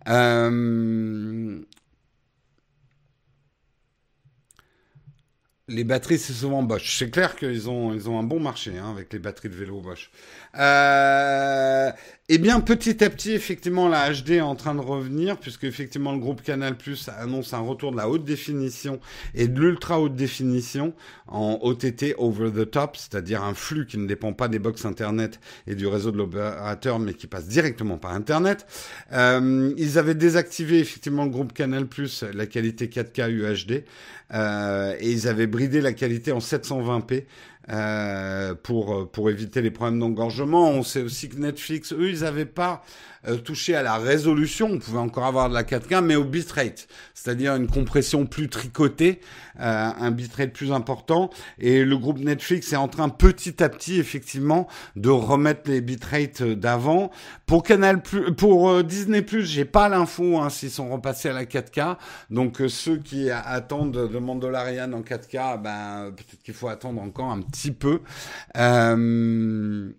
Euh, 0.07 1.59
Les 5.71 5.85
batteries, 5.85 6.19
c'est 6.19 6.33
souvent 6.33 6.63
Bosch. 6.63 6.97
C'est 6.97 7.09
clair 7.09 7.35
qu'ils 7.35 7.69
ont, 7.69 7.93
ils 7.93 8.09
ont 8.09 8.19
un 8.19 8.23
bon 8.23 8.39
marché 8.41 8.77
hein, 8.77 8.91
avec 8.91 9.13
les 9.13 9.19
batteries 9.19 9.49
de 9.49 9.55
vélo 9.55 9.79
Bosch. 9.79 10.11
Euh, 10.57 11.91
eh 12.33 12.37
bien, 12.37 12.61
petit 12.61 13.03
à 13.03 13.09
petit, 13.09 13.31
effectivement, 13.33 13.89
la 13.89 14.09
HD 14.09 14.31
est 14.31 14.41
en 14.41 14.55
train 14.55 14.73
de 14.73 14.79
revenir, 14.79 15.37
puisque 15.37 15.65
effectivement 15.65 16.13
le 16.13 16.19
groupe 16.19 16.41
Canal 16.41 16.77
Plus 16.77 17.09
annonce 17.19 17.53
un 17.53 17.59
retour 17.59 17.91
de 17.91 17.97
la 17.97 18.07
haute 18.07 18.23
définition 18.23 19.01
et 19.35 19.49
de 19.49 19.59
l'ultra 19.59 19.99
haute 19.99 20.15
définition 20.15 20.93
en 21.27 21.59
OTT 21.61 22.15
over 22.17 22.49
the 22.51 22.71
top, 22.71 22.95
c'est-à-dire 22.95 23.43
un 23.43 23.53
flux 23.53 23.85
qui 23.85 23.97
ne 23.97 24.07
dépend 24.07 24.31
pas 24.31 24.47
des 24.47 24.59
box 24.59 24.85
Internet 24.85 25.41
et 25.67 25.75
du 25.75 25.87
réseau 25.87 26.11
de 26.11 26.17
l'opérateur, 26.17 26.99
mais 26.99 27.15
qui 27.15 27.27
passe 27.27 27.47
directement 27.47 27.97
par 27.97 28.13
Internet. 28.13 28.65
Euh, 29.11 29.73
ils 29.77 29.97
avaient 29.97 30.15
désactivé 30.15 30.79
effectivement 30.79 31.25
le 31.25 31.31
groupe 31.31 31.51
Canal 31.51 31.85
Plus 31.85 32.23
la 32.33 32.45
qualité 32.45 32.87
4K 32.87 33.29
UHD 33.29 33.83
euh, 34.33 34.95
et 34.99 35.11
ils 35.11 35.27
avaient 35.27 35.47
bridé 35.47 35.81
la 35.81 35.91
qualité 35.91 36.31
en 36.31 36.39
720p. 36.39 37.25
Euh, 37.71 38.53
pour, 38.53 39.09
pour 39.11 39.29
éviter 39.29 39.61
les 39.61 39.71
problèmes 39.71 39.99
d'engorgement. 39.99 40.69
On 40.71 40.83
sait 40.83 41.03
aussi 41.03 41.29
que 41.29 41.37
Netflix, 41.37 41.93
eux, 41.93 42.09
ils 42.09 42.19
n'avaient 42.21 42.45
pas 42.45 42.83
euh, 43.27 43.37
touché 43.37 43.75
à 43.75 43.83
la 43.83 43.97
résolution. 43.97 44.67
On 44.71 44.79
pouvait 44.79 44.99
encore 44.99 45.25
avoir 45.25 45.49
de 45.49 45.53
la 45.53 45.63
4K, 45.63 46.01
mais 46.03 46.15
au 46.15 46.23
bitrate, 46.23 46.87
c'est-à-dire 47.13 47.55
une 47.55 47.67
compression 47.67 48.25
plus 48.25 48.49
tricotée, 48.49 49.21
euh, 49.59 49.89
un 49.97 50.11
bitrate 50.11 50.51
plus 50.51 50.71
important. 50.71 51.29
Et 51.59 51.83
le 51.83 51.97
groupe 51.97 52.19
Netflix 52.19 52.73
est 52.73 52.77
en 52.77 52.87
train 52.87 53.09
petit 53.09 53.63
à 53.63 53.69
petit, 53.69 53.99
effectivement, 53.99 54.67
de 54.95 55.09
remettre 55.09 55.69
les 55.69 55.81
bitrates 55.81 56.43
d'avant. 56.43 57.11
Pour 57.45 57.63
Canal, 57.63 58.01
pour 58.01 58.83
Disney 58.83 59.21
Plus, 59.21 59.45
j'ai 59.45 59.65
pas 59.65 59.89
l'info 59.89 60.37
hein, 60.37 60.49
s'ils 60.49 60.71
sont 60.71 60.89
repassés 60.89 61.29
à 61.29 61.33
la 61.33 61.45
4K. 61.45 61.97
Donc 62.29 62.61
ceux 62.67 62.97
qui 62.97 63.29
attendent 63.29 63.91
de 63.91 64.19
Mandalorian 64.19 64.91
en 64.93 65.01
4K, 65.01 65.61
ben 65.61 66.11
peut-être 66.15 66.41
qu'il 66.43 66.53
faut 66.53 66.67
attendre 66.67 67.01
encore 67.01 67.31
un 67.31 67.41
petit 67.41 67.71
peu. 67.71 68.01
Euh, 68.57 69.91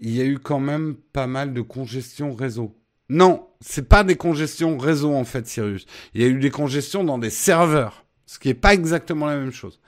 il 0.00 0.14
y 0.14 0.20
a 0.20 0.24
eu 0.24 0.38
quand 0.38 0.60
même 0.60 0.96
pas 1.12 1.26
mal 1.26 1.52
de 1.52 1.60
congestion 1.60 2.34
réseau. 2.34 2.74
Non, 3.08 3.46
c'est 3.60 3.88
pas 3.88 4.04
des 4.04 4.16
congestions 4.16 4.78
réseau 4.78 5.14
en 5.14 5.24
fait, 5.24 5.46
Sirius. 5.46 5.86
Il 6.14 6.22
y 6.22 6.24
a 6.24 6.28
eu 6.28 6.38
des 6.38 6.50
congestions 6.50 7.04
dans 7.04 7.18
des 7.18 7.30
serveurs, 7.30 8.04
ce 8.26 8.38
qui 8.38 8.48
n'est 8.48 8.54
pas 8.54 8.74
exactement 8.74 9.26
la 9.26 9.36
même 9.36 9.52
chose. 9.52 9.80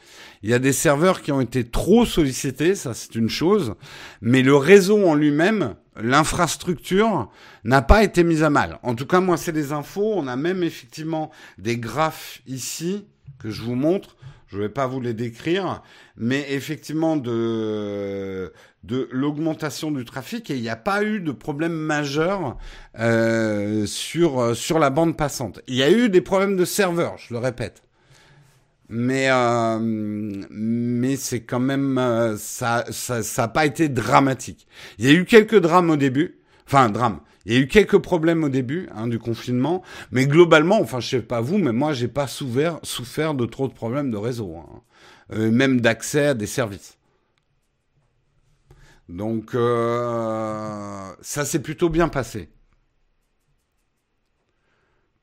Il 0.43 0.51
y 0.51 0.55
a 0.55 0.59
des 0.59 0.73
serveurs 0.73 1.23
qui 1.23 1.33
ont 1.33 1.41
été 1.41 1.65
trop 1.65 2.05
sollicités, 2.05 2.75
ça 2.75 2.95
c'est 2.95 3.15
une 3.15 3.31
chose, 3.31 3.75
mais 4.21 4.43
le 4.43 4.55
réseau 4.55 5.07
en 5.07 5.15
lui-même, 5.15 5.77
l'infrastructure 5.97 7.31
n'a 7.65 7.83
pas 7.83 8.05
été 8.05 8.23
mise 8.23 8.43
à 8.43 8.51
mal. 8.51 8.79
En 8.83 8.95
tout 8.95 9.07
cas, 9.07 9.21
moi 9.21 9.37
c'est 9.37 9.53
des 9.53 9.73
infos. 9.73 10.13
On 10.15 10.27
a 10.27 10.37
même 10.37 10.63
effectivement 10.63 11.31
des 11.59 11.79
graphes 11.79 12.43
ici 12.47 13.07
que 13.39 13.51
je 13.51 13.63
vous 13.63 13.75
montre 13.75 14.17
je 14.49 14.59
ne 14.59 14.63
vais 14.63 14.69
pas 14.69 14.87
vous 14.87 15.01
les 15.01 15.13
décrire, 15.13 15.83
mais 16.17 16.47
effectivement 16.51 17.17
de, 17.17 18.53
de 18.85 19.09
l'augmentation 19.11 19.91
du 19.91 20.05
trafic 20.05 20.51
et 20.51 20.57
il 20.57 20.63
n'y 20.63 20.69
a 20.69 20.77
pas 20.77 21.03
eu 21.03 21.21
de 21.21 21.33
problème 21.33 21.73
majeur 21.73 22.57
euh, 22.99 23.87
sur, 23.87 24.55
sur 24.55 24.79
la 24.79 24.91
bande 24.91 25.17
passante. 25.17 25.61
Il 25.67 25.75
y 25.75 25.83
a 25.83 25.91
eu 25.91 26.09
des 26.09 26.21
problèmes 26.21 26.57
de 26.57 26.65
serveur, 26.65 27.17
je 27.19 27.35
le 27.35 27.41
répète. 27.41 27.83
Mais, 28.89 29.29
euh, 29.31 29.79
mais 29.81 31.17
c'est 31.17 31.41
quand 31.41 31.59
même, 31.59 31.99
euh, 31.99 32.37
ça 32.37 32.85
n'a 32.87 33.23
ça, 33.23 33.49
pas 33.49 33.67
été 33.67 33.89
dramatique. 33.89 34.69
Il 34.99 35.07
y 35.07 35.09
a 35.09 35.13
eu 35.13 35.25
quelques 35.25 35.59
drames 35.59 35.91
au 35.91 35.97
début, 35.97 36.39
enfin 36.69 36.89
drame. 36.89 37.19
Il 37.47 37.55
y 37.55 37.57
a 37.57 37.61
eu 37.61 37.69
quelques 37.69 37.99
problèmes 37.99 38.43
au 38.43 38.49
début 38.49 38.89
hein, 38.93 39.07
du 39.07 39.21
confinement, 39.21 39.85
mais 40.11 40.27
globalement, 40.27 40.81
enfin 40.81 40.99
je 40.99 41.09
sais 41.09 41.23
pas 41.23 41.41
vous, 41.41 41.59
mais 41.59 41.73
moi 41.73 41.93
j'ai 41.93 42.09
pas 42.09 42.27
souffert, 42.27 42.81
de 43.35 43.47
trop 43.47 43.69
de 43.69 43.73
problèmes 43.73 44.11
de 44.11 44.17
réseau, 44.17 44.57
hein. 44.57 44.83
euh, 45.33 45.53
même 45.53 45.81
d'accès 45.81 46.27
à 46.27 46.35
des 46.35 46.47
services. 46.47 46.99
Donc 49.09 49.55
euh, 49.55 51.13
ça 51.21 51.45
s'est 51.45 51.63
plutôt 51.63 51.89
bien 51.89 52.09
passé. 52.09 52.49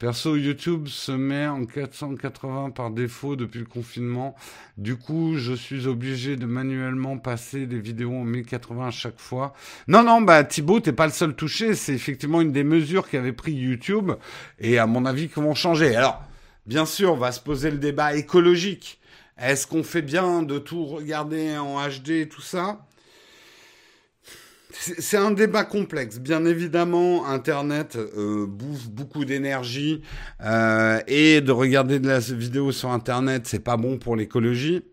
Perso, 0.03 0.35
YouTube 0.35 0.89
se 0.89 1.13
met 1.13 1.47
en 1.47 1.65
480 1.65 2.71
par 2.71 2.91
défaut 2.91 3.37
depuis 3.37 3.61
le 3.61 3.65
confinement. 3.65 4.35
Du 4.77 4.97
coup, 4.97 5.37
je 5.37 5.53
suis 5.53 5.87
obligé 5.87 6.35
de 6.35 6.45
manuellement 6.45 7.17
passer 7.17 7.67
des 7.67 7.79
vidéos 7.79 8.13
en 8.13 8.25
1080 8.25 8.87
à 8.87 8.91
chaque 8.91 9.17
fois. 9.17 9.53
Non, 9.87 10.03
non, 10.03 10.19
bah 10.19 10.43
Thibaut, 10.43 10.81
t'es 10.81 10.91
pas 10.91 11.05
le 11.05 11.13
seul 11.13 11.33
touché. 11.33 11.73
C'est 11.73 11.93
effectivement 11.93 12.41
une 12.41 12.51
des 12.51 12.65
mesures 12.65 13.09
qu'avait 13.09 13.31
pris 13.31 13.53
YouTube 13.53 14.11
et 14.59 14.77
à 14.77 14.87
mon 14.87 15.05
avis 15.05 15.29
qui 15.29 15.39
vont 15.39 15.55
changer? 15.55 15.95
Alors, 15.95 16.21
bien 16.65 16.85
sûr, 16.85 17.13
on 17.13 17.17
va 17.17 17.31
se 17.31 17.39
poser 17.39 17.71
le 17.71 17.77
débat 17.77 18.13
écologique. 18.13 18.99
Est-ce 19.37 19.65
qu'on 19.65 19.83
fait 19.83 20.01
bien 20.01 20.43
de 20.43 20.59
tout 20.59 20.83
regarder 20.83 21.57
en 21.57 21.77
HD 21.79 22.27
tout 22.27 22.41
ça? 22.41 22.85
C'est 24.73 25.17
un 25.17 25.31
débat 25.31 25.63
complexe. 25.63 26.19
Bien 26.19 26.45
évidemment, 26.45 27.27
Internet 27.27 27.95
euh, 27.95 28.45
bouffe 28.47 28.89
beaucoup 28.89 29.23
d'énergie 29.23 30.01
euh, 30.43 30.99
et 31.07 31.41
de 31.41 31.51
regarder 31.51 31.99
de 31.99 32.07
la 32.07 32.19
vidéo 32.19 32.71
sur 32.71 32.89
Internet, 32.89 33.43
c'est 33.45 33.63
pas 33.63 33.77
bon 33.77 33.97
pour 33.97 34.15
l'écologie. 34.15 34.83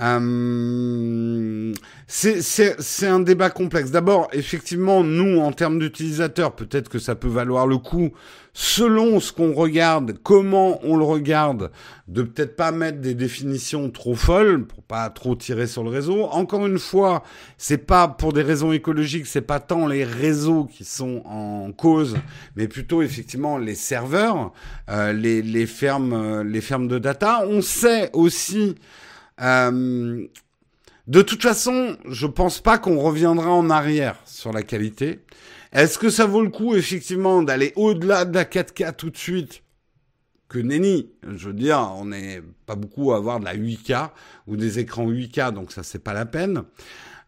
Euh, 0.00 1.74
c'est 2.06 3.06
un 3.06 3.20
débat 3.20 3.50
complexe. 3.50 3.90
D'abord, 3.90 4.28
effectivement, 4.32 5.02
nous, 5.04 5.40
en 5.40 5.52
termes 5.52 5.78
d'utilisateurs, 5.78 6.54
peut-être 6.54 6.88
que 6.88 6.98
ça 6.98 7.14
peut 7.14 7.28
valoir 7.28 7.66
le 7.66 7.78
coup, 7.78 8.12
selon 8.52 9.20
ce 9.20 9.32
qu'on 9.32 9.52
regarde, 9.52 10.16
comment 10.22 10.80
on 10.82 10.96
le 10.96 11.04
regarde, 11.04 11.70
de 12.08 12.22
peut-être 12.22 12.56
pas 12.56 12.72
mettre 12.72 13.00
des 13.00 13.14
définitions 13.14 13.90
trop 13.90 14.14
folles 14.14 14.64
pour 14.64 14.82
pas 14.82 15.10
trop 15.10 15.36
tirer 15.36 15.66
sur 15.66 15.84
le 15.84 15.90
réseau. 15.90 16.24
Encore 16.24 16.66
une 16.66 16.78
fois, 16.78 17.22
c'est 17.58 17.86
pas 17.86 18.08
pour 18.08 18.32
des 18.32 18.42
raisons 18.42 18.72
écologiques, 18.72 19.26
c'est 19.26 19.42
pas 19.42 19.60
tant 19.60 19.86
les 19.86 20.04
réseaux 20.04 20.64
qui 20.64 20.84
sont 20.84 21.22
en 21.26 21.70
cause, 21.72 22.16
mais 22.56 22.68
plutôt 22.68 23.02
effectivement 23.02 23.58
les 23.58 23.74
serveurs, 23.74 24.52
euh, 24.88 25.12
les, 25.12 25.42
les 25.42 25.66
fermes, 25.66 26.12
euh, 26.12 26.42
les 26.42 26.60
fermes 26.60 26.88
de 26.88 26.98
data. 26.98 27.44
On 27.46 27.60
sait 27.60 28.10
aussi 28.12 28.76
euh, 29.40 30.26
de 31.08 31.22
toute 31.22 31.42
façon, 31.42 31.96
je 32.06 32.26
pense 32.26 32.60
pas 32.60 32.76
qu'on 32.76 32.98
reviendra 32.98 33.50
en 33.50 33.70
arrière 33.70 34.16
sur 34.26 34.52
la 34.52 34.62
qualité. 34.62 35.20
Est-ce 35.72 35.98
que 35.98 36.10
ça 36.10 36.26
vaut 36.26 36.42
le 36.42 36.50
coup, 36.50 36.74
effectivement, 36.74 37.42
d'aller 37.42 37.72
au-delà 37.76 38.26
de 38.26 38.34
la 38.34 38.44
4K 38.44 38.94
tout 38.94 39.08
de 39.08 39.16
suite 39.16 39.62
Que 40.48 40.58
nenni 40.58 41.10
Je 41.26 41.48
veux 41.48 41.54
dire, 41.54 41.92
on 41.96 42.06
n'est 42.06 42.42
pas 42.66 42.74
beaucoup 42.74 43.12
à 43.12 43.16
avoir 43.16 43.40
de 43.40 43.46
la 43.46 43.56
8K 43.56 44.10
ou 44.46 44.56
des 44.56 44.80
écrans 44.80 45.10
8K, 45.10 45.52
donc 45.52 45.72
ça, 45.72 45.82
c'est 45.82 45.98
pas 45.98 46.12
la 46.12 46.26
peine. 46.26 46.64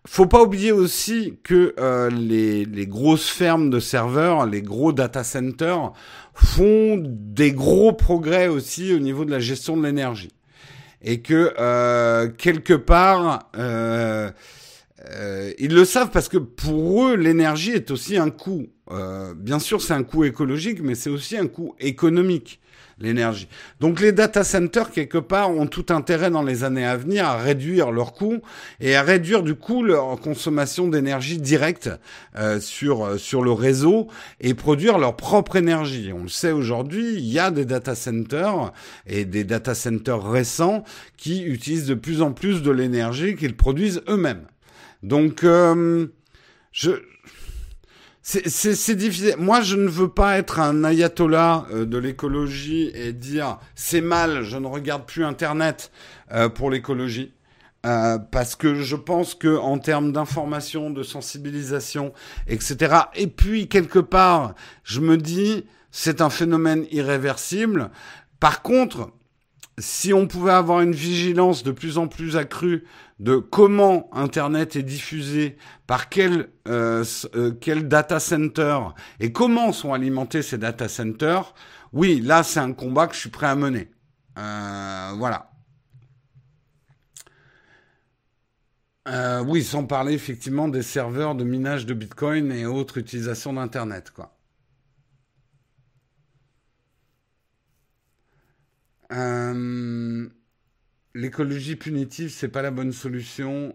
Faut 0.06 0.26
pas 0.26 0.42
oublier 0.42 0.72
aussi 0.72 1.38
que 1.42 1.74
euh, 1.78 2.10
les, 2.10 2.66
les, 2.66 2.86
grosses 2.86 3.28
fermes 3.28 3.70
de 3.70 3.80
serveurs, 3.80 4.46
les 4.46 4.62
gros 4.62 4.92
data 4.92 5.24
centers, 5.24 5.92
font 6.34 7.02
des 7.02 7.52
gros 7.52 7.92
progrès 7.92 8.48
aussi 8.48 8.94
au 8.94 8.98
niveau 8.98 9.26
de 9.26 9.30
la 9.30 9.40
gestion 9.40 9.76
de 9.76 9.86
l'énergie 9.86 10.30
et 11.02 11.20
que 11.20 11.54
euh, 11.58 12.28
quelque 12.28 12.74
part 12.74 13.50
euh, 13.56 14.30
euh, 15.10 15.52
ils 15.58 15.74
le 15.74 15.84
savent 15.84 16.10
parce 16.10 16.28
que 16.28 16.36
pour 16.36 17.08
eux 17.08 17.16
l'énergie 17.16 17.72
est 17.72 17.90
aussi 17.90 18.16
un 18.16 18.30
coût. 18.30 18.66
Bien 19.36 19.60
sûr 19.60 19.80
c'est 19.80 19.94
un 19.94 20.02
coût 20.02 20.24
écologique 20.24 20.80
mais 20.82 20.94
c'est 20.96 21.10
aussi 21.10 21.36
un 21.36 21.46
coût 21.46 21.74
économique 21.78 22.60
l'énergie. 23.00 23.48
Donc 23.80 24.00
les 24.00 24.12
data 24.12 24.44
centers, 24.44 24.90
quelque 24.90 25.18
part, 25.18 25.50
ont 25.50 25.66
tout 25.66 25.86
intérêt 25.90 26.30
dans 26.30 26.42
les 26.42 26.64
années 26.64 26.84
à 26.84 26.96
venir 26.96 27.24
à 27.26 27.36
réduire 27.36 27.90
leurs 27.90 28.12
coûts 28.12 28.40
et 28.80 28.96
à 28.96 29.02
réduire 29.02 29.42
du 29.42 29.54
coup 29.54 29.82
leur 29.82 30.20
consommation 30.20 30.88
d'énergie 30.88 31.38
directe 31.38 31.90
euh, 32.36 32.60
sur, 32.60 33.04
euh, 33.04 33.18
sur 33.18 33.42
le 33.42 33.52
réseau 33.52 34.08
et 34.40 34.54
produire 34.54 34.98
leur 34.98 35.16
propre 35.16 35.56
énergie. 35.56 36.12
On 36.12 36.22
le 36.22 36.28
sait 36.28 36.52
aujourd'hui, 36.52 37.14
il 37.14 37.26
y 37.26 37.38
a 37.38 37.50
des 37.50 37.64
data 37.64 37.94
centers 37.94 38.72
et 39.06 39.24
des 39.24 39.44
data 39.44 39.74
centers 39.74 40.22
récents 40.22 40.84
qui 41.16 41.42
utilisent 41.42 41.86
de 41.86 41.94
plus 41.94 42.22
en 42.22 42.32
plus 42.32 42.62
de 42.62 42.70
l'énergie 42.70 43.36
qu'ils 43.36 43.56
produisent 43.56 44.02
eux-mêmes. 44.08 44.46
Donc, 45.02 45.44
euh, 45.44 46.06
je, 46.72 46.92
c'est 48.22 48.94
difficile. 48.96 49.34
Moi, 49.38 49.62
je 49.62 49.76
ne 49.76 49.88
veux 49.88 50.08
pas 50.08 50.38
être 50.38 50.60
un 50.60 50.84
ayatollah 50.84 51.66
euh, 51.72 51.86
de 51.86 51.98
l'écologie 51.98 52.90
et 52.94 53.12
dire 53.12 53.58
c'est 53.74 54.02
mal, 54.02 54.42
je 54.42 54.56
ne 54.58 54.66
regarde 54.66 55.06
plus 55.06 55.24
Internet 55.24 55.90
euh, 56.32 56.48
pour 56.48 56.70
l'écologie. 56.70 57.32
Euh, 57.86 58.18
parce 58.18 58.56
que 58.56 58.74
je 58.74 58.94
pense 58.94 59.34
que 59.34 59.56
en 59.56 59.78
termes 59.78 60.12
d'information, 60.12 60.90
de 60.90 61.02
sensibilisation, 61.02 62.12
etc. 62.46 62.94
Et 63.14 63.26
puis 63.26 63.68
quelque 63.68 63.98
part, 63.98 64.54
je 64.84 65.00
me 65.00 65.16
dis 65.16 65.64
c'est 65.90 66.20
un 66.20 66.28
phénomène 66.28 66.84
irréversible. 66.90 67.90
Par 68.38 68.60
contre, 68.60 69.10
si 69.80 70.12
on 70.12 70.26
pouvait 70.26 70.52
avoir 70.52 70.80
une 70.80 70.92
vigilance 70.92 71.62
de 71.62 71.72
plus 71.72 71.98
en 71.98 72.06
plus 72.06 72.36
accrue 72.36 72.84
de 73.18 73.36
comment 73.36 74.08
Internet 74.12 74.76
est 74.76 74.82
diffusé, 74.82 75.56
par 75.86 76.08
quel, 76.08 76.48
euh, 76.68 77.04
euh, 77.34 77.52
quel 77.60 77.88
data 77.88 78.20
center 78.20 78.78
et 79.18 79.32
comment 79.32 79.72
sont 79.72 79.92
alimentés 79.92 80.42
ces 80.42 80.58
data 80.58 80.88
centers, 80.88 81.54
oui, 81.92 82.20
là 82.20 82.42
c'est 82.42 82.60
un 82.60 82.72
combat 82.72 83.06
que 83.06 83.14
je 83.14 83.20
suis 83.20 83.30
prêt 83.30 83.46
à 83.46 83.56
mener. 83.56 83.90
Euh, 84.38 85.12
voilà. 85.16 85.50
Euh, 89.08 89.42
oui, 89.42 89.64
sans 89.64 89.86
parler 89.86 90.12
effectivement 90.12 90.68
des 90.68 90.82
serveurs 90.82 91.34
de 91.34 91.44
minage 91.44 91.86
de 91.86 91.94
Bitcoin 91.94 92.52
et 92.52 92.66
autres 92.66 92.98
utilisations 92.98 93.52
d'Internet, 93.52 94.10
quoi. 94.10 94.36
Euh, 99.12 100.28
l'écologie 101.14 101.76
punitive, 101.76 102.30
c'est 102.30 102.48
pas 102.48 102.62
la 102.62 102.70
bonne 102.70 102.92
solution 102.92 103.74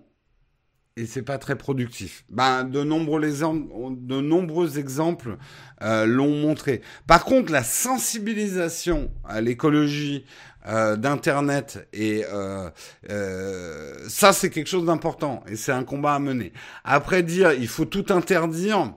et 0.97 1.05
c'est 1.05 1.23
pas 1.23 1.37
très 1.37 1.57
productif. 1.57 2.23
Ben, 2.29 2.63
de 2.63 2.83
nombreux 2.83 3.23
exemples, 3.25 3.67
de 3.97 4.21
nombreux 4.21 4.79
exemples 4.79 5.37
euh, 5.81 6.05
l'ont 6.05 6.33
montré. 6.33 6.81
Par 7.05 7.25
contre, 7.25 7.51
la 7.51 7.63
sensibilisation 7.63 9.11
à 9.25 9.41
l'écologie 9.41 10.25
euh, 10.67 10.95
d'internet 10.95 11.87
et 11.91 12.23
euh, 12.31 12.69
ça, 14.07 14.31
c'est 14.31 14.49
quelque 14.49 14.69
chose 14.69 14.85
d'important 14.85 15.43
et 15.47 15.57
c'est 15.57 15.73
un 15.73 15.83
combat 15.83 16.15
à 16.15 16.19
mener. 16.19 16.53
Après 16.85 17.23
dire, 17.23 17.51
il 17.51 17.67
faut 17.67 17.85
tout 17.85 18.05
interdire. 18.09 18.93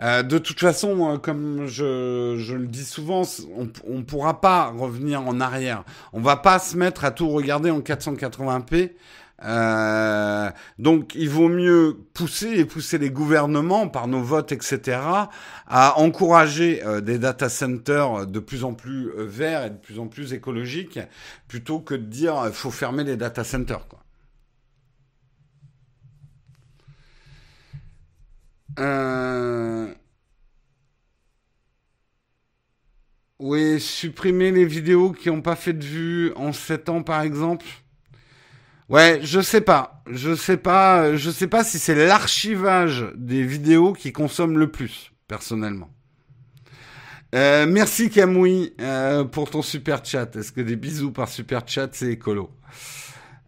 De 0.00 0.38
toute 0.38 0.60
façon, 0.60 1.18
comme 1.22 1.66
je, 1.66 2.36
je, 2.38 2.54
le 2.54 2.66
dis 2.66 2.84
souvent, 2.84 3.22
on 3.86 3.98
ne 3.98 4.02
pourra 4.02 4.40
pas 4.40 4.68
revenir 4.68 5.26
en 5.26 5.40
arrière. 5.40 5.84
On 6.12 6.20
va 6.20 6.36
pas 6.36 6.58
se 6.58 6.76
mettre 6.76 7.04
à 7.04 7.10
tout 7.10 7.28
regarder 7.28 7.70
en 7.70 7.80
480p. 7.80 8.92
Euh, 9.44 10.50
donc 10.78 11.14
il 11.14 11.30
vaut 11.30 11.48
mieux 11.48 11.96
pousser 12.12 12.58
et 12.58 12.64
pousser 12.64 12.98
les 12.98 13.10
gouvernements 13.10 13.88
par 13.88 14.06
nos 14.06 14.22
votes, 14.22 14.52
etc., 14.52 14.98
à 15.66 15.98
encourager 15.98 16.84
euh, 16.84 17.00
des 17.00 17.18
data 17.18 17.48
centers 17.48 18.26
de 18.26 18.38
plus 18.38 18.64
en 18.64 18.74
plus 18.74 19.08
euh, 19.08 19.24
verts 19.26 19.64
et 19.64 19.70
de 19.70 19.76
plus 19.76 19.98
en 19.98 20.08
plus 20.08 20.32
écologiques, 20.34 20.98
plutôt 21.48 21.80
que 21.80 21.94
de 21.94 22.04
dire 22.04 22.50
faut 22.52 22.70
fermer 22.70 23.04
les 23.04 23.16
data 23.16 23.44
centers. 23.44 23.86
Oui, 33.40 33.80
supprimer 33.80 34.52
les 34.52 34.66
vidéos 34.66 35.12
qui 35.12 35.30
n'ont 35.30 35.40
pas 35.40 35.56
fait 35.56 35.72
de 35.72 35.84
vue 35.84 36.32
en 36.36 36.52
7 36.52 36.90
ans, 36.90 37.02
par 37.02 37.22
exemple. 37.22 37.64
Ouais, 38.90 39.20
je 39.22 39.40
sais 39.40 39.62
pas. 39.62 40.02
Je 40.10 40.34
sais 40.34 40.58
pas. 40.58 41.16
Je 41.16 41.30
sais 41.30 41.46
pas 41.46 41.64
si 41.64 41.78
c'est 41.78 41.94
l'archivage 41.94 43.06
des 43.16 43.42
vidéos 43.42 43.94
qui 43.94 44.12
consomme 44.12 44.58
le 44.58 44.70
plus, 44.70 45.12
personnellement. 45.26 45.88
Euh, 47.34 47.66
merci 47.66 48.10
Camouille 48.10 48.74
euh, 48.80 49.24
pour 49.24 49.48
ton 49.48 49.62
super 49.62 50.04
chat. 50.04 50.34
Est-ce 50.36 50.52
que 50.52 50.60
des 50.60 50.76
bisous 50.76 51.12
par 51.12 51.28
super 51.28 51.62
chat 51.66 51.88
c'est 51.92 52.12
écolo 52.12 52.50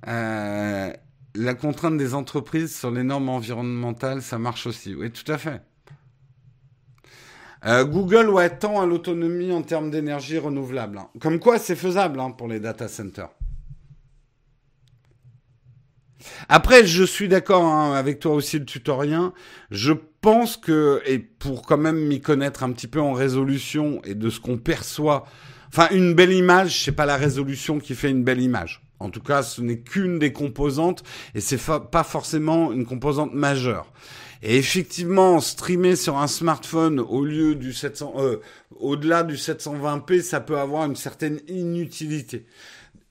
euh, 0.06 0.92
La 1.34 1.54
contrainte 1.54 1.96
des 1.96 2.14
entreprises 2.14 2.76
sur 2.76 2.90
les 2.90 3.02
normes 3.02 3.28
environnementales, 3.28 4.22
ça 4.22 4.38
marche 4.38 4.66
aussi. 4.66 4.94
Oui, 4.94 5.10
tout 5.10 5.30
à 5.30 5.38
fait. 5.38 5.62
Google 7.64 8.28
ouais, 8.28 8.50
tend 8.50 8.80
à 8.80 8.86
l'autonomie 8.86 9.52
en 9.52 9.62
termes 9.62 9.90
d'énergie 9.90 10.36
renouvelable. 10.36 10.98
Hein. 10.98 11.08
Comme 11.20 11.38
quoi, 11.38 11.60
c'est 11.60 11.76
faisable 11.76 12.18
hein, 12.18 12.32
pour 12.32 12.48
les 12.48 12.58
data 12.58 12.88
centers. 12.88 13.30
Après, 16.48 16.86
je 16.86 17.04
suis 17.04 17.28
d'accord 17.28 17.64
hein, 17.64 17.94
avec 17.94 18.18
toi 18.20 18.34
aussi, 18.34 18.58
le 18.58 18.64
tutorien. 18.64 19.32
Je 19.70 19.92
pense 20.20 20.56
que, 20.56 21.02
et 21.06 21.18
pour 21.18 21.62
quand 21.62 21.78
même 21.78 21.98
m'y 22.06 22.20
connaître 22.20 22.62
un 22.62 22.72
petit 22.72 22.88
peu 22.88 23.00
en 23.00 23.12
résolution 23.12 24.00
et 24.04 24.14
de 24.14 24.30
ce 24.30 24.40
qu'on 24.40 24.58
perçoit, 24.58 25.24
enfin, 25.68 25.88
une 25.92 26.14
belle 26.14 26.32
image, 26.32 26.84
c'est 26.84 26.92
pas 26.92 27.06
la 27.06 27.16
résolution 27.16 27.78
qui 27.78 27.94
fait 27.94 28.10
une 28.10 28.24
belle 28.24 28.40
image. 28.40 28.82
En 29.02 29.10
tout 29.10 29.20
cas, 29.20 29.42
ce 29.42 29.60
n'est 29.60 29.80
qu'une 29.80 30.18
des 30.18 30.32
composantes 30.32 31.02
et 31.34 31.40
c'est 31.40 31.60
pas 31.90 32.04
forcément 32.04 32.72
une 32.72 32.86
composante 32.86 33.34
majeure. 33.34 33.92
Et 34.42 34.56
effectivement, 34.56 35.40
streamer 35.40 35.94
sur 35.94 36.18
un 36.18 36.26
smartphone 36.26 36.98
au 36.98 37.24
lieu 37.24 37.54
du 37.54 37.72
700, 37.72 38.14
euh, 38.18 38.36
au-delà 38.80 39.22
du 39.22 39.36
720p, 39.36 40.20
ça 40.22 40.40
peut 40.40 40.58
avoir 40.58 40.86
une 40.86 40.96
certaine 40.96 41.40
inutilité. 41.48 42.46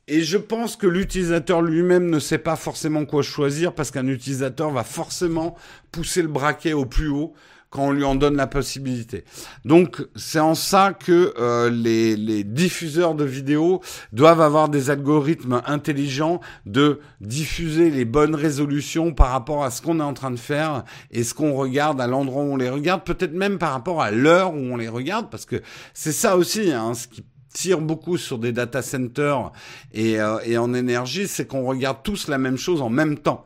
Et 0.07 0.21
je 0.21 0.37
pense 0.37 0.75
que 0.75 0.87
l'utilisateur 0.87 1.61
lui-même 1.61 2.09
ne 2.09 2.19
sait 2.19 2.37
pas 2.37 2.57
forcément 2.57 3.05
quoi 3.05 3.21
choisir 3.21 3.73
parce 3.73 3.91
qu'un 3.91 4.07
utilisateur 4.07 4.71
va 4.71 4.83
forcément 4.83 5.55
pousser 5.93 6.21
le 6.21 6.27
braquet 6.27 6.73
au 6.73 6.85
plus 6.85 7.07
haut 7.07 7.33
quand 7.72 7.88
on 7.88 7.91
lui 7.91 8.03
en 8.03 8.15
donne 8.15 8.36
la 8.36 8.47
possibilité. 8.47 9.24
Donc 9.65 10.05
c'est 10.15 10.39
en 10.39 10.55
ça 10.55 10.93
que 10.93 11.34
euh, 11.39 11.69
les, 11.69 12.15
les, 12.17 12.43
diffuseurs 12.43 13.15
de 13.15 13.24
vidéos 13.24 13.82
doivent 14.11 14.41
avoir 14.41 14.69
des 14.69 14.89
algorithmes 14.89 15.61
intelligents 15.65 16.41
de 16.65 16.99
diffuser 17.22 17.89
les 17.89 18.05
bonnes 18.05 18.36
résolutions 18.36 19.13
par 19.13 19.30
rapport 19.30 19.63
à 19.63 19.72
ce 19.72 19.82
qu'on 19.82 19.99
est 20.01 20.03
en 20.03 20.13
train 20.13 20.32
de 20.32 20.39
faire 20.39 20.84
et 21.11 21.24
ce 21.24 21.34
qu'on 21.34 21.53
regarde 21.53 21.99
à 22.01 22.07
l'endroit 22.07 22.43
où 22.43 22.53
on 22.53 22.57
les 22.57 22.69
regarde, 22.69 23.03
peut-être 23.05 23.34
même 23.34 23.57
par 23.57 23.72
rapport 23.72 24.01
à 24.01 24.11
l'heure 24.11 24.53
où 24.53 24.57
on 24.57 24.76
les 24.76 24.89
regarde, 24.89 25.30
parce 25.30 25.45
que 25.45 25.61
c'est 25.93 26.11
ça 26.11 26.36
aussi, 26.36 26.74
hein, 26.74 26.93
ce 26.93 27.07
qui 27.07 27.24
tire 27.53 27.80
beaucoup 27.80 28.17
sur 28.17 28.38
des 28.38 28.51
data 28.51 28.82
centers 28.82 29.51
et, 29.93 30.19
euh, 30.19 30.39
et 30.43 30.57
en 30.57 30.74
énergie, 30.74 31.28
c'est 31.28 31.45
qu'on 31.47 31.65
regarde 31.65 31.97
tous 32.03 32.28
la 32.28 32.38
même 32.38 32.57
chose 32.57 32.82
en 32.82 32.89
même 32.89 33.17
temps. 33.17 33.45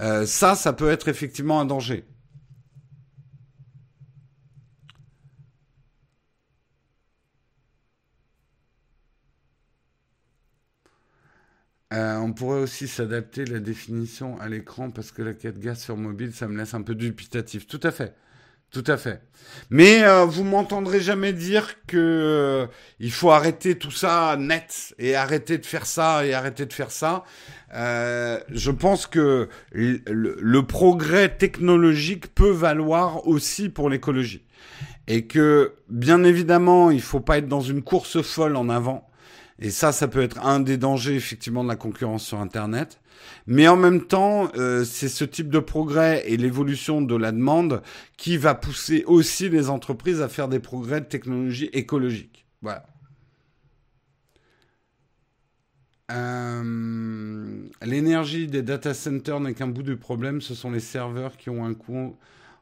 Euh, 0.00 0.26
ça, 0.26 0.54
ça 0.54 0.72
peut 0.72 0.90
être 0.90 1.08
effectivement 1.08 1.60
un 1.60 1.64
danger. 1.64 2.04
Euh, 11.92 12.16
on 12.16 12.32
pourrait 12.32 12.60
aussi 12.60 12.88
s'adapter 12.88 13.44
la 13.44 13.60
définition 13.60 14.40
à 14.40 14.48
l'écran 14.48 14.90
parce 14.90 15.12
que 15.12 15.22
la 15.22 15.34
4G 15.34 15.76
sur 15.76 15.96
mobile, 15.96 16.32
ça 16.32 16.48
me 16.48 16.58
laisse 16.58 16.74
un 16.74 16.82
peu 16.82 16.94
dubitatif. 16.94 17.66
Tout 17.66 17.80
à 17.82 17.92
fait. 17.92 18.14
Tout 18.72 18.84
à 18.88 18.96
fait. 18.96 19.22
Mais 19.70 20.02
euh, 20.02 20.24
vous 20.24 20.44
m'entendrez 20.44 21.00
jamais 21.00 21.32
dire 21.32 21.76
que 21.86 21.96
euh, 21.96 22.66
il 22.98 23.12
faut 23.12 23.30
arrêter 23.30 23.78
tout 23.78 23.92
ça 23.92 24.36
net 24.38 24.94
et 24.98 25.14
arrêter 25.14 25.56
de 25.56 25.64
faire 25.64 25.86
ça 25.86 26.26
et 26.26 26.34
arrêter 26.34 26.66
de 26.66 26.72
faire 26.72 26.90
ça. 26.90 27.24
Euh, 27.74 28.40
je 28.50 28.70
pense 28.70 29.06
que 29.06 29.48
le, 29.72 30.02
le, 30.06 30.66
progrès 30.66 31.28
technologique 31.28 32.34
peut 32.34 32.50
valoir 32.50 33.26
aussi 33.26 33.68
pour 33.68 33.88
l'écologie 33.88 34.44
et 35.06 35.26
que 35.26 35.74
bien 35.88 36.24
évidemment 36.24 36.90
il 36.90 37.00
faut 37.02 37.20
pas 37.20 37.38
être 37.38 37.48
dans 37.48 37.60
une 37.60 37.82
course 37.82 38.20
folle 38.20 38.56
en 38.56 38.68
avant. 38.68 39.08
Et 39.58 39.70
ça, 39.70 39.92
ça 39.92 40.06
peut 40.08 40.22
être 40.22 40.44
un 40.44 40.60
des 40.60 40.76
dangers 40.76 41.14
effectivement 41.14 41.64
de 41.64 41.68
la 41.68 41.76
concurrence 41.76 42.24
sur 42.24 42.38
Internet. 42.40 43.00
Mais 43.46 43.68
en 43.68 43.76
même 43.76 44.06
temps, 44.06 44.50
euh, 44.56 44.84
c'est 44.84 45.08
ce 45.08 45.24
type 45.24 45.48
de 45.48 45.58
progrès 45.58 46.24
et 46.26 46.36
l'évolution 46.36 47.00
de 47.00 47.16
la 47.16 47.32
demande 47.32 47.82
qui 48.16 48.36
va 48.36 48.54
pousser 48.54 49.04
aussi 49.06 49.48
les 49.48 49.70
entreprises 49.70 50.20
à 50.20 50.28
faire 50.28 50.48
des 50.48 50.60
progrès 50.60 51.00
de 51.00 51.06
technologie 51.06 51.70
écologique. 51.72 52.46
Voilà. 52.60 52.86
Euh, 56.12 57.66
l'énergie 57.82 58.46
des 58.46 58.62
data 58.62 58.94
centers 58.94 59.40
n'est 59.40 59.54
qu'un 59.54 59.66
bout 59.66 59.82
du 59.82 59.96
problème. 59.96 60.40
Ce 60.40 60.54
sont 60.54 60.70
les 60.70 60.80
serveurs 60.80 61.36
qui 61.36 61.50
ont 61.50 61.64
un 61.64 61.74
coût 61.74 62.16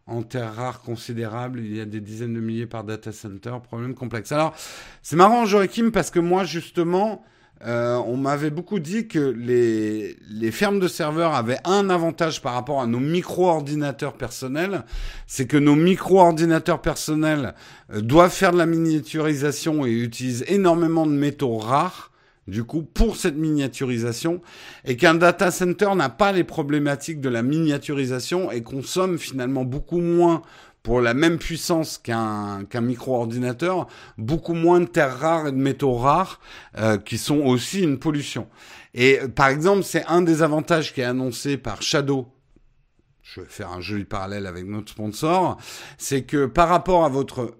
en 0.07 0.23
terres 0.23 0.55
rares 0.55 0.81
considérable. 0.81 1.61
Il 1.61 1.77
y 1.77 1.81
a 1.81 1.87
des 1.87 2.01
dizaines 2.01 2.35
de 2.35 2.41
milliers 2.41 2.67
par 2.67 2.85
data 2.85 3.13
center. 3.13 3.55
Problème 3.63 3.95
complexe. 3.95 4.33
Alors, 4.33 4.55
c'est 5.03 5.17
marrant, 5.17 5.47
Joachim, 5.47 5.91
parce 5.91 6.11
que 6.11 6.21
moi, 6.21 6.45
justement, 6.45 7.25
euh, 7.67 7.97
on 8.07 8.17
m'avait 8.17 8.51
beaucoup 8.51 8.79
dit 8.79 9.09
que 9.09 9.19
les, 9.19 10.17
les 10.29 10.51
fermes 10.51 10.81
de 10.81 10.89
serveurs 10.89 11.35
avaient 11.35 11.61
un 11.65 11.89
avantage 11.89 12.43
par 12.43 12.53
rapport 12.53 12.83
à 12.83 12.87
nos 12.87 13.01
micro-ordinateurs 13.01 14.15
personnels, 14.15 14.85
c'est 15.27 15.47
que 15.47 15.57
nos 15.57 15.77
micro-ordinateurs 15.77 16.83
personnels 16.83 17.55
euh, 17.93 18.03
doivent 18.03 18.33
faire 18.33 18.53
de 18.53 18.59
la 18.59 18.67
miniaturisation 18.67 19.87
et 19.87 19.93
utilisent 19.93 20.45
énormément 20.49 21.07
de 21.07 21.13
métaux 21.13 21.57
rares 21.57 22.11
du 22.47 22.65
coup, 22.65 22.83
pour 22.83 23.17
cette 23.17 23.37
miniaturisation, 23.37 24.41
et 24.85 24.97
qu'un 24.97 25.15
data 25.15 25.51
center 25.51 25.91
n'a 25.95 26.09
pas 26.09 26.33
les 26.33 26.45
problématiques 26.45 27.21
de 27.21 27.29
la 27.29 27.43
miniaturisation 27.43 28.51
et 28.51 28.63
consomme 28.63 29.19
finalement 29.19 29.65
beaucoup 29.65 30.01
moins 30.01 30.43
pour 30.83 31.01
la 31.01 31.15
même 31.15 31.39
puissance 31.39 31.97
qu'un 31.97 32.65
qu'un 32.69 32.83
micro-ordinateur, 32.83 33.87
beaucoup 34.19 34.53
moins 34.53 34.81
de 34.81 34.85
terres 34.85 35.19
rares 35.19 35.49
et 35.49 35.53
de 35.53 35.57
métaux 35.57 35.95
rares 35.95 36.41
euh, 36.79 36.99
qui 36.99 37.17
sont 37.17 37.39
aussi 37.39 37.83
une 37.83 37.99
pollution. 37.99 38.47
Et 38.93 39.19
par 39.35 39.49
exemple, 39.49 39.83
c'est 39.83 40.05
un 40.07 40.21
des 40.21 40.43
avantages 40.43 40.93
qui 40.93 41.01
est 41.01 41.05
annoncé 41.05 41.57
par 41.57 41.83
Shadow. 41.83 42.29
Je 43.25 43.41
vais 43.41 43.47
faire 43.49 43.72
un 43.72 43.81
joli 43.81 44.05
parallèle 44.05 44.47
avec 44.47 44.66
notre 44.66 44.93
sponsor, 44.93 45.57
c'est 45.97 46.25
que 46.25 46.45
par 46.45 46.68
rapport 46.68 47.07
à 47.07 47.09
votre 47.09 47.57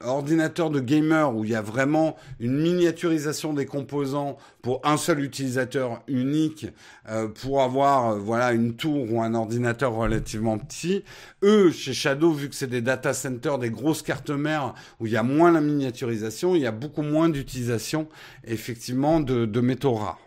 ordinateur 0.00 0.70
de 0.70 0.80
gamer 0.80 1.36
où 1.36 1.44
il 1.44 1.50
y 1.50 1.54
a 1.54 1.60
vraiment 1.60 2.16
une 2.40 2.58
miniaturisation 2.58 3.52
des 3.52 3.66
composants 3.66 4.38
pour 4.62 4.80
un 4.84 4.96
seul 4.96 5.20
utilisateur 5.20 6.02
unique 6.08 6.66
euh, 7.10 7.28
pour 7.28 7.62
avoir 7.62 8.12
euh, 8.12 8.18
voilà 8.18 8.52
une 8.52 8.74
tour 8.74 9.12
ou 9.12 9.20
un 9.20 9.34
ordinateur 9.34 9.92
relativement 9.92 10.58
petit. 10.58 11.04
Eux, 11.42 11.70
chez 11.70 11.92
Shadow, 11.92 12.32
vu 12.32 12.48
que 12.48 12.54
c'est 12.54 12.66
des 12.66 12.80
data 12.80 13.12
centers, 13.12 13.58
des 13.58 13.70
grosses 13.70 14.02
cartes 14.02 14.30
mères 14.30 14.74
où 14.98 15.06
il 15.06 15.12
y 15.12 15.16
a 15.18 15.22
moins 15.22 15.52
la 15.52 15.60
miniaturisation, 15.60 16.56
il 16.56 16.62
y 16.62 16.66
a 16.66 16.72
beaucoup 16.72 17.02
moins 17.02 17.28
d'utilisation 17.28 18.08
effectivement 18.44 19.20
de, 19.20 19.44
de 19.44 19.60
métaux 19.60 19.94
rares. 19.94 20.18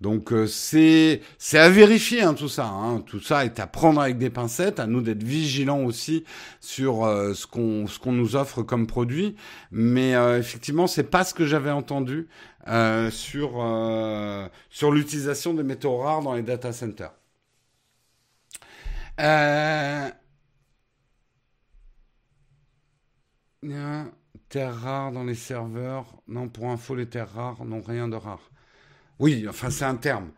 Donc 0.00 0.32
euh, 0.32 0.46
c'est 0.46 1.22
à 1.54 1.70
vérifier 1.70 2.22
hein, 2.22 2.34
tout 2.34 2.48
ça. 2.48 2.66
Hein. 2.66 3.00
Tout 3.00 3.20
ça 3.20 3.44
est 3.44 3.58
à 3.60 3.66
prendre 3.66 4.00
avec 4.00 4.18
des 4.18 4.30
pincettes. 4.30 4.78
À 4.78 4.86
nous 4.86 5.00
d'être 5.00 5.22
vigilants 5.22 5.84
aussi 5.84 6.24
sur 6.60 7.04
euh, 7.04 7.32
ce 7.34 7.46
qu'on 7.46 7.86
ce 7.86 7.98
qu'on 7.98 8.12
nous 8.12 8.36
offre 8.36 8.62
comme 8.62 8.86
produit. 8.86 9.36
Mais 9.70 10.14
euh, 10.14 10.38
effectivement, 10.38 10.86
c'est 10.86 11.04
pas 11.04 11.24
ce 11.24 11.34
que 11.34 11.46
j'avais 11.46 11.70
entendu 11.70 12.28
euh, 12.68 13.10
sur 13.10 13.52
sur 14.70 14.92
l'utilisation 14.92 15.54
des 15.54 15.62
métaux 15.62 15.96
rares 15.98 16.22
dans 16.22 16.34
les 16.34 16.42
data 16.42 16.72
centers. 16.72 17.12
Terres 24.48 24.74
rares 24.76 25.12
dans 25.12 25.24
les 25.24 25.34
serveurs. 25.34 26.06
Non, 26.28 26.48
pour 26.48 26.70
info, 26.70 26.94
les 26.94 27.08
terres 27.08 27.32
rares 27.32 27.64
n'ont 27.64 27.80
rien 27.80 28.08
de 28.08 28.16
rare. 28.16 28.50
Oui, 29.18 29.46
enfin 29.48 29.70
c'est 29.70 29.84
un 29.84 29.96
terme. 29.96 30.30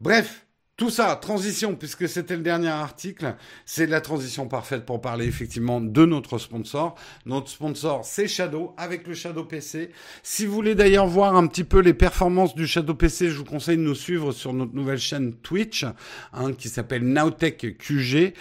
Bref, 0.00 0.46
tout 0.82 0.90
ça, 0.90 1.14
transition, 1.14 1.76
puisque 1.76 2.08
c'était 2.08 2.34
le 2.34 2.42
dernier 2.42 2.66
article, 2.66 3.36
c'est 3.66 3.86
la 3.86 4.00
transition 4.00 4.48
parfaite 4.48 4.84
pour 4.84 5.00
parler 5.00 5.26
effectivement 5.26 5.80
de 5.80 6.04
notre 6.04 6.38
sponsor. 6.38 6.96
Notre 7.24 7.48
sponsor, 7.48 8.04
c'est 8.04 8.26
Shadow, 8.26 8.74
avec 8.76 9.06
le 9.06 9.14
Shadow 9.14 9.44
PC. 9.44 9.90
Si 10.24 10.44
vous 10.44 10.52
voulez 10.52 10.74
d'ailleurs 10.74 11.06
voir 11.06 11.36
un 11.36 11.46
petit 11.46 11.62
peu 11.62 11.78
les 11.78 11.94
performances 11.94 12.56
du 12.56 12.66
Shadow 12.66 12.94
PC, 12.94 13.30
je 13.30 13.38
vous 13.38 13.44
conseille 13.44 13.76
de 13.76 13.82
nous 13.82 13.94
suivre 13.94 14.32
sur 14.32 14.52
notre 14.52 14.74
nouvelle 14.74 14.98
chaîne 14.98 15.34
Twitch, 15.34 15.86
hein, 16.32 16.52
qui 16.52 16.68
s'appelle 16.68 17.04
Nowtech 17.04 17.78
QG. 17.78 18.34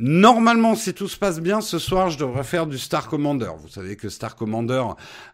Normalement, 0.00 0.76
si 0.76 0.94
tout 0.94 1.08
se 1.08 1.16
passe 1.16 1.40
bien, 1.40 1.60
ce 1.60 1.80
soir, 1.80 2.10
je 2.10 2.18
devrais 2.18 2.44
faire 2.44 2.68
du 2.68 2.78
Star 2.78 3.08
Commander. 3.08 3.50
Vous 3.58 3.68
savez 3.68 3.96
que 3.96 4.08
Star 4.08 4.36
Commander 4.36 4.84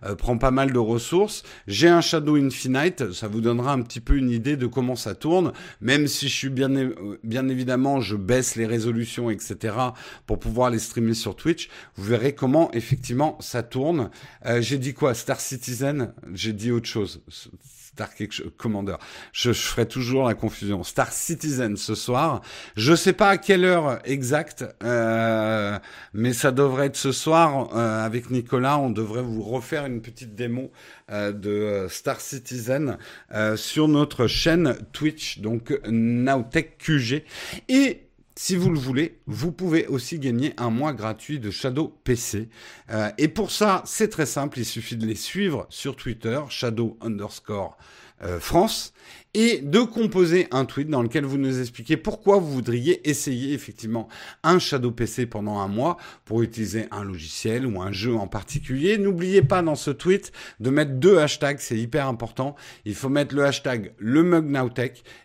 euh, 0.05 0.15
prend 0.15 0.39
pas 0.39 0.51
mal 0.51 0.73
de 0.73 0.79
ressources. 0.79 1.43
J'ai 1.67 1.89
un 1.89 2.01
Shadow 2.01 2.37
Infinite, 2.37 3.13
ça 3.13 3.29
vous 3.29 3.43
donnera 3.43 3.75
un 3.75 3.83
petit 3.83 4.01
peu 4.01 4.17
une 4.17 4.31
idée 4.31 4.57
de 4.57 4.67
comment 4.67 4.97
ça 4.97 5.15
tourne, 5.15 5.53
même 5.83 6.07
si 6.07 6.29
je 6.29 6.35
suis 6.35 6.49
bien, 6.55 6.71
bien 7.23 7.49
évidemment, 7.49 8.01
je 8.01 8.17
baisse 8.17 8.57
les 8.57 8.67
résolutions, 8.67 9.31
etc., 9.31 9.77
pour 10.27 10.39
pouvoir 10.39 10.71
les 10.71 10.79
streamer 10.79 11.15
sur 11.15 11.37
Twitch. 11.37 11.69
Vous 11.97 12.05
verrez 12.05 12.35
comment, 12.35 12.73
effectivement, 12.73 13.37
ça 13.41 13.63
tourne. 13.63 14.11
Euh, 14.47 14.63
j'ai 14.63 14.79
dit 14.79 14.95
quoi? 14.95 15.15
Star 15.15 15.41
Citizen? 15.41 16.15
J'ai 16.33 16.53
dit 16.53 16.71
autre 16.71 16.87
chose. 16.87 17.23
Star 17.95 18.11
Commander. 18.57 18.97
Je, 19.33 19.53
ferai 19.53 19.87
toujours 19.87 20.27
la 20.27 20.35
confusion. 20.35 20.83
Star 20.83 21.13
Citizen 21.13 21.77
ce 21.77 21.95
soir. 21.95 22.43
Je 22.77 22.93
sais 22.95 23.13
pas 23.13 23.29
à 23.29 23.39
quelle 23.39 23.65
heure 23.65 24.01
exacte, 24.05 24.65
euh, 24.83 25.79
mais 26.13 26.33
ça 26.33 26.51
devrait 26.51 26.87
être 26.87 26.97
ce 26.97 27.13
soir 27.13 27.69
euh, 27.77 28.05
avec 28.05 28.31
Nicolas. 28.31 28.79
On 28.79 28.91
devrait 28.91 29.23
vous 29.23 29.43
refaire 29.43 29.87
une 29.87 30.03
petite 30.03 30.35
démo 30.35 30.73
euh, 31.13 31.31
de 31.31 31.87
Star 31.89 32.21
Citizen 32.21 32.99
sur 33.57 33.87
notre 33.87 34.27
chaîne 34.27 34.77
Twitch, 34.93 35.39
donc 35.39 35.79
Nowtech 35.87 36.79
QG. 36.79 37.23
Et 37.69 38.04
si 38.37 38.57
vous 38.57 38.71
le 38.71 38.79
voulez, 38.79 39.21
vous 39.27 39.53
pouvez 39.53 39.87
aussi 39.87 40.19
gagner 40.19 40.55
un 40.57 40.71
mois 40.71 40.93
gratuit 40.93 41.39
de 41.39 41.51
Shadow 41.51 41.97
PC. 42.03 42.49
Euh, 42.91 43.11
et 43.17 43.29
pour 43.29 43.51
ça, 43.51 43.83
c'est 43.87 44.09
très 44.09 44.27
simple, 44.27 44.59
il 44.59 44.65
suffit 44.65 44.97
de 44.97 45.07
les 45.07 45.15
suivre 45.15 45.67
sur 45.71 45.95
Twitter, 45.95 46.41
Shadow 46.49 46.99
underscore 47.01 47.77
euh, 48.23 48.39
France 48.39 48.93
et 49.35 49.59
de 49.59 49.81
composer 49.81 50.47
un 50.53 50.65
tweet 50.65 50.89
dans 50.89 51.03
lequel 51.03 51.25
vous 51.25 51.39
nous 51.39 51.61
expliquez 51.61 51.97
pourquoi 51.97 52.39
vous 52.39 52.53
voudriez 52.53 53.09
essayer 53.09 53.53
effectivement 53.53 54.09
un 54.45 54.61
Shadow 54.61 54.93
PC 54.93 55.27
pendant 55.27 55.59
un 55.59 55.67
mois 55.67 55.97
pour 56.25 56.43
utiliser 56.43 56.87
un 56.93 57.03
logiciel 57.03 57.67
ou 57.67 57.83
un 57.83 57.91
jeu 57.91 58.15
en 58.15 58.29
particulier. 58.29 58.97
N'oubliez 58.97 59.43
pas 59.43 59.61
dans 59.63 59.75
ce 59.75 59.91
tweet 59.91 60.31
de 60.61 60.71
mettre 60.71 60.93
deux 60.93 61.19
hashtags, 61.19 61.59
c'est 61.59 61.77
hyper 61.77 62.07
important. 62.07 62.55
Il 62.85 62.95
faut 62.95 63.09
mettre 63.09 63.35
le 63.35 63.45
hashtag 63.45 63.93
le 63.99 64.25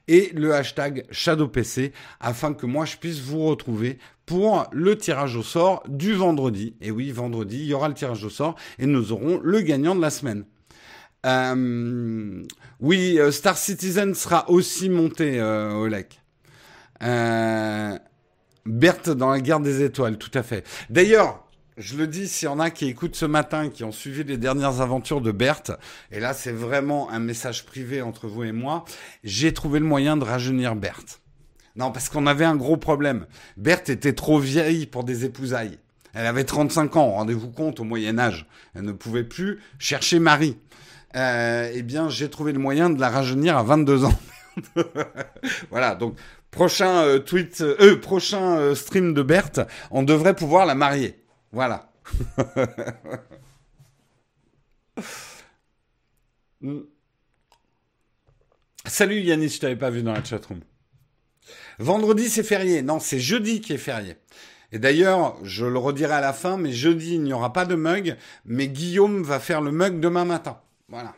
et 0.08 0.32
le 0.34 0.54
hashtag 0.56 1.06
Shadow 1.12 1.48
PC 1.48 1.94
afin 2.20 2.54
que 2.54 2.66
moi 2.66 2.86
je 2.86 2.98
puisse 2.98 3.20
vous 3.20 3.46
retrouver 3.46 4.00
pour 4.26 4.68
le 4.72 4.98
tirage 4.98 5.36
au 5.36 5.44
sort 5.44 5.84
du 5.88 6.14
vendredi. 6.14 6.76
Et 6.82 6.92
oui, 6.92 7.12
vendredi, 7.12 7.58
il 7.60 7.66
y 7.66 7.74
aura 7.74 7.88
le 7.88 7.94
tirage 7.94 8.24
au 8.24 8.30
sort 8.30 8.56
et 8.80 8.88
nous 8.88 9.12
aurons 9.12 9.40
le 9.44 9.62
gagnant 9.62 9.96
de 9.96 10.02
la 10.02 10.10
semaine. 10.10 10.46
Euh, 11.26 12.44
oui, 12.80 13.20
euh, 13.20 13.32
Star 13.32 13.58
Citizen 13.58 14.16
sera 14.16 14.50
aussi 14.50 14.90
monté, 14.90 15.40
euh, 15.40 15.74
Olek. 15.74 16.22
Euh, 17.04 17.98
Berthe 18.66 19.10
dans 19.10 19.30
la 19.30 19.42
guerre 19.42 19.60
des 19.60 19.84
étoiles, 19.84 20.18
tout 20.18 20.32
à 20.34 20.44
fait. 20.44 20.66
D'ailleurs, 20.90 21.46
je 21.78 21.96
le 21.98 22.08
dis, 22.08 22.28
s'il 22.28 22.48
y 22.48 22.50
en 22.50 22.60
a 22.60 22.70
qui 22.70 22.88
écoutent 22.88 23.16
ce 23.16 23.26
matin, 23.26 23.70
qui 23.70 23.84
ont 23.84 23.92
suivi 23.92 24.24
les 24.24 24.38
dernières 24.38 24.82
aventures 24.82 25.22
de 25.22 25.32
Berthe, 25.32 25.72
et 26.12 26.20
là 26.20 26.34
c'est 26.34 26.52
vraiment 26.52 27.10
un 27.10 27.20
message 27.20 27.66
privé 27.66 28.02
entre 28.02 28.28
vous 28.28 28.44
et 28.44 28.52
moi, 28.52 28.84
j'ai 29.24 29.54
trouvé 29.54 29.80
le 29.80 29.86
moyen 29.86 30.18
de 30.18 30.26
rajeunir 30.26 30.76
Berthe. 30.76 31.22
Non, 31.76 31.92
parce 31.92 32.10
qu'on 32.10 32.28
avait 32.28 32.46
un 32.46 32.58
gros 32.58 32.76
problème. 32.76 33.26
Berthe 33.56 33.90
était 33.90 34.14
trop 34.14 34.40
vieille 34.40 34.86
pour 34.86 35.06
des 35.06 35.24
épousailles. 35.24 35.80
Elle 36.14 36.26
avait 36.26 36.44
35 36.44 36.98
ans, 36.98 37.12
rendez-vous 37.12 37.50
compte, 37.50 37.80
au 37.80 37.84
Moyen 37.84 38.18
Âge. 38.20 38.48
Elle 38.76 38.82
ne 38.82 38.92
pouvait 38.92 39.24
plus 39.24 39.60
chercher 39.78 40.20
Marie 40.20 40.58
euh, 41.16 41.72
eh 41.74 41.82
bien, 41.82 42.10
j'ai 42.10 42.30
trouvé 42.30 42.54
le 42.54 42.60
moyen 42.60 42.90
de 42.90 43.00
la 43.00 43.10
rajeunir 43.10 43.58
à 43.58 43.64
22 43.64 44.06
ans. 44.06 44.14
voilà, 45.72 45.96
donc 45.96 46.16
prochain 46.52 47.04
euh, 47.04 47.20
tweet, 47.20 47.62
euh, 47.62 48.00
prochain 48.00 48.76
stream 48.76 49.14
de 49.14 49.24
Berthe, 49.24 49.62
on 49.92 50.04
devrait 50.04 50.36
pouvoir 50.36 50.66
la 50.66 50.76
marier. 50.76 51.24
Voilà. 51.52 51.92
Salut 58.86 59.22
Yannis, 59.22 59.50
je 59.50 59.60
t'avais 59.60 59.76
pas 59.76 59.90
vu 59.90 60.04
dans 60.04 60.14
la 60.14 60.24
chatroom. 60.24 60.60
Vendredi 61.80 62.30
c'est 62.30 62.44
férié, 62.44 62.82
non 62.82 63.00
c'est 63.00 63.20
jeudi 63.20 63.62
qui 63.62 63.74
est 63.74 63.78
férié. 63.78 64.18
Et 64.72 64.78
d'ailleurs, 64.78 65.38
je 65.44 65.66
le 65.66 65.80
redirai 65.80 66.14
à 66.14 66.22
la 66.22 66.34
fin, 66.34 66.58
mais 66.58 66.72
jeudi 66.72 67.16
il 67.16 67.24
n'y 67.24 67.34
aura 67.34 67.54
pas 67.54 67.66
de 67.66 67.74
mug, 67.76 68.18
mais 68.46 68.68
Guillaume 68.68 69.24
va 69.24 69.40
faire 69.40 69.62
le 69.62 69.72
mug 69.72 70.00
demain 70.00 70.26
matin. 70.26 70.60
Voilà. 70.90 71.16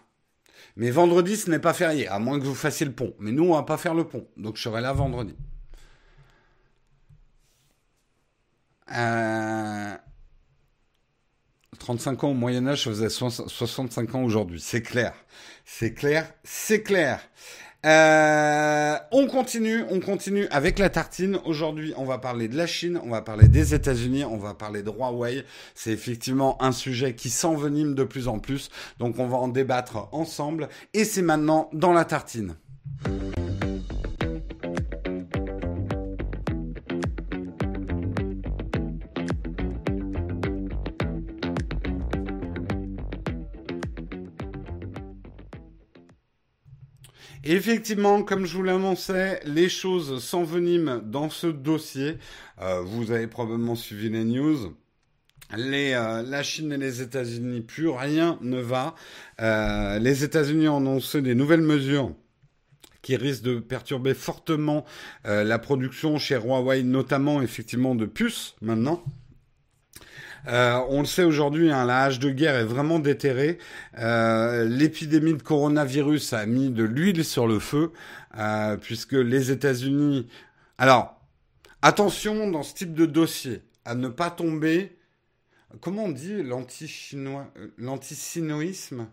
Mais 0.76 0.92
vendredi, 0.92 1.38
ce 1.38 1.50
n'est 1.50 1.60
pas 1.60 1.74
férié, 1.74 2.08
à 2.08 2.20
moins 2.20 2.40
que 2.40 2.46
vous 2.46 2.56
fassiez 2.56 2.86
le 2.86 2.92
pont. 2.94 3.14
Mais 3.20 3.32
nous, 3.32 3.46
on 3.46 3.56
va 3.56 3.64
pas 3.64 3.78
faire 3.78 3.94
le 3.94 4.06
pont. 4.06 4.28
Donc, 4.38 4.58
je 4.58 4.62
serai 4.62 4.82
là 4.82 4.94
vendredi. 4.94 5.36
Euh... 8.92 9.96
35 11.80 12.24
ans 12.24 12.30
au 12.30 12.34
Moyen 12.34 12.68
Âge, 12.68 12.84
ça 12.84 12.92
faisait 12.92 13.10
65 13.10 14.14
ans 14.16 14.24
aujourd'hui. 14.24 14.60
C'est 14.62 14.84
clair. 14.84 15.14
C'est 15.66 15.94
clair. 15.94 16.32
C'est 16.44 16.84
clair. 16.84 17.20
Euh, 17.84 18.96
on 19.12 19.28
continue, 19.28 19.84
on 19.90 20.00
continue 20.00 20.48
avec 20.52 20.78
la 20.78 20.90
tartine. 20.90 21.40
Aujourd'hui, 21.46 21.94
on 21.98 22.06
va 22.06 22.20
parler 22.20 22.48
de 22.48 22.56
la 22.56 22.68
Chine, 22.68 23.00
on 23.04 23.10
va 23.10 23.22
parler 23.22 23.48
des 23.48 23.74
États-Unis, 23.74 24.24
on 24.24 24.38
va 24.38 24.54
parler 24.54 24.84
de 24.84 24.92
Huawei. 24.92 25.44
C'est 25.74 25.92
effectivement 25.92 26.62
un 26.62 26.72
sujet 26.72 27.16
qui 27.16 27.30
s'envenime 27.30 27.96
de 27.96 28.04
plus 28.04 28.28
en 28.28 28.40
plus. 28.40 28.70
Donc, 29.00 29.18
on 29.18 29.28
va 29.28 29.38
en 29.38 29.48
débattre 29.48 30.10
ensemble. 30.12 30.70
Et 30.94 31.06
c'est 31.06 31.24
maintenant 31.24 31.70
dans 31.74 31.94
la 31.94 32.06
tartine. 32.06 32.56
Effectivement, 47.54 48.24
comme 48.24 48.46
je 48.46 48.56
vous 48.56 48.64
l'annonçais, 48.64 49.42
les 49.44 49.68
choses 49.68 50.24
s'enveniment 50.24 51.02
dans 51.04 51.30
ce 51.30 51.48
dossier. 51.48 52.18
Euh, 52.62 52.80
vous 52.80 53.12
avez 53.12 53.28
probablement 53.28 53.76
suivi 53.76 54.10
les 54.10 54.24
news. 54.24 54.74
Euh, 55.54 56.24
la 56.24 56.44
Chine 56.44 56.72
et 56.72 56.78
les 56.78 57.02
États-Unis, 57.02 57.60
plus 57.60 57.90
rien 57.90 58.40
ne 58.40 58.62
va. 58.62 58.96
Euh, 59.42 60.00
les 60.00 60.24
États-Unis 60.24 60.70
ont 60.70 60.78
annoncé 60.78 61.22
des 61.22 61.36
nouvelles 61.36 61.60
mesures 61.60 62.14
qui 63.02 63.18
risquent 63.18 63.44
de 63.44 63.60
perturber 63.60 64.14
fortement 64.14 64.86
la 65.26 65.60
production 65.60 66.18
chez 66.20 66.36
Huawei, 66.36 66.84
notamment 66.84 67.42
effectivement 67.42 67.96
de 67.96 68.06
puces 68.06 68.56
maintenant. 68.62 69.04
Euh, 70.48 70.80
on 70.90 71.02
le 71.02 71.06
sait 71.06 71.24
aujourd'hui, 71.24 71.72
hein, 71.72 71.86
la 71.86 72.04
hache 72.04 72.20
de 72.20 72.30
guerre 72.30 72.56
est 72.56 72.66
vraiment 72.66 73.00
déterrée. 73.00 73.58
Euh, 73.98 74.66
l'épidémie 74.66 75.34
de 75.34 75.42
coronavirus 75.42 76.34
a 76.34 76.46
mis 76.46 76.70
de 76.70 76.84
l'huile 76.84 77.24
sur 77.24 77.48
le 77.48 77.60
feu, 77.60 77.92
euh, 78.38 78.78
puisque 78.78 79.14
les 79.14 79.52
États-Unis... 79.52 80.28
Alors, 80.78 81.22
attention 81.82 82.50
dans 82.50 82.64
ce 82.64 82.74
type 82.74 82.94
de 82.94 83.06
dossier, 83.06 83.62
à 83.86 83.96
ne 83.96 84.08
pas 84.08 84.32
tomber... 84.32 84.98
Comment 85.80 86.06
on 86.06 86.12
dit 86.12 86.44
l'anti-chinois, 86.44 87.54
l'antisinoïsme? 87.78 89.08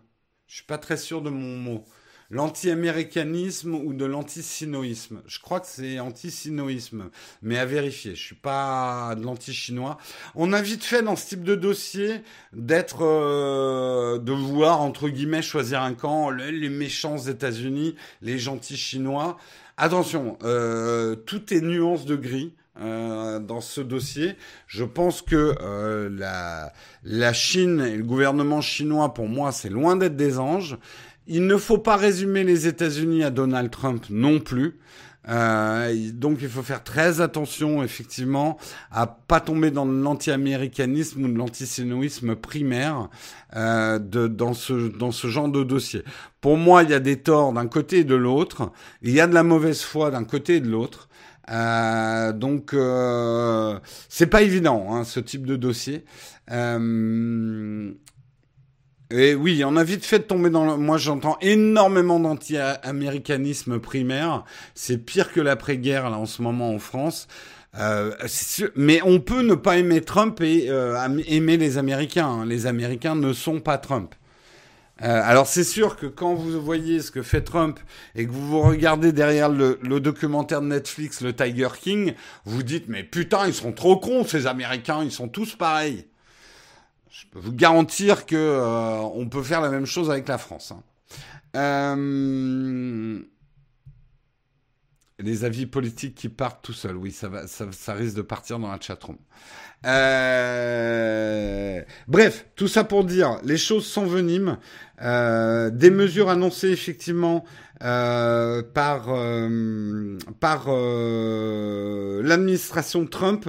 Je 0.47 0.55
suis 0.55 0.65
pas 0.65 0.77
très 0.77 0.97
sûr 0.97 1.21
de 1.21 1.29
mon 1.29 1.55
mot. 1.57 1.85
L'anti-américanisme 2.29 3.75
ou 3.75 3.93
de 3.93 4.05
l'anti-sinoïsme. 4.05 5.21
Je 5.25 5.39
crois 5.39 5.59
que 5.59 5.67
c'est 5.67 5.99
anti-sinoïsme, 5.99 7.09
mais 7.41 7.57
à 7.57 7.65
vérifier. 7.65 8.15
Je 8.15 8.23
suis 8.23 8.35
pas 8.35 9.15
de 9.15 9.23
l'anti-chinois. 9.23 9.97
On 10.35 10.53
a 10.53 10.61
vite 10.61 10.83
fait 10.83 11.01
dans 11.01 11.15
ce 11.15 11.27
type 11.27 11.43
de 11.43 11.55
dossier 11.55 12.21
d'être, 12.53 13.03
euh, 13.03 14.19
de 14.19 14.31
vouloir 14.31 14.81
entre 14.81 15.09
guillemets 15.09 15.41
choisir 15.41 15.81
un 15.81 15.93
camp, 15.93 16.29
les 16.29 16.69
méchants 16.69 17.17
États-Unis, 17.17 17.95
les 18.21 18.37
gentils 18.37 18.77
chinois. 18.77 19.37
Attention, 19.77 20.37
euh, 20.43 21.15
tout 21.15 21.53
est 21.53 21.61
nuance 21.61 22.05
de 22.05 22.15
gris. 22.15 22.53
Euh, 22.81 23.39
dans 23.39 23.59
ce 23.59 23.81
dossier. 23.81 24.37
Je 24.67 24.85
pense 24.85 25.21
que 25.21 25.53
euh, 25.61 26.09
la, 26.09 26.71
la 27.03 27.33
Chine 27.33 27.81
et 27.81 27.97
le 27.97 28.05
gouvernement 28.05 28.61
chinois, 28.61 29.13
pour 29.13 29.27
moi, 29.27 29.51
c'est 29.51 29.67
loin 29.67 29.97
d'être 29.97 30.15
des 30.15 30.39
anges. 30.39 30.77
Il 31.31 31.45
ne 31.45 31.57
faut 31.57 31.77
pas 31.77 31.95
résumer 31.95 32.43
les 32.43 32.65
États-Unis 32.65 33.23
à 33.23 33.29
Donald 33.29 33.69
Trump 33.69 34.03
non 34.09 34.39
plus. 34.39 34.79
Euh, 35.27 36.11
donc 36.11 36.39
il 36.41 36.49
faut 36.49 36.63
faire 36.63 36.83
très 36.83 37.21
attention 37.21 37.83
effectivement 37.83 38.57
à 38.89 39.05
pas 39.05 39.39
tomber 39.39 39.69
dans 39.69 39.85
l'anti-américanisme 39.85 41.25
ou 41.25 41.27
l'antisénoïsme 41.27 42.35
primaire 42.35 43.09
euh, 43.55 43.99
de, 43.99 44.27
dans, 44.27 44.55
ce, 44.55 44.73
dans 44.97 45.11
ce 45.11 45.27
genre 45.27 45.49
de 45.49 45.63
dossier. 45.63 46.03
Pour 46.41 46.57
moi, 46.57 46.81
il 46.81 46.89
y 46.89 46.95
a 46.95 46.99
des 46.99 47.17
torts 47.17 47.53
d'un 47.53 47.67
côté 47.67 47.99
et 47.99 48.03
de 48.03 48.15
l'autre. 48.15 48.71
Il 49.03 49.11
y 49.11 49.19
a 49.19 49.27
de 49.27 49.35
la 49.35 49.43
mauvaise 49.43 49.81
foi 49.83 50.09
d'un 50.09 50.23
côté 50.23 50.55
et 50.55 50.61
de 50.61 50.69
l'autre. 50.69 51.09
Euh, 51.51 52.33
donc 52.33 52.73
euh, 52.73 53.77
c'est 54.07 54.27
pas 54.27 54.41
évident 54.41 54.87
hein, 54.95 55.03
ce 55.03 55.19
type 55.19 55.45
de 55.45 55.57
dossier. 55.57 56.05
Et 59.11 59.33
oui, 59.33 59.63
on 59.65 59.75
a 59.75 59.83
vite 59.83 60.05
fait 60.05 60.19
de 60.19 60.23
tomber 60.23 60.51
dans 60.51 60.65
le... 60.65 60.77
Moi, 60.77 60.97
j'entends 60.97 61.37
énormément 61.41 62.19
d'anti-américanisme 62.19 63.79
primaire. 63.79 64.43
C'est 64.75 64.99
pire 64.99 65.33
que 65.33 65.41
l'après-guerre, 65.41 66.11
là, 66.11 66.17
en 66.17 66.27
ce 66.27 66.43
moment, 66.43 66.69
en 66.69 66.79
France. 66.79 67.27
Euh, 67.77 68.11
mais 68.75 69.01
on 69.03 69.19
peut 69.19 69.41
ne 69.41 69.55
pas 69.55 69.77
aimer 69.77 70.01
Trump 70.01 70.41
et 70.41 70.69
euh, 70.69 70.97
aimer 71.27 71.57
les 71.57 71.77
Américains. 71.77 72.27
Hein. 72.27 72.45
Les 72.45 72.67
Américains 72.67 73.15
ne 73.15 73.33
sont 73.33 73.59
pas 73.59 73.77
Trump. 73.77 74.13
Euh, 75.01 75.21
alors 75.23 75.47
c'est 75.47 75.63
sûr 75.63 75.95
que 75.95 76.07
quand 76.07 76.33
vous 76.33 76.59
voyez 76.61 77.01
ce 77.01 77.09
que 77.09 77.21
fait 77.21 77.41
Trump 77.41 77.79
et 78.15 78.25
que 78.25 78.31
vous 78.31 78.45
vous 78.45 78.61
regardez 78.61 79.13
derrière 79.13 79.47
le, 79.47 79.79
le, 79.81 80.01
documentaire 80.01 80.61
de 80.61 80.67
Netflix, 80.67 81.21
le 81.21 81.33
Tiger 81.33 81.69
King, 81.79 82.15
vous 82.43 82.63
dites 82.63 82.89
mais 82.89 83.03
putain 83.03 83.47
ils 83.47 83.53
sont 83.53 83.71
trop 83.71 83.95
cons 83.95 84.25
ces 84.25 84.45
Américains, 84.45 85.01
ils 85.01 85.11
sont 85.13 85.29
tous 85.29 85.55
pareils 85.55 86.05
je 87.09 87.25
peux 87.31 87.39
vous 87.39 87.53
garantir 87.53 88.25
que 88.25 88.35
euh, 88.35 88.99
on 88.99 89.27
peut 89.27 89.43
faire 89.43 89.61
la 89.61 89.69
même 89.69 89.85
chose 89.85 90.11
avec 90.11 90.27
la 90.27 90.37
France. 90.37 90.71
Hein. 90.71 90.83
Euh, 91.55 93.19
les 95.17 95.43
avis 95.43 95.65
politiques 95.65 96.15
qui 96.15 96.29
partent 96.29 96.63
tout 96.63 96.73
seuls, 96.73 96.95
oui, 96.95 97.11
ça, 97.11 97.29
risque 97.93 98.15
de 98.15 98.21
partir 98.21 98.59
dans 98.59 98.71
la 98.71 98.79
chatroom. 98.79 99.17
Euh... 99.85 101.81
Bref, 102.07 102.45
tout 102.55 102.67
ça 102.67 102.83
pour 102.83 103.03
dire, 103.03 103.39
les 103.43 103.57
choses 103.57 103.87
s'enveniment. 103.87 104.57
Des 105.01 105.89
mesures 105.89 106.29
annoncées 106.29 106.69
effectivement 106.69 107.43
euh, 107.83 108.61
par 108.61 109.05
euh, 109.09 110.17
par 110.39 110.65
euh, 110.67 112.21
l'administration 112.23 113.05
Trump 113.05 113.47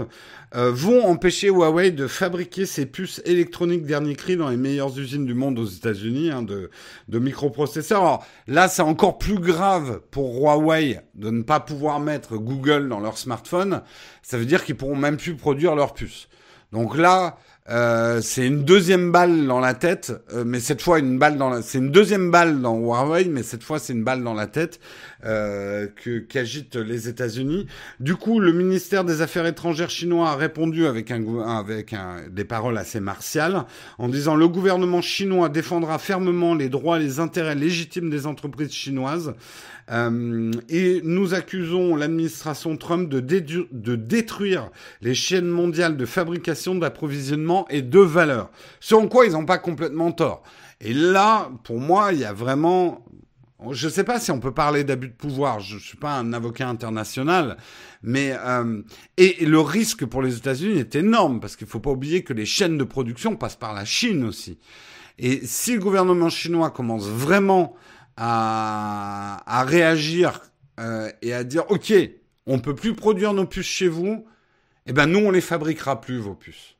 euh, 0.55 0.70
vont 0.72 1.05
empêcher 1.07 1.49
Huawei 1.49 1.91
de 1.91 2.07
fabriquer 2.07 2.66
ses 2.66 2.87
puces 2.87 3.20
électroniques 3.24 3.85
dernier 3.85 4.16
cri 4.16 4.37
dans 4.37 4.49
les 4.49 4.57
meilleures 4.57 4.97
usines 4.99 5.26
du 5.26 5.35
monde 5.35 5.59
aux 5.59 5.66
États-Unis 5.66 6.31
hein, 6.31 6.43
de, 6.43 6.70
de 7.09 7.18
microprocesseurs. 7.18 8.01
Alors, 8.01 8.26
là, 8.47 8.68
c'est 8.68 8.83
encore 8.83 9.18
plus 9.18 9.39
grave 9.39 10.01
pour 10.11 10.41
Huawei 10.41 11.01
de 11.14 11.31
ne 11.31 11.43
pas 11.43 11.61
pouvoir 11.61 12.01
mettre 12.01 12.37
Google 12.37 12.89
dans 12.89 13.01
leur 13.01 13.18
smartphone. 13.18 13.83
Ça 14.22 14.39
veut 14.39 14.47
dire 14.47 14.64
qu'ils 14.64 14.76
pourront 14.76 14.97
même 14.97 15.16
plus 15.16 15.37
produire 15.37 15.74
leurs 15.76 15.95
puces. 15.95 16.28
Donc 16.72 16.97
là, 16.97 17.37
euh, 17.71 18.21
c'est 18.21 18.47
une 18.47 18.64
deuxième 18.64 19.12
balle 19.12 19.47
dans 19.47 19.61
la 19.61 19.75
tête, 19.75 20.12
euh, 20.33 20.43
mais 20.45 20.59
cette 20.59 20.83
fois 20.83 20.99
une 20.99 21.18
balle 21.18 21.39
dans 21.39 21.51
la... 21.51 21.62
c'est 21.62 21.79
une 21.79 21.93
deuxième 21.93 22.33
balle 22.33 22.61
dans 22.61 22.77
Huawei, 22.77 23.27
mais 23.27 23.45
cette 23.45 23.62
fois 23.62 23.79
c'est 23.79 23.93
une 23.93 24.03
balle 24.03 24.25
dans 24.25 24.35
la 24.35 24.49
tête 24.49 24.81
euh, 25.25 25.87
que 25.87 26.18
qu'agitent 26.18 26.75
les 26.75 27.09
États-Unis. 27.09 27.68
Du 28.01 28.16
coup, 28.16 28.41
le 28.41 28.53
ministère 28.53 29.05
des 29.05 29.23
Affaires 29.23 29.47
étrangères 29.47 29.91
chinois 29.91 30.31
a 30.31 30.37
répondu 30.37 30.87
avec 30.87 31.12
un 31.12 31.21
avec 31.41 31.95
des 32.31 32.45
paroles 32.45 32.77
assez 32.77 32.99
martiales 32.99 33.64
en 33.99 34.09
disant 34.09 34.35
le 34.35 34.49
gouvernement 34.49 35.01
chinois 35.01 35.49
défendra 35.49 35.99
fermement 35.99 36.55
les 36.55 36.68
droits 36.68 36.99
et 36.99 37.03
les 37.03 37.21
intérêts 37.21 37.55
légitimes 37.55 38.11
des 38.11 38.27
entreprises 38.27 38.73
chinoises. 38.73 39.35
Euh, 39.91 40.53
et 40.68 41.01
nous 41.03 41.34
accusons 41.34 41.97
l'administration 41.97 42.76
Trump 42.76 43.09
de, 43.09 43.20
détruire 43.97 44.70
les 45.01 45.14
chaînes 45.14 45.49
mondiales 45.49 45.97
de 45.97 46.07
fabrication, 46.07 46.76
d'approvisionnement 46.76 47.66
et 47.68 47.82
de 47.82 47.99
valeur. 47.99 48.51
Selon 48.78 49.09
quoi 49.09 49.26
ils 49.26 49.32
n'ont 49.32 49.47
pas 49.47 49.59
complètement 49.59 50.12
tort. 50.12 50.43
Et 50.80 50.95
là, 50.95 51.51
pour 51.64 51.80
moi, 51.80 52.12
il 52.12 52.20
y 52.20 52.24
a 52.24 52.32
vraiment... 52.32 53.05
Je 53.72 53.88
ne 53.88 53.93
sais 53.93 54.05
pas 54.05 54.18
si 54.18 54.30
on 54.30 54.41
peut 54.41 54.55
parler 54.55 54.84
d'abus 54.84 55.09
de 55.09 55.12
pouvoir, 55.12 55.61
je 55.61 55.74
ne 55.74 55.80
suis 55.80 55.99
pas 55.99 56.14
un 56.14 56.32
avocat 56.32 56.68
international, 56.68 57.59
mais... 58.03 58.34
Euh, 58.38 58.82
et, 59.18 59.45
le 59.45 59.61
risque 59.61 60.07
pour 60.07 60.22
les 60.22 60.36
États-Unis 60.36 60.78
est 60.78 60.95
énorme, 60.95 61.41
parce 61.41 61.57
qu'il 61.57 61.66
ne 61.66 61.70
faut 61.70 61.80
pas 61.80 61.91
oublier 61.91 62.22
que 62.22 62.32
les 62.32 62.47
chaînes 62.47 62.78
de 62.78 62.84
production 62.84 63.36
passent 63.36 63.57
par 63.57 63.74
la 63.74 63.84
Chine 63.84 64.24
aussi. 64.24 64.59
Et 65.18 65.41
si 65.45 65.74
le 65.74 65.80
gouvernement 65.80 66.30
chinois 66.30 66.70
commence 66.70 67.07
vraiment 67.07 67.76
à, 68.23 69.64
réagir 69.66 70.43
euh, 70.79 71.11
et 71.23 71.33
à 71.33 71.43
dire 71.43 71.64
ok, 71.71 71.93
on 72.47 72.59
peut 72.59 72.75
plus 72.75 72.95
produire 72.95 73.33
nos 73.33 73.47
puces 73.47 73.66
chez 73.66 73.89
vous, 73.89 74.27
eh 74.87 74.93
ben 74.93 75.07
nous 75.07 75.21
on 75.21 75.31
les 75.31 75.41
fabriquera 75.41 76.01
plus 76.01 76.18
vos 76.18 76.35
puces. 76.35 76.77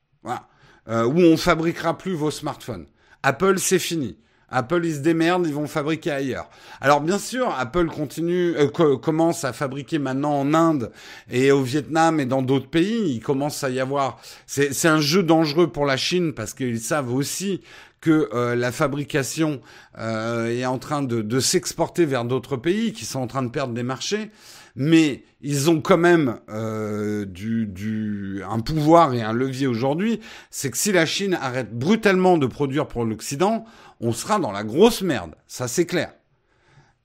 Euh, 0.89 1.05
ou 1.05 1.19
on 1.21 1.37
fabriquera 1.37 1.97
plus 1.97 2.15
vos 2.15 2.31
smartphones. 2.31 2.87
Apple 3.23 3.59
c'est 3.59 3.79
fini. 3.79 4.19
Apple 4.49 4.85
ils 4.85 4.97
se 4.97 5.01
démerdent, 5.01 5.47
ils 5.47 5.55
vont 5.55 5.69
fabriquer 5.69 6.11
ailleurs. 6.11 6.51
Alors 6.81 7.01
bien 7.01 7.19
sûr, 7.19 7.55
Apple 7.57 7.87
continue, 7.87 8.57
euh, 8.57 8.97
commence 8.97 9.45
à 9.45 9.53
fabriquer 9.53 9.99
maintenant 9.99 10.41
en 10.41 10.55
Inde 10.55 10.91
et 11.31 11.53
au 11.53 11.63
Vietnam 11.63 12.19
et 12.21 12.27
dans 12.27 12.43
d'autres 12.43 12.69
pays. 12.69 13.15
Il 13.15 13.21
commence 13.21 13.63
à 13.63 13.71
y 13.71 13.81
avoir. 13.81 14.21
C'est 14.47 14.89
un 14.89 15.01
jeu 15.01 15.23
dangereux 15.23 15.71
pour 15.71 15.87
la 15.87 15.97
Chine 15.97 16.33
parce 16.35 16.53
qu'ils 16.53 16.81
savent 16.81 17.15
aussi 17.15 17.63
que 18.01 18.31
euh, 18.33 18.57
la 18.57 18.73
fabrication 18.73 19.61
euh, 19.99 20.49
est 20.49 20.65
en 20.65 20.79
train 20.79 21.03
de, 21.03 21.23
de 21.23 21.41
s'exporter 21.41 22.07
vers 22.07 22.25
d'autres 22.25 22.57
pays 22.57 22.93
qui 22.93 23.05
sont 23.05 23.21
en 23.21 23.27
train 23.27 23.43
de 23.43 23.51
perdre 23.51 23.75
des 23.75 23.83
marchés, 23.83 24.31
mais 24.75 25.25
ils 25.43 25.69
ont 25.71 25.81
quand 25.81 25.99
même 25.99 26.41
euh, 26.49 27.25
du, 27.27 27.67
du, 27.67 28.43
un 28.49 28.61
pouvoir 28.61 29.15
et 29.15 29.23
un 29.23 29.33
levier 29.33 29.67
aujourd'hui, 29.67 30.21
c'est 30.51 30.71
que 30.71 30.79
si 30.79 30.93
la 30.93 31.07
Chine 31.07 31.35
arrête 31.41 31.73
brutalement 31.77 32.39
de 32.39 32.47
produire 32.47 32.87
pour 32.89 33.05
l'Occident, 33.05 33.65
on 34.01 34.13
sera 34.13 34.39
dans 34.39 34.53
la 34.53 34.65
grosse 34.65 35.03
merde, 35.03 35.35
ça 35.47 35.69
c'est 35.69 35.87
clair. 35.87 36.15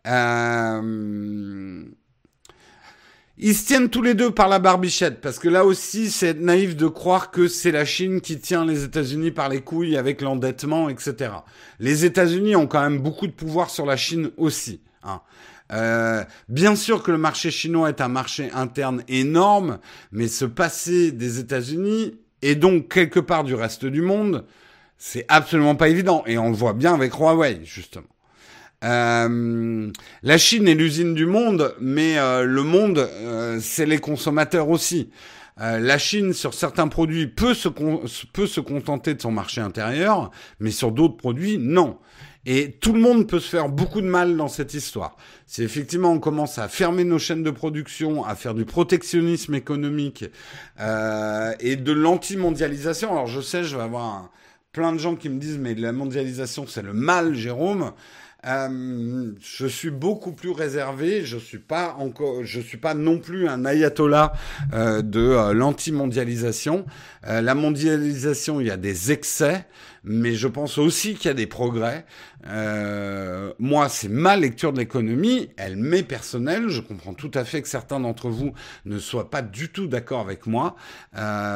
Euh... 0.08 1.84
Ils 3.38 3.54
se 3.54 3.68
tiennent 3.68 3.90
tous 3.90 4.02
les 4.02 4.14
deux 4.14 4.32
par 4.32 4.48
la 4.48 4.60
barbichette, 4.60 5.20
parce 5.20 5.40
que 5.40 5.50
là 5.50 5.66
aussi, 5.66 6.10
c'est 6.10 6.40
naïf 6.40 6.78
de 6.78 6.88
croire 6.88 7.32
que 7.32 7.50
c'est 7.50 7.72
la 7.72 7.84
Chine 7.84 8.22
qui 8.22 8.40
tient 8.40 8.66
les 8.66 8.86
États-Unis 8.86 9.32
par 9.32 9.50
les 9.50 9.60
couilles 9.60 9.98
avec 9.98 10.22
l'endettement, 10.22 10.88
etc. 10.88 11.32
Les 11.80 12.06
États-Unis 12.06 12.56
ont 12.56 12.68
quand 12.68 12.82
même 12.82 13.00
beaucoup 13.00 13.28
de 13.28 13.34
pouvoir 13.34 13.70
sur 13.70 13.86
la 13.86 13.98
Chine 13.98 14.32
aussi. 14.38 14.80
Hein. 15.04 15.20
Euh, 15.74 16.24
bien 16.48 16.78
sûr 16.78 17.04
que 17.04 17.12
le 17.12 17.18
marché 17.18 17.52
chinois 17.52 17.90
est 17.90 18.00
un 18.00 18.08
marché 18.08 18.52
interne 18.54 19.04
énorme, 19.10 19.80
mais 20.14 20.30
se 20.30 20.46
passer 20.46 21.12
des 21.12 21.40
États-Unis 21.40 22.18
et 22.42 22.56
donc 22.56 22.88
quelque 22.88 23.20
part 23.20 23.44
du 23.44 23.54
reste 23.54 23.86
du 23.86 24.02
monde, 24.02 24.46
c'est 24.98 25.26
absolument 25.28 25.76
pas 25.76 25.90
évident. 25.90 26.24
Et 26.26 26.38
on 26.38 26.50
le 26.50 26.56
voit 26.56 26.74
bien 26.74 26.94
avec 26.94 27.14
Huawei, 27.16 27.60
justement. 27.66 28.14
Euh, 28.86 29.92
la 30.22 30.38
Chine 30.38 30.68
est 30.68 30.76
l'usine 30.76 31.14
du 31.14 31.26
monde, 31.26 31.76
mais 31.80 32.18
euh, 32.18 32.44
le 32.44 32.62
monde, 32.64 33.00
euh, 33.00 33.60
c'est 33.62 33.86
les 33.86 33.98
consommateurs 33.98 34.70
aussi. 34.70 35.10
la 35.58 35.98
Chine, 35.98 36.34
sur 36.34 36.54
certains 36.54 36.88
produits, 36.88 37.28
peut 37.28 37.54
se, 37.54 37.70
peut 37.70 38.48
se 38.48 38.60
contenter 38.60 39.14
de 39.14 39.22
son 39.22 39.32
marché 39.32 39.62
intérieur, 39.62 40.32
mais 40.60 40.72
sur 40.72 40.92
d'autres 40.92 41.18
produits, 41.18 41.58
non. 41.58 41.98
Et 42.46 42.74
tout 42.74 42.94
le 42.94 43.00
monde 43.00 43.28
peut 43.28 43.40
se 43.40 43.50
faire 43.50 43.70
beaucoup 43.70 44.02
de 44.02 44.08
mal 44.08 44.38
dans 44.38 44.50
cette 44.50 44.76
histoire. 44.76 45.16
Si 45.48 45.64
effectivement 45.64 46.12
on 46.12 46.20
commence 46.20 46.60
à 46.60 46.68
fermer 46.68 47.04
nos 47.04 47.18
chaînes 47.18 47.42
de 47.42 47.50
production, 47.50 48.24
à 48.24 48.36
faire 48.36 48.54
du 48.54 48.66
protectionnisme 48.66 49.56
économique 49.56 50.26
et 51.60 51.76
de 51.76 51.92
l'anti-mondialisation, 51.92 53.12
alors 53.12 53.26
je 53.26 53.42
sais, 53.42 53.64
je 53.64 53.76
vais 53.78 53.82
avoir 53.82 54.30
plein 54.74 54.92
de 54.92 55.00
gens 55.00 55.16
qui 55.16 55.30
me 55.30 55.40
disent 55.40 55.58
mais 55.58 55.74
la 55.74 55.92
mondialisation 55.92 56.68
c'est 56.68 56.84
le 56.84 56.94
mal, 56.94 57.34
Jérôme. 57.34 57.94
Euh, 58.46 59.32
je 59.41 59.66
suis 59.66 59.89
beaucoup 59.89 60.32
plus 60.32 60.52
réservé. 60.52 61.26
Je 61.26 61.38
suis 61.38 61.60
pas 61.60 61.96
encore, 62.00 62.43
je 62.43 62.60
suis 62.60 62.78
pas 62.78 62.93
non 62.93 63.20
plus 63.20 63.48
un 63.48 63.66
ayatollah 63.66 64.34
euh, 64.74 65.02
de 65.02 65.20
euh, 65.20 65.54
l'anti-mondialisation. 65.54 66.86
La 67.28 67.56
mondialisation, 67.56 68.62
il 68.62 68.68
y 68.68 68.72
a 68.72 68.78
des 68.78 69.12
excès, 69.12 69.66
mais 70.04 70.36
je 70.36 70.48
pense 70.48 70.78
aussi 70.78 71.16
qu'il 71.16 71.26
y 71.26 71.32
a 71.32 71.34
des 71.34 71.48
progrès. 71.48 72.06
moi, 73.58 73.89
c'est 73.89 74.10
ma 74.10 74.36
lecture 74.38 74.72
de 74.72 74.78
l'économie. 74.78 75.50
Elle 75.58 75.76
m'est 75.76 76.04
personnelle. 76.04 76.70
Je 76.70 76.82
comprends 76.82 77.16
tout 77.16 77.32
à 77.34 77.43
fait 77.43 77.64
que 77.64 77.68
certains 77.68 78.00
d'entre 78.00 78.30
vous 78.30 78.54
ne 78.86 79.00
soient 79.00 79.32
pas 79.32 79.41
du 79.41 79.70
tout 79.70 79.88
d'accord 79.88 80.20
avec 80.20 80.46
moi, 80.46 80.76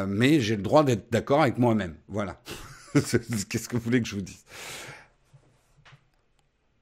mais 0.08 0.40
j'ai 0.40 0.56
le 0.56 0.64
droit 0.64 0.84
d'être 0.84 1.12
d'accord 1.12 1.44
avec 1.44 1.60
moi-même. 1.60 1.94
Voilà. 2.08 2.42
Qu'est-ce 2.94 3.70
que 3.70 3.76
vous 3.76 3.84
voulez 3.84 4.02
que 4.02 4.08
je 4.08 4.16
vous 4.16 4.22
dise 4.22 4.44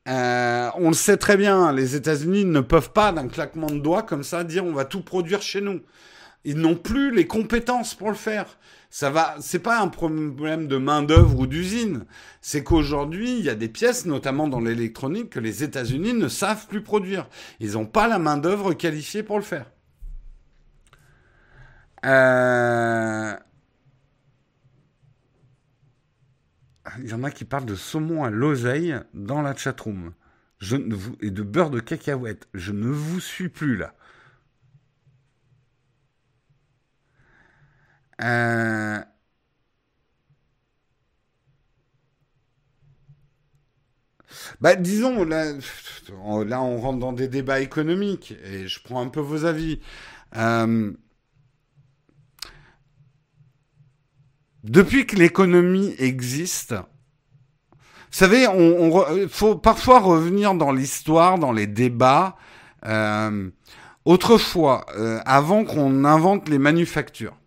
euh, 0.08 0.70
on 0.76 0.90
le 0.90 0.94
sait 0.94 1.18
très 1.18 1.38
bien, 1.38 1.72
les 1.74 1.96
États-Unis 1.96 2.46
ne 2.46 2.62
peuvent 2.62 2.92
pas, 2.92 3.12
d'un 3.12 3.28
claquement 3.28 3.68
de 3.68 3.80
doigts 3.80 4.04
comme 4.04 4.24
ça, 4.24 4.44
dire 4.44 4.66
on 4.66 4.74
va 4.74 4.86
tout 4.86 5.02
produire 5.02 5.42
chez 5.42 5.62
nous. 5.62 5.82
Ils 6.46 6.58
n'ont 6.58 6.76
plus 6.76 7.14
les 7.14 7.28
compétences 7.28 7.94
pour 7.94 8.10
le 8.10 8.16
faire. 8.16 8.46
Ça 8.90 9.10
va, 9.10 9.36
c'est 9.42 9.60
pas 9.60 9.82
un 9.82 9.90
problème 9.90 10.68
de 10.68 10.78
main 10.78 11.04
d'œuvre 11.04 11.40
ou 11.40 11.48
d'usine. 11.48 12.06
C'est 12.40 12.64
qu'aujourd'hui, 12.64 13.38
il 13.38 13.44
y 13.44 13.50
a 13.50 13.56
des 13.56 13.68
pièces, 13.68 14.06
notamment 14.06 14.48
dans 14.48 14.62
l'électronique, 14.62 15.32
que 15.32 15.42
les 15.42 15.64
États-Unis 15.64 16.14
ne 16.14 16.30
savent 16.30 16.68
plus 16.68 16.82
produire. 16.82 17.28
Ils 17.60 17.74
n'ont 17.74 17.86
pas 17.86 18.08
la 18.08 18.18
main 18.18 18.38
d'œuvre 18.38 18.74
qualifiée 18.74 19.24
pour 19.24 19.38
le 19.38 19.44
faire. 19.44 19.66
Euh, 22.06 23.36
il 27.00 27.10
y 27.10 27.14
en 27.14 27.24
a 27.24 27.32
qui 27.32 27.46
parlent 27.46 27.66
de 27.66 27.76
saumon 27.76 28.24
à 28.24 28.30
l'oseille 28.30 28.96
dans 29.14 29.42
la 29.42 29.56
chatroom. 29.56 30.14
Et 31.22 31.30
de 31.32 31.44
beurre 31.44 31.70
de 31.70 31.80
cacahuète. 31.80 32.48
Je 32.54 32.72
ne 32.72 32.88
vous 32.88 33.20
suis 33.20 33.50
plus 33.50 33.78
là. 33.78 33.94
Euh, 38.22 39.02
bah, 44.62 44.76
disons, 44.76 45.24
là, 45.26 45.54
là, 46.46 46.62
on 46.62 46.78
rentre 46.80 47.00
dans 47.00 47.14
des 47.14 47.28
débats 47.28 47.60
économiques 47.60 48.34
et 48.44 48.68
je 48.68 48.82
prends 48.84 49.02
un 49.02 49.10
peu 49.10 49.20
vos 49.20 49.46
avis. 49.46 49.80
Euh, 50.36 50.94
Depuis 54.68 55.06
que 55.06 55.16
l'économie 55.16 55.96
existe, 55.98 56.74
vous 56.74 57.78
savez, 58.12 58.48
on, 58.48 59.30
faut 59.30 59.56
parfois 59.56 60.00
revenir 60.00 60.56
dans 60.56 60.74
l'histoire, 60.74 61.40
dans 61.40 61.54
les 61.54 61.68
débats. 61.68 62.36
Euh, 62.86 63.50
autrefois, 64.04 64.86
euh, 64.98 65.20
avant 65.26 65.64
qu'on 65.64 66.04
invente 66.04 66.50
les 66.50 66.58
manufactures 66.58 67.38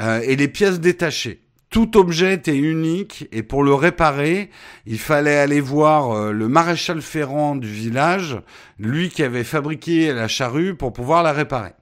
euh, 0.00 0.20
et 0.24 0.34
les 0.34 0.48
pièces 0.48 0.80
détachées, 0.80 1.40
tout 1.70 1.96
objet 1.96 2.34
était 2.34 2.56
unique 2.56 3.28
et 3.30 3.44
pour 3.44 3.62
le 3.62 3.74
réparer, 3.74 4.50
il 4.86 4.98
fallait 4.98 5.38
aller 5.38 5.60
voir 5.60 6.32
le 6.32 6.48
maréchal 6.48 7.00
ferrant 7.00 7.54
du 7.54 7.68
village, 7.68 8.40
lui 8.80 9.08
qui 9.08 9.22
avait 9.22 9.44
fabriqué 9.44 10.12
la 10.12 10.26
charrue 10.26 10.74
pour 10.74 10.92
pouvoir 10.92 11.22
la 11.22 11.32
réparer. 11.32 11.74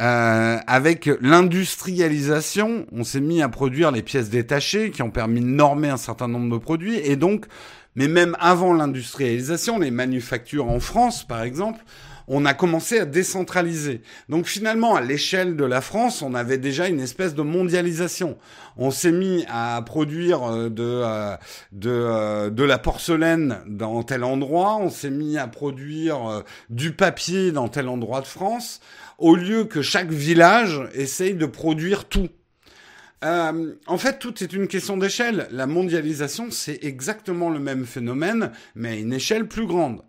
Euh, 0.00 0.58
avec 0.66 1.10
l'industrialisation, 1.20 2.86
on 2.92 3.02
s'est 3.02 3.20
mis 3.20 3.42
à 3.42 3.48
produire 3.48 3.90
les 3.90 4.02
pièces 4.02 4.30
détachées 4.30 4.90
qui 4.90 5.02
ont 5.02 5.10
permis 5.10 5.40
de 5.40 5.46
normer 5.46 5.88
un 5.88 5.96
certain 5.96 6.28
nombre 6.28 6.56
de 6.56 6.62
produits. 6.62 6.98
Et 6.98 7.16
donc, 7.16 7.46
mais 7.96 8.06
même 8.06 8.36
avant 8.38 8.72
l'industrialisation, 8.72 9.78
les 9.78 9.90
manufactures 9.90 10.68
en 10.68 10.78
France, 10.78 11.26
par 11.26 11.42
exemple, 11.42 11.80
on 12.30 12.44
a 12.44 12.52
commencé 12.54 13.00
à 13.00 13.06
décentraliser. 13.06 14.02
Donc 14.28 14.46
finalement, 14.46 14.94
à 14.94 15.00
l'échelle 15.00 15.56
de 15.56 15.64
la 15.64 15.80
France, 15.80 16.22
on 16.22 16.34
avait 16.34 16.58
déjà 16.58 16.86
une 16.86 17.00
espèce 17.00 17.34
de 17.34 17.42
mondialisation. 17.42 18.36
On 18.76 18.90
s'est 18.92 19.10
mis 19.10 19.46
à 19.48 19.82
produire 19.82 20.44
euh, 20.44 20.68
de 20.68 20.84
euh, 20.84 21.36
de, 21.72 22.50
de 22.50 22.62
la 22.62 22.78
porcelaine 22.78 23.62
dans 23.66 24.04
tel 24.04 24.22
endroit, 24.22 24.76
on 24.76 24.90
s'est 24.90 25.10
mis 25.10 25.38
à 25.38 25.48
produire 25.48 26.44
du 26.70 26.92
papier 26.92 27.50
dans 27.50 27.66
tel 27.66 27.88
endroit 27.88 28.20
de 28.20 28.26
France 28.26 28.80
au 29.18 29.34
lieu 29.34 29.64
que 29.64 29.82
chaque 29.82 30.10
village 30.10 30.80
essaye 30.94 31.34
de 31.34 31.46
produire 31.46 32.06
tout. 32.06 32.28
Euh, 33.24 33.74
en 33.86 33.98
fait, 33.98 34.18
tout 34.20 34.42
est 34.42 34.52
une 34.52 34.68
question 34.68 34.96
d'échelle. 34.96 35.48
La 35.50 35.66
mondialisation, 35.66 36.50
c'est 36.50 36.78
exactement 36.82 37.50
le 37.50 37.58
même 37.58 37.84
phénomène, 37.84 38.52
mais 38.76 38.90
à 38.90 38.94
une 38.94 39.12
échelle 39.12 39.48
plus 39.48 39.66
grande. 39.66 40.02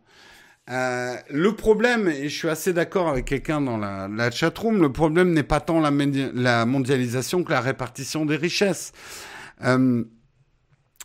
Euh, 0.69 1.15
le 1.31 1.55
problème, 1.55 2.07
et 2.07 2.29
je 2.29 2.37
suis 2.37 2.49
assez 2.49 2.73
d'accord 2.73 3.09
avec 3.09 3.25
quelqu'un 3.25 3.59
dans 3.59 3.77
la, 3.77 4.29
chatroom, 4.29 4.79
le 4.79 4.91
problème 4.91 5.33
n'est 5.33 5.41
pas 5.41 5.59
tant 5.59 5.79
la, 5.79 5.91
la, 6.35 6.65
mondialisation 6.67 7.43
que 7.43 7.51
la 7.51 7.61
répartition 7.61 8.27
des 8.27 8.35
richesses. 8.35 8.91
Euh, 9.63 10.03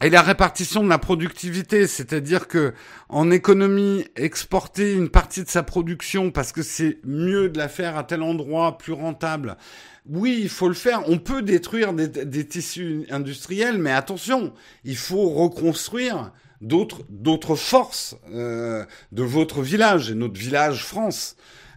et 0.03 0.11
la 0.11 0.23
répartition 0.23 0.83
de 0.83 0.89
la 0.89 0.99
productivité, 0.99 1.87
c'est-à-dire 1.87 2.49
que 2.49 2.75
en 3.09 3.31
économie, 3.31 4.05
exporter 4.17 4.93
une 4.93 5.09
partie 5.09 5.45
de 5.45 5.49
sa 5.49 5.63
production 5.63 6.33
parce 6.33 6.51
que 6.51 6.63
c'est 6.63 6.99
mieux 7.05 7.49
de 7.49 7.59
la 7.59 7.69
faire 7.69 7.97
à 7.97 8.03
tel 8.03 8.23
endroit, 8.23 8.77
plus 8.77 8.93
rentable. 8.93 9.57
Oui, 10.07 10.41
il 10.43 10.49
faut 10.49 10.69
le 10.69 10.75
faire. 10.75 11.09
On 11.09 11.19
peut 11.19 11.43
détruire 11.43 11.95
des, 11.95 12.47
tissus 12.47 13.07
industriels, 13.09 13.79
mais 13.79 13.93
attention, 13.93 14.53
il 14.85 14.97
faut 14.97 15.31
reconstruire 15.31 16.33
d'autres 16.61 17.55
forces 17.55 18.17
euh, 18.33 18.85
de 19.13 19.23
votre 19.23 19.63
village 19.63 20.11
et 20.11 20.15
notre 20.15 20.39
village 20.39 20.85
France. 20.85 21.37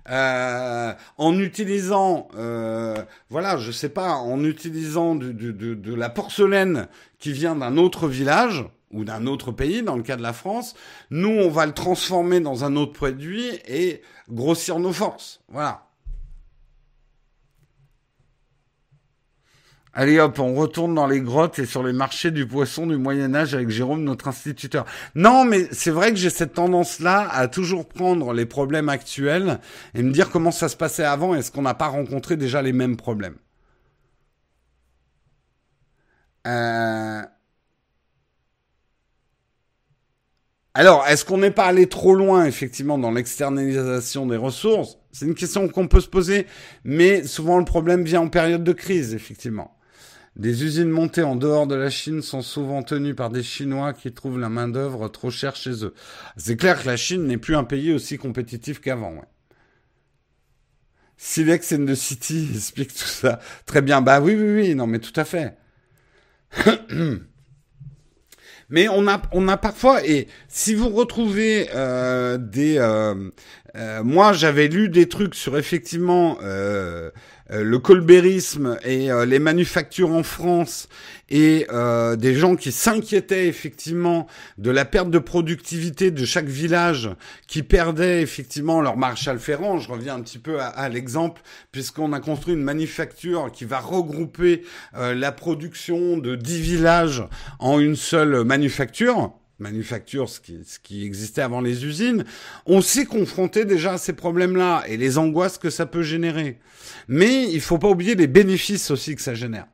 Euh, 0.10 0.94
en 1.18 1.38
utilisant, 1.38 2.30
euh, 2.36 2.96
voilà, 3.30 3.58
je 3.58 3.72
sais 3.72 3.90
pas, 3.90 4.14
en 4.14 4.44
utilisant 4.44 5.16
de, 5.16 5.32
de, 5.32 5.52
de 5.52 5.94
la 5.94 6.10
porcelaine 6.10 6.88
qui 7.20 7.34
vient 7.34 7.56
d'un 7.56 7.78
autre 7.78 8.08
village 8.08 8.66
ou 8.92 9.04
d'un 9.04 9.28
autre 9.28 9.52
pays, 9.52 9.84
dans 9.84 9.98
le 9.98 10.04
cas 10.04 10.16
de 10.16 10.22
la 10.22 10.34
France, 10.34 10.76
nous, 11.10 11.30
on 11.30 11.50
va 11.50 11.66
le 11.66 11.74
transformer 11.74 12.40
dans 12.40 12.64
un 12.64 12.76
autre 12.78 12.94
produit 12.94 13.60
et 13.68 14.02
grossir 14.30 14.80
nos 14.80 14.94
forces. 14.94 15.42
Voilà. 15.50 15.87
Allez 20.00 20.20
hop, 20.20 20.38
on 20.38 20.54
retourne 20.54 20.94
dans 20.94 21.08
les 21.08 21.22
grottes 21.22 21.58
et 21.58 21.66
sur 21.66 21.82
les 21.82 21.92
marchés 21.92 22.30
du 22.30 22.46
poisson 22.46 22.86
du 22.86 22.98
Moyen 22.98 23.34
Âge 23.34 23.56
avec 23.56 23.72
Jérôme, 23.72 24.04
notre 24.04 24.28
instituteur. 24.28 24.86
Non, 25.16 25.44
mais 25.44 25.68
c'est 25.72 25.90
vrai 25.90 26.12
que 26.12 26.18
j'ai 26.18 26.30
cette 26.30 26.54
tendance-là 26.54 27.28
à 27.32 27.48
toujours 27.48 27.88
prendre 27.88 28.32
les 28.32 28.46
problèmes 28.46 28.90
actuels 28.90 29.60
et 29.96 30.04
me 30.04 30.12
dire 30.12 30.30
comment 30.30 30.52
ça 30.52 30.70
se 30.70 30.78
passait 30.78 31.04
avant. 31.04 31.34
Est-ce 31.34 31.52
qu'on 31.52 31.64
n'a 31.64 31.74
pas 31.74 31.88
rencontré 31.88 32.38
déjà 32.38 32.62
les 32.62 32.74
mêmes 32.74 32.96
problèmes 32.96 33.38
euh, 36.46 37.24
Alors, 40.76 41.08
est-ce 41.08 41.26
qu'on 41.26 41.40
n'est 41.40 41.50
pas 41.50 41.66
allé 41.66 41.88
trop 41.88 42.14
loin, 42.14 42.46
effectivement, 42.46 43.00
dans 43.00 43.10
l'externalisation 43.10 44.28
des 44.28 44.38
ressources? 44.38 45.00
C'est 45.12 45.26
une 45.26 45.34
question 45.34 45.68
qu'on 45.70 45.88
peut 45.88 46.02
se 46.02 46.08
poser, 46.08 46.46
mais 46.84 47.24
souvent 47.24 47.58
le 47.58 47.66
problème 47.66 48.04
vient 48.04 48.22
en 48.22 48.30
période 48.30 48.64
de 48.64 48.74
crise, 48.74 49.16
effectivement. 49.16 49.77
Des 50.38 50.64
usines 50.64 50.90
montées 50.90 51.24
en 51.24 51.36
dehors 51.36 51.66
de 51.66 51.74
la 51.74 51.90
Chine 51.90 52.22
sont 52.22 52.44
souvent 52.44 52.84
tenues 52.84 53.16
par 53.16 53.32
des 53.32 53.42
Chinois 53.42 53.94
qui 53.94 54.14
trouvent 54.14 54.38
la 54.38 54.50
main-d'œuvre 54.50 55.08
trop 55.08 55.32
chère 55.32 55.56
chez 55.56 55.84
eux. 55.84 55.96
C'est 56.38 56.58
clair 56.58 56.80
que 56.80 56.88
la 56.88 56.96
Chine 56.96 57.26
n'est 57.26 57.40
plus 57.40 57.56
un 57.56 57.64
pays 57.64 57.92
aussi 57.92 58.20
compétitif 58.20 58.80
qu'avant. 58.80 59.26
Silex 61.18 61.72
and 61.72 61.86
the 61.86 61.96
City 61.96 62.50
explique 62.56 62.94
tout 62.94 63.00
ça. 63.00 63.40
Très 63.66 63.82
bien. 63.82 64.02
Bah 64.02 64.22
oui, 64.22 64.36
oui, 64.36 64.62
oui. 64.62 64.76
Non, 64.76 64.86
mais 64.86 65.00
tout 65.00 65.20
à 65.20 65.26
fait. 65.26 65.58
Mais 68.70 68.90
on 68.90 69.08
a, 69.08 69.22
on 69.32 69.48
a 69.48 69.56
parfois, 69.56 70.06
et 70.06 70.28
si 70.50 70.76
vous 70.76 70.90
retrouvez 70.90 71.70
euh, 71.74 72.38
des... 72.38 72.78
Euh, 72.78 73.30
euh, 73.78 74.04
moi, 74.04 74.34
j'avais 74.34 74.68
lu 74.68 74.90
des 74.90 75.08
trucs 75.08 75.36
sur 75.36 75.58
effectivement 75.58 76.38
euh, 76.42 77.12
euh, 77.52 77.64
le 77.64 77.80
colbérisme 77.80 78.78
et 78.84 79.10
les 79.26 79.40
manufactures 79.40 80.12
en 80.12 80.24
France 80.24 80.90
et 81.30 81.68
des 82.18 82.36
gens 82.36 82.56
qui 82.56 82.72
s'inquiétaient 82.72 83.48
effectivement 83.48 84.28
de 84.58 84.72
la 84.72 84.86
perte 84.86 85.10
de 85.10 85.20
productivité 85.20 86.10
de 86.10 86.26
chaque 86.26 86.48
village 86.48 87.10
qui 87.48 87.64
perdait 87.64 88.22
effectivement 88.22 88.82
leur 88.82 88.98
Marshall 88.98 89.40
Ferrand. 89.40 89.78
Je 89.78 89.92
reviens 89.92 90.16
un 90.16 90.22
petit 90.22 90.40
peu 90.40 90.60
à, 90.62 90.68
à 90.68 90.88
l'exemple 90.90 91.42
puisqu'on 91.72 92.14
a 92.14 92.22
construit 92.22 92.54
une 92.54 92.64
manufacture 92.64 93.52
qui 93.52 93.66
va 93.66 93.80
regrouper 93.80 94.64
la 94.94 95.32
production 95.34 96.18
de 96.18 96.36
10 96.36 96.62
villages 96.62 97.24
en 97.60 97.80
une 97.80 97.98
seule 97.98 98.44
manufacture 98.46 99.34
manufacture, 99.60 100.30
ce 100.30 100.40
qui, 100.40 100.60
ce 100.66 100.80
existait 100.94 101.42
avant 101.42 101.62
les 101.62 101.86
usines, 101.86 102.26
on 102.66 102.82
s'est 102.82 103.06
confronté 103.06 103.66
déjà 103.66 103.94
à 103.94 103.98
ces 103.98 104.14
problèmes-là 104.14 104.84
et 104.88 104.98
les 104.98 105.18
angoisses 105.18 105.58
que 105.58 105.70
ça 105.70 105.86
peut 105.86 106.04
générer. 106.04 106.60
Mais 107.08 107.52
il 107.52 107.62
faut 107.62 107.78
pas 107.78 107.90
oublier 107.90 108.16
les 108.16 108.28
bénéfices 108.28 108.92
aussi 108.92 109.16
que 109.16 109.22
ça 109.22 109.34
génère. 109.34 109.68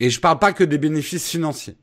Et 0.00 0.10
je 0.10 0.20
parle 0.20 0.38
pas 0.38 0.52
que 0.52 0.64
des 0.64 0.78
bénéfices 0.78 1.28
financiers. 1.28 1.76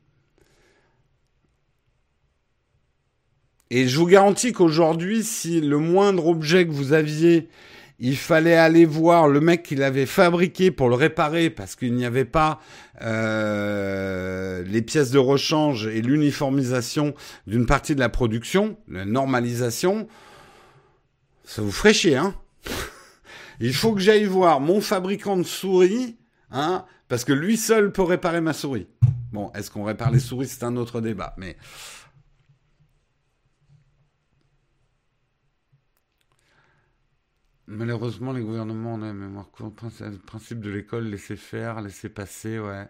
Et 3.70 3.88
je 3.88 3.98
vous 3.98 4.06
garantis 4.06 4.52
qu'aujourd'hui, 4.52 5.24
si 5.24 5.60
le 5.60 5.78
moindre 5.78 6.26
objet 6.26 6.66
que 6.66 6.72
vous 6.72 6.92
aviez, 6.92 7.48
il 7.98 8.16
fallait 8.16 8.56
aller 8.56 8.84
voir 8.84 9.28
le 9.28 9.40
mec 9.40 9.62
qui 9.62 9.76
l'avait 9.76 10.06
fabriqué 10.06 10.70
pour 10.70 10.88
le 10.88 10.96
réparer 10.96 11.50
parce 11.50 11.76
qu'il 11.76 11.94
n'y 11.94 12.04
avait 12.04 12.24
pas 12.24 12.60
euh, 13.02 14.62
les 14.64 14.82
pièces 14.82 15.10
de 15.10 15.18
rechange 15.18 15.86
et 15.86 16.02
l'uniformisation 16.02 17.14
d'une 17.46 17.66
partie 17.66 17.94
de 17.94 18.00
la 18.00 18.08
production, 18.08 18.76
la 18.88 19.04
normalisation, 19.04 20.08
ça 21.44 21.62
vous 21.62 21.70
ferait 21.70 22.14
hein. 22.14 22.34
Il 23.60 23.72
faut 23.72 23.94
que 23.94 24.00
j'aille 24.00 24.24
voir 24.24 24.60
mon 24.60 24.80
fabricant 24.80 25.36
de 25.36 25.44
souris, 25.44 26.16
hein, 26.50 26.84
parce 27.08 27.24
que 27.24 27.32
lui 27.32 27.56
seul 27.56 27.92
peut 27.92 28.02
réparer 28.02 28.40
ma 28.40 28.52
souris. 28.52 28.88
Bon, 29.32 29.52
est-ce 29.54 29.70
qu'on 29.70 29.84
répare 29.84 30.10
les 30.10 30.18
souris? 30.18 30.48
C'est 30.48 30.64
un 30.64 30.76
autre 30.76 31.00
débat, 31.00 31.34
mais 31.36 31.56
Malheureusement, 37.66 38.32
les 38.32 38.42
gouvernements 38.42 38.94
ont 38.94 38.98
la 38.98 39.12
mémoire 39.12 39.50
courte. 39.50 39.82
Le 40.00 40.18
principe 40.18 40.60
de 40.60 40.70
l'école, 40.70 41.04
laisser 41.04 41.36
faire, 41.36 41.80
laisser 41.80 42.10
passer, 42.10 42.58
ouais. 42.58 42.86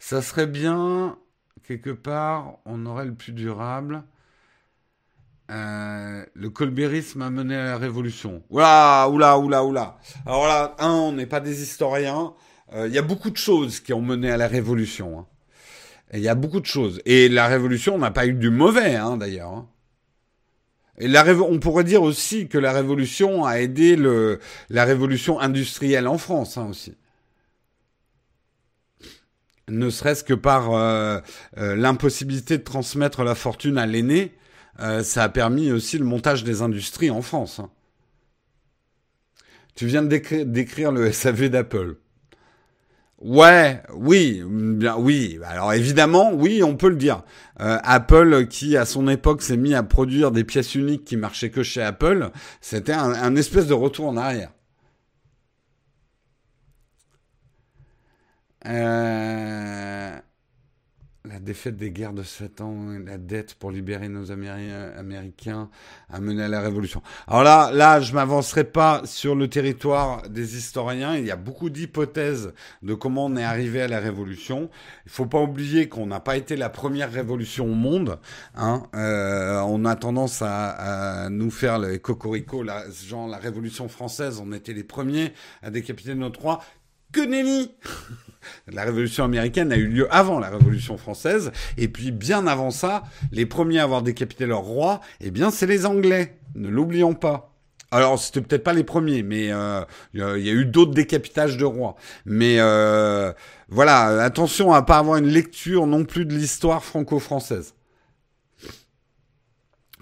Ça 0.00 0.20
serait 0.20 0.48
bien, 0.48 1.16
quelque 1.62 1.90
part, 1.90 2.58
on 2.64 2.86
aurait 2.86 3.06
le 3.06 3.14
plus 3.14 3.32
durable. 3.32 4.02
Euh, 5.50 6.24
le 6.34 6.50
colbérisme 6.50 7.22
a 7.22 7.30
mené 7.30 7.54
à 7.54 7.64
la 7.64 7.78
révolution. 7.78 8.42
Oula, 8.50 9.08
oula, 9.08 9.38
oula, 9.38 9.64
oula. 9.64 9.98
Alors 10.26 10.46
là, 10.48 10.74
un, 10.80 10.90
on 10.90 11.12
n'est 11.12 11.26
pas 11.26 11.40
des 11.40 11.62
historiens. 11.62 12.34
Euh, 12.72 12.88
il 12.88 12.94
y 12.94 12.98
a 12.98 13.02
beaucoup 13.02 13.30
de 13.30 13.36
choses 13.36 13.78
qui 13.78 13.92
ont 13.92 14.02
mené 14.02 14.30
à 14.30 14.36
la 14.36 14.48
révolution. 14.48 15.20
Hein. 15.20 15.26
Il 16.12 16.20
y 16.20 16.28
a 16.28 16.34
beaucoup 16.34 16.60
de 16.60 16.66
choses. 16.66 17.00
Et 17.04 17.28
la 17.28 17.46
révolution 17.46 17.96
n'a 17.96 18.10
pas 18.10 18.26
eu 18.26 18.32
du 18.32 18.50
mauvais, 18.50 18.96
hein, 18.96 19.16
d'ailleurs. 19.16 19.52
Hein. 19.52 19.68
On 20.98 21.58
pourrait 21.58 21.84
dire 21.84 22.02
aussi 22.02 22.48
que 22.48 22.58
la 22.58 22.72
révolution 22.72 23.44
a 23.44 23.60
aidé 23.60 23.96
la 24.70 24.84
révolution 24.84 25.38
industrielle 25.38 26.08
en 26.08 26.18
France 26.18 26.56
hein, 26.56 26.68
aussi. 26.70 26.94
Ne 29.68 29.90
serait-ce 29.90 30.22
que 30.22 30.34
par 30.34 30.72
euh, 30.72 31.18
euh, 31.58 31.74
l'impossibilité 31.74 32.56
de 32.56 32.62
transmettre 32.62 33.24
la 33.24 33.34
fortune 33.34 33.78
à 33.78 33.86
l'aîné, 33.86 34.32
euh, 34.78 35.02
ça 35.02 35.24
a 35.24 35.28
permis 35.28 35.72
aussi 35.72 35.98
le 35.98 36.04
montage 36.04 36.44
des 36.44 36.62
industries 36.62 37.10
en 37.10 37.20
France. 37.20 37.58
Hein. 37.58 37.70
Tu 39.74 39.86
viens 39.86 40.02
de 40.02 40.44
décrire 40.44 40.92
le 40.92 41.10
SAV 41.10 41.48
d'Apple. 41.48 41.96
Ouais, 43.20 43.82
oui, 43.94 44.42
bien, 44.46 44.96
oui. 44.98 45.38
Alors 45.44 45.72
évidemment, 45.72 46.32
oui, 46.34 46.62
on 46.62 46.76
peut 46.76 46.88
le 46.90 46.96
dire. 46.96 47.22
Euh, 47.60 47.78
Apple, 47.82 48.46
qui 48.48 48.76
à 48.76 48.84
son 48.84 49.08
époque 49.08 49.42
s'est 49.42 49.56
mis 49.56 49.74
à 49.74 49.82
produire 49.82 50.30
des 50.32 50.44
pièces 50.44 50.74
uniques 50.74 51.04
qui 51.04 51.16
marchaient 51.16 51.50
que 51.50 51.62
chez 51.62 51.82
Apple, 51.82 52.30
c'était 52.60 52.92
un, 52.92 53.12
un 53.14 53.34
espèce 53.36 53.66
de 53.66 53.74
retour 53.74 54.06
en 54.08 54.16
arrière. 54.18 54.50
Euh... 58.66 60.18
La 61.28 61.40
défaite 61.40 61.76
des 61.76 61.90
guerres 61.90 62.12
de 62.12 62.22
sept 62.22 62.60
ans, 62.60 62.86
la 63.04 63.18
dette 63.18 63.54
pour 63.54 63.72
libérer 63.72 64.08
nos 64.08 64.30
Américains 64.30 65.68
a 66.08 66.20
mené 66.20 66.44
à 66.44 66.48
la 66.48 66.60
révolution. 66.60 67.02
Alors 67.26 67.42
là, 67.42 67.70
là, 67.72 68.00
je 68.00 68.12
m'avancerai 68.12 68.64
pas 68.64 69.02
sur 69.06 69.34
le 69.34 69.48
territoire 69.48 70.28
des 70.28 70.56
historiens. 70.56 71.16
Il 71.16 71.24
y 71.24 71.30
a 71.32 71.36
beaucoup 71.36 71.68
d'hypothèses 71.68 72.52
de 72.82 72.94
comment 72.94 73.26
on 73.26 73.36
est 73.36 73.44
arrivé 73.44 73.82
à 73.82 73.88
la 73.88 73.98
révolution. 73.98 74.70
Il 75.06 75.10
faut 75.10 75.26
pas 75.26 75.40
oublier 75.40 75.88
qu'on 75.88 76.06
n'a 76.06 76.20
pas 76.20 76.36
été 76.36 76.54
la 76.54 76.68
première 76.68 77.10
révolution 77.10 77.66
au 77.66 77.74
monde. 77.74 78.18
Hein. 78.54 78.84
Euh, 78.94 79.60
on 79.60 79.84
a 79.84 79.96
tendance 79.96 80.42
à, 80.42 81.28
nous 81.30 81.50
faire 81.50 81.78
les 81.78 81.98
cocorico, 81.98 82.64
genre 83.08 83.26
la 83.26 83.38
révolution 83.38 83.88
française. 83.88 84.40
On 84.44 84.52
était 84.52 84.74
les 84.74 84.84
premiers 84.84 85.32
à 85.62 85.70
décapiter 85.70 86.14
notre 86.14 86.40
roi. 86.40 86.60
Que 87.16 88.72
la 88.72 88.84
Révolution 88.84 89.24
américaine 89.24 89.72
a 89.72 89.76
eu 89.76 89.86
lieu 89.86 90.06
avant 90.14 90.38
la 90.38 90.50
Révolution 90.50 90.98
française, 90.98 91.50
et 91.78 91.88
puis 91.88 92.10
bien 92.10 92.46
avant 92.46 92.70
ça, 92.70 93.04
les 93.32 93.46
premiers 93.46 93.78
à 93.78 93.84
avoir 93.84 94.02
décapité 94.02 94.44
leur 94.44 94.60
roi, 94.60 95.00
eh 95.20 95.30
bien 95.30 95.50
c'est 95.50 95.66
les 95.66 95.86
Anglais, 95.86 96.36
ne 96.54 96.68
l'oublions 96.68 97.14
pas. 97.14 97.52
Alors 97.90 98.18
c'était 98.18 98.42
peut-être 98.42 98.64
pas 98.64 98.74
les 98.74 98.84
premiers, 98.84 99.22
mais 99.22 99.50
euh, 99.50 99.80
il 100.12 100.20
y, 100.20 100.50
a 100.50 100.52
eu 100.52 100.66
d'autres 100.66 100.92
décapitages 100.92 101.56
de 101.56 101.64
rois. 101.64 101.96
Mais 102.26 102.56
euh, 102.58 103.32
voilà, 103.68 104.22
attention 104.22 104.72
à 104.72 104.82
pas 104.82 104.98
avoir 104.98 105.16
une 105.16 105.28
lecture 105.28 105.86
non 105.86 106.04
plus 106.04 106.26
de 106.26 106.34
l'histoire 106.34 106.84
franco-française. 106.84 107.74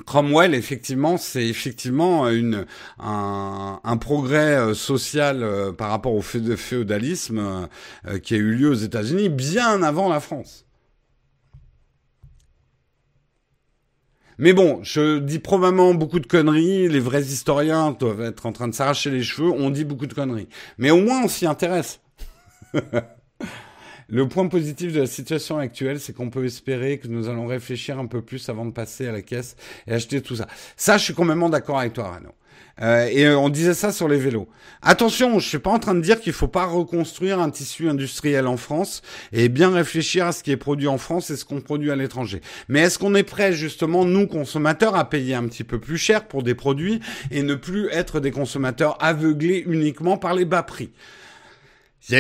Cromwell, 0.07 0.55
effectivement, 0.55 1.17
c'est 1.17 1.47
effectivement 1.47 2.29
une, 2.29 2.67
un, 2.99 3.97
progrès 4.01 4.57
euh, 4.57 4.75
social 4.75 5.43
euh, 5.43 5.73
par 5.73 5.91
rapport 5.91 6.15
au 6.15 6.21
féodalisme 6.21 7.69
euh, 8.07 8.19
qui 8.19 8.35
a 8.35 8.39
eu 8.39 8.55
lieu 8.55 8.71
aux 8.71 8.75
États-Unis 8.75 9.29
bien 9.29 9.83
avant 9.83 10.09
la 10.09 10.19
France. 10.19 10.67
Mais 14.39 14.53
bon, 14.53 14.81
je 14.83 15.21
dis 15.21 15.39
probablement 15.39 15.95
beaucoup 15.95 16.19
de 16.19 16.27
conneries. 16.27 16.89
Les 16.89 16.99
vrais 16.99 17.23
historiens 17.23 17.93
doivent 17.93 18.23
être 18.23 18.47
en 18.47 18.53
train 18.53 18.67
de 18.67 18.75
s'arracher 18.75 19.11
les 19.11 19.23
cheveux. 19.23 19.51
On 19.51 19.71
dit 19.71 19.85
beaucoup 19.85 20.07
de 20.07 20.15
conneries. 20.15 20.49
Mais 20.77 20.91
au 20.91 21.01
moins, 21.01 21.23
on 21.23 21.29
s'y 21.29 21.47
intéresse. 21.47 22.01
Le 24.09 24.29
point 24.29 24.49
positif 24.49 24.93
de 24.93 25.01
la 25.01 25.07
situation 25.07 25.59
actuelle, 25.59 25.99
c'est 25.99 26.13
qu'on 26.13 26.31
peut 26.31 26.45
espérer 26.45 26.99
que 26.99 27.09
nous 27.09 27.29
allons 27.29 27.47
réfléchir 27.47 27.99
un 27.99 28.07
peu 28.07 28.21
plus 28.21 28.49
avant 28.49 28.67
de 28.67 28.73
passer 28.73 29.07
à 29.07 29.13
la 29.13 29.23
caisse 29.23 29.57
et 29.87 29.93
acheter 29.93 30.21
tout 30.21 30.37
ça. 30.37 30.47
Ça, 30.77 30.99
je 30.99 31.05
suis 31.05 31.15
complètement 31.15 31.49
d'accord 31.49 31.79
avec 31.79 31.95
toi, 31.95 32.11
Rano. 32.11 32.31
Euh, 32.83 33.07
et 33.07 33.29
on 33.29 33.49
disait 33.51 33.75
ça 33.75 33.93
sur 33.93 34.09
les 34.09 34.19
vélos. 34.19 34.49
Attention, 34.83 35.39
je 35.39 35.49
suis 35.49 35.59
pas 35.59 35.71
en 35.71 35.79
train 35.79 35.95
de 35.95 36.01
dire 36.01 36.21
qu'il 36.21 36.33
faut 36.33 36.49
pas 36.49 36.65
reconstruire 36.65 37.39
un 37.39 37.51
tissu 37.51 37.89
industriel 37.89 38.49
en 38.49 38.57
France 38.57 39.03
et 39.33 39.49
bien 39.49 39.71
réfléchir 39.71 40.27
à 40.27 40.33
ce 40.33 40.43
qui 40.43 40.51
est 40.51 40.57
produit 40.57 40.89
en 40.89 40.99
France 40.99 41.31
et 41.31 41.37
ce 41.37 41.45
qu'on 41.45 41.61
produit 41.61 41.93
à 41.93 41.97
l'étranger. 41.97 42.41
Mais 42.69 42.81
est-ce 42.81 42.99
qu'on 42.99 43.15
est 43.15 43.23
prêt 43.23 43.53
justement, 43.53 44.05
nous 44.05 44.27
consommateurs, 44.27 44.97
à 44.97 45.09
payer 45.09 45.35
un 45.35 45.47
petit 45.47 45.65
peu 45.65 45.79
plus 45.79 45.99
cher 45.99 46.27
pour 46.27 46.43
des 46.43 46.55
produits 46.55 47.01
et 47.31 47.43
ne 47.43 47.55
plus 47.55 47.89
être 47.91 48.19
des 48.19 48.33
consommateurs 48.33 48.99
aveuglés 49.01 49.63
uniquement 49.67 50.17
par 50.17 50.35
les 50.35 50.45
bas 50.45 50.65
prix? 50.65 50.91
Il 52.11 52.15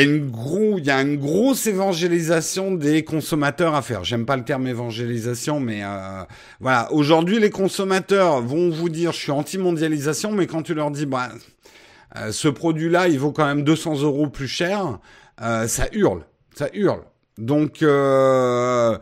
y 0.86 0.90
a 0.90 1.02
une 1.02 1.18
grosse 1.18 1.66
évangélisation 1.66 2.72
des 2.72 3.04
consommateurs 3.04 3.74
à 3.74 3.82
faire. 3.82 4.02
J'aime 4.02 4.24
pas 4.24 4.36
le 4.36 4.44
terme 4.44 4.66
évangélisation, 4.66 5.60
mais 5.60 5.82
euh, 5.84 6.22
voilà. 6.60 6.90
Aujourd'hui, 6.92 7.38
les 7.38 7.50
consommateurs 7.50 8.40
vont 8.40 8.70
vous 8.70 8.88
dire, 8.88 9.12
je 9.12 9.18
suis 9.18 9.32
anti-mondialisation, 9.32 10.32
mais 10.32 10.46
quand 10.46 10.62
tu 10.62 10.72
leur 10.72 10.90
dis, 10.90 11.04
bah, 11.04 11.28
euh, 12.16 12.32
ce 12.32 12.48
produit-là, 12.48 13.08
il 13.08 13.18
vaut 13.18 13.32
quand 13.32 13.44
même 13.44 13.62
200 13.62 14.00
euros 14.00 14.28
plus 14.28 14.48
cher, 14.48 15.00
euh, 15.42 15.68
ça 15.68 15.88
hurle, 15.92 16.24
ça 16.54 16.68
hurle. 16.72 17.02
Donc 17.38 17.82
euh, 17.82 18.96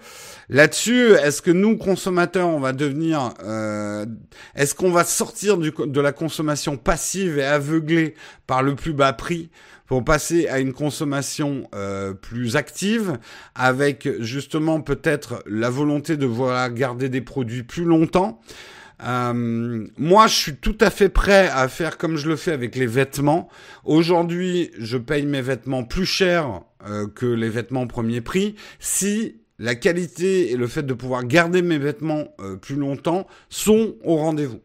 là-dessus, 0.48 1.12
est-ce 1.22 1.42
que 1.42 1.50
nous 1.50 1.76
consommateurs, 1.76 2.48
on 2.48 2.60
va 2.60 2.72
devenir, 2.72 3.34
euh, 3.44 4.06
est-ce 4.54 4.74
qu'on 4.74 4.90
va 4.90 5.04
sortir 5.04 5.58
de 5.58 6.00
la 6.00 6.12
consommation 6.12 6.78
passive 6.78 7.38
et 7.38 7.44
aveuglée 7.44 8.14
par 8.46 8.62
le 8.62 8.74
plus 8.74 8.94
bas 8.94 9.12
prix 9.12 9.50
pour 9.86 10.02
passer 10.02 10.48
à 10.48 10.60
une 10.60 10.72
consommation 10.72 11.68
euh, 11.74 12.14
plus 12.14 12.56
active, 12.56 13.18
avec 13.54 14.08
justement 14.20 14.80
peut-être 14.80 15.42
la 15.44 15.68
volonté 15.68 16.16
de 16.16 16.24
vouloir 16.24 16.70
garder 16.70 17.10
des 17.10 17.20
produits 17.20 17.62
plus 17.62 17.84
longtemps. 17.84 18.40
Euh, 19.04 19.86
moi, 19.96 20.26
je 20.26 20.34
suis 20.34 20.56
tout 20.56 20.76
à 20.80 20.90
fait 20.90 21.08
prêt 21.08 21.48
à 21.48 21.68
faire 21.68 21.98
comme 21.98 22.16
je 22.16 22.28
le 22.28 22.36
fais 22.36 22.52
avec 22.52 22.76
les 22.76 22.86
vêtements. 22.86 23.48
Aujourd'hui, 23.84 24.70
je 24.78 24.98
paye 24.98 25.26
mes 25.26 25.42
vêtements 25.42 25.84
plus 25.84 26.06
cher 26.06 26.62
euh, 26.86 27.06
que 27.08 27.26
les 27.26 27.48
vêtements 27.48 27.86
premier 27.86 28.20
prix 28.20 28.54
si 28.78 29.40
la 29.58 29.74
qualité 29.74 30.50
et 30.50 30.56
le 30.56 30.66
fait 30.66 30.82
de 30.82 30.94
pouvoir 30.94 31.24
garder 31.24 31.62
mes 31.62 31.78
vêtements 31.78 32.34
plus 32.62 32.74
longtemps 32.74 33.28
sont 33.48 33.94
au 34.02 34.16
rendez-vous. 34.16 34.60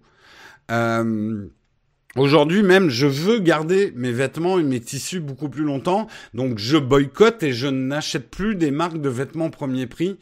Aujourd'hui 2.18 2.64
même, 2.64 2.90
je 2.90 3.06
veux 3.06 3.38
garder 3.38 3.94
mes 3.96 4.12
vêtements 4.12 4.58
et 4.58 4.64
mes 4.64 4.80
tissus 4.80 5.20
beaucoup 5.20 5.50
plus 5.50 5.64
longtemps, 5.64 6.08
donc 6.34 6.58
je 6.58 6.78
boycotte 6.78 7.44
et 7.44 7.54
je 7.54 7.68
n'achète 7.68 8.32
plus 8.32 8.56
des 8.56 8.72
marques 8.72 9.00
de 9.00 9.10
vêtements 9.10 9.52
premier 9.52 9.86
prix 9.86 10.18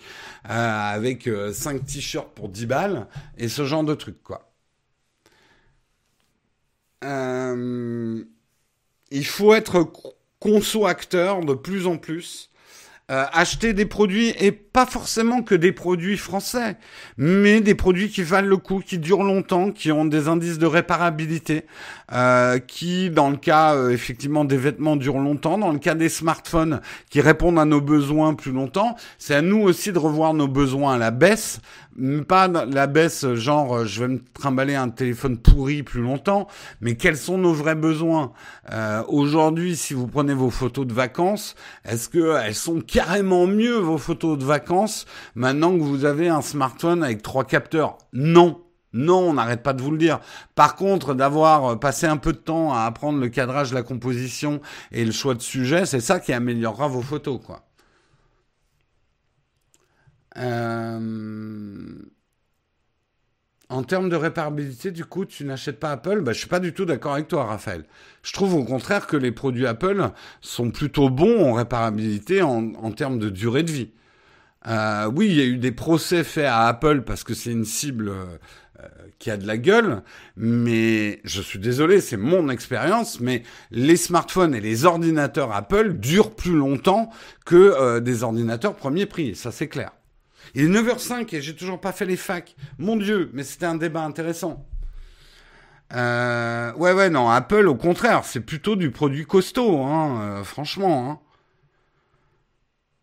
euh, 0.49 0.93
avec 0.93 1.23
5 1.23 1.29
euh, 1.29 1.79
t-shirts 1.79 2.33
pour 2.35 2.49
10 2.49 2.65
balles 2.65 3.07
et 3.37 3.47
ce 3.47 3.63
genre 3.63 3.85
de 3.85 3.95
trucs. 3.95 4.17
Euh, 7.05 8.23
il 9.11 9.25
faut 9.25 9.53
être 9.53 9.89
conso 10.39 10.87
acteur 10.87 11.45
de 11.45 11.53
plus 11.53 11.87
en 11.87 11.97
plus 11.97 12.51
euh, 13.11 13.25
acheter 13.33 13.73
des 13.73 13.85
produits 13.85 14.33
et 14.39 14.51
pas 14.51 14.87
forcément 14.87 15.43
que 15.43 15.53
des 15.53 15.71
produits 15.71 16.17
français, 16.17 16.75
mais 17.17 17.61
des 17.61 17.75
produits 17.75 18.09
qui 18.09 18.23
valent 18.23 18.47
le 18.47 18.57
coup, 18.57 18.81
qui 18.83 18.97
durent 18.97 19.23
longtemps, 19.23 19.71
qui 19.71 19.91
ont 19.91 20.05
des 20.05 20.27
indices 20.27 20.57
de 20.57 20.65
réparabilité, 20.65 21.65
euh, 22.11 22.59
qui, 22.59 23.09
dans 23.09 23.29
le 23.29 23.37
cas 23.37 23.75
euh, 23.75 23.89
effectivement 23.89 24.45
des 24.45 24.57
vêtements, 24.57 24.95
durent 24.95 25.19
longtemps, 25.19 25.57
dans 25.57 25.71
le 25.71 25.79
cas 25.79 25.95
des 25.95 26.09
smartphones, 26.09 26.81
qui 27.09 27.21
répondent 27.21 27.57
à 27.57 27.65
nos 27.65 27.81
besoins 27.81 28.33
plus 28.35 28.51
longtemps. 28.51 28.95
C'est 29.17 29.35
à 29.35 29.41
nous 29.41 29.61
aussi 29.61 29.91
de 29.91 29.97
revoir 29.99 30.33
nos 30.33 30.47
besoins 30.47 30.95
à 30.95 30.97
la 30.97 31.11
baisse, 31.11 31.59
pas 32.27 32.47
la 32.47 32.87
baisse 32.87 33.25
genre 33.35 33.85
je 33.85 34.01
vais 34.01 34.07
me 34.09 34.19
trimballer 34.33 34.75
un 34.75 34.89
téléphone 34.89 35.37
pourri 35.37 35.81
plus 35.81 36.01
longtemps, 36.01 36.47
mais 36.81 36.95
quels 36.95 37.17
sont 37.17 37.37
nos 37.37 37.53
vrais 37.53 37.75
besoins? 37.75 38.33
Aujourd'hui, 39.07 39.77
si 39.77 39.93
vous 39.93 40.07
prenez 40.07 40.33
vos 40.33 40.49
photos 40.49 40.85
de 40.85 40.93
vacances, 40.93 41.55
est-ce 41.85 42.09
que 42.09 42.35
elles 42.43 42.55
sont 42.55 42.81
carrément 42.81 43.47
mieux 43.47 43.77
vos 43.77 43.97
photos 43.97 44.37
de 44.37 44.43
vacances 44.43 45.05
maintenant 45.35 45.71
que 45.71 45.83
vous 45.83 46.03
avez 46.03 46.27
un 46.27 46.41
smartphone 46.41 47.03
avec 47.03 47.21
trois 47.21 47.45
capteurs? 47.45 47.97
Non. 48.11 48.64
Non, 48.95 49.19
on 49.19 49.33
n'arrête 49.33 49.61
pas 49.61 49.73
de 49.73 49.81
vous 49.81 49.91
le 49.91 49.97
dire. 49.97 50.19
Par 50.55 50.75
contre, 50.75 51.13
d'avoir 51.13 51.79
passé 51.79 52.07
un 52.07 52.17
peu 52.17 52.33
de 52.33 52.37
temps 52.37 52.73
à 52.73 52.81
apprendre 52.85 53.19
le 53.19 53.29
cadrage, 53.29 53.73
la 53.73 53.83
composition 53.83 54.61
et 54.91 55.05
le 55.05 55.11
choix 55.11 55.35
de 55.35 55.41
sujet, 55.41 55.85
c'est 55.85 55.99
ça 55.99 56.19
qui 56.19 56.33
améliorera 56.33 56.87
vos 56.87 57.01
photos, 57.01 57.39
quoi. 57.45 57.63
Euh, 60.37 61.85
en 63.69 63.83
termes 63.83 64.09
de 64.09 64.15
réparabilité, 64.15 64.91
du 64.91 65.05
coup, 65.05 65.25
tu 65.25 65.43
n'achètes 65.43 65.79
pas 65.79 65.91
Apple? 65.91 66.21
Bah, 66.21 66.33
Je 66.33 66.39
suis 66.39 66.47
pas 66.47 66.59
du 66.59 66.73
tout 66.73 66.85
d'accord 66.85 67.13
avec 67.13 67.27
toi, 67.27 67.45
Raphaël. 67.45 67.85
Je 68.21 68.31
trouve 68.33 68.53
au 68.53 68.63
contraire 68.63 69.07
que 69.07 69.17
les 69.17 69.31
produits 69.31 69.65
Apple 69.65 70.11
sont 70.41 70.71
plutôt 70.71 71.09
bons 71.09 71.43
en 71.45 71.53
réparabilité 71.53 72.41
en, 72.41 72.91
termes 72.91 73.17
de 73.19 73.29
durée 73.29 73.63
de 73.63 73.71
vie. 73.71 73.91
Euh, 74.67 75.09
oui, 75.15 75.27
il 75.29 75.35
y 75.35 75.41
a 75.41 75.45
eu 75.45 75.57
des 75.57 75.71
procès 75.71 76.23
faits 76.23 76.45
à 76.45 76.67
Apple 76.67 77.01
parce 77.03 77.23
que 77.23 77.33
c'est 77.33 77.51
une 77.51 77.65
cible 77.65 78.09
euh, 78.09 78.37
qui 79.19 79.31
a 79.31 79.37
de 79.37 79.47
la 79.47 79.57
gueule, 79.57 80.01
mais 80.35 81.21
je 81.23 81.41
suis 81.41 81.59
désolé, 81.59 82.01
c'est 82.01 82.17
mon 82.17 82.49
expérience, 82.49 83.19
mais 83.19 83.43
les 83.71 83.95
smartphones 83.95 84.53
et 84.53 84.61
les 84.61 84.85
ordinateurs 84.85 85.53
Apple 85.53 85.93
durent 85.93 86.35
plus 86.35 86.55
longtemps 86.55 87.09
que 87.45 87.55
euh, 87.55 87.99
des 87.99 88.23
ordinateurs 88.23 88.75
premier 88.75 89.05
prix, 89.05 89.35
ça 89.35 89.51
c'est 89.51 89.67
clair. 89.67 89.91
Il 90.53 90.63
est 90.63 90.81
9h05 90.81 91.35
et 91.35 91.41
j'ai 91.41 91.55
toujours 91.55 91.81
pas 91.81 91.91
fait 91.91 92.05
les 92.05 92.17
facs. 92.17 92.55
Mon 92.77 92.97
Dieu, 92.97 93.29
mais 93.33 93.43
c'était 93.43 93.65
un 93.65 93.75
débat 93.75 94.03
intéressant. 94.03 94.65
Euh, 95.93 96.73
ouais, 96.73 96.93
ouais, 96.93 97.09
non, 97.09 97.29
Apple, 97.29 97.67
au 97.67 97.75
contraire, 97.75 98.25
c'est 98.25 98.41
plutôt 98.41 98.75
du 98.75 98.91
produit 98.91 99.25
costaud, 99.25 99.81
hein, 99.81 100.21
euh, 100.21 100.43
franchement. 100.43 101.11
Hein. 101.11 101.24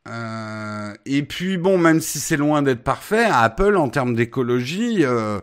Euh, 0.09 0.95
et 1.07 1.23
puis 1.23 1.59
bon, 1.59 1.79
même 1.79 2.01
si 2.01 2.19
c'est 2.19 2.37
loin 2.37 2.63
d'être 2.63 2.83
parfait, 2.83 3.25
Apple 3.25 3.77
en 3.77 3.89
termes 3.89 4.15
d'écologie, 4.15 5.05
euh, 5.05 5.41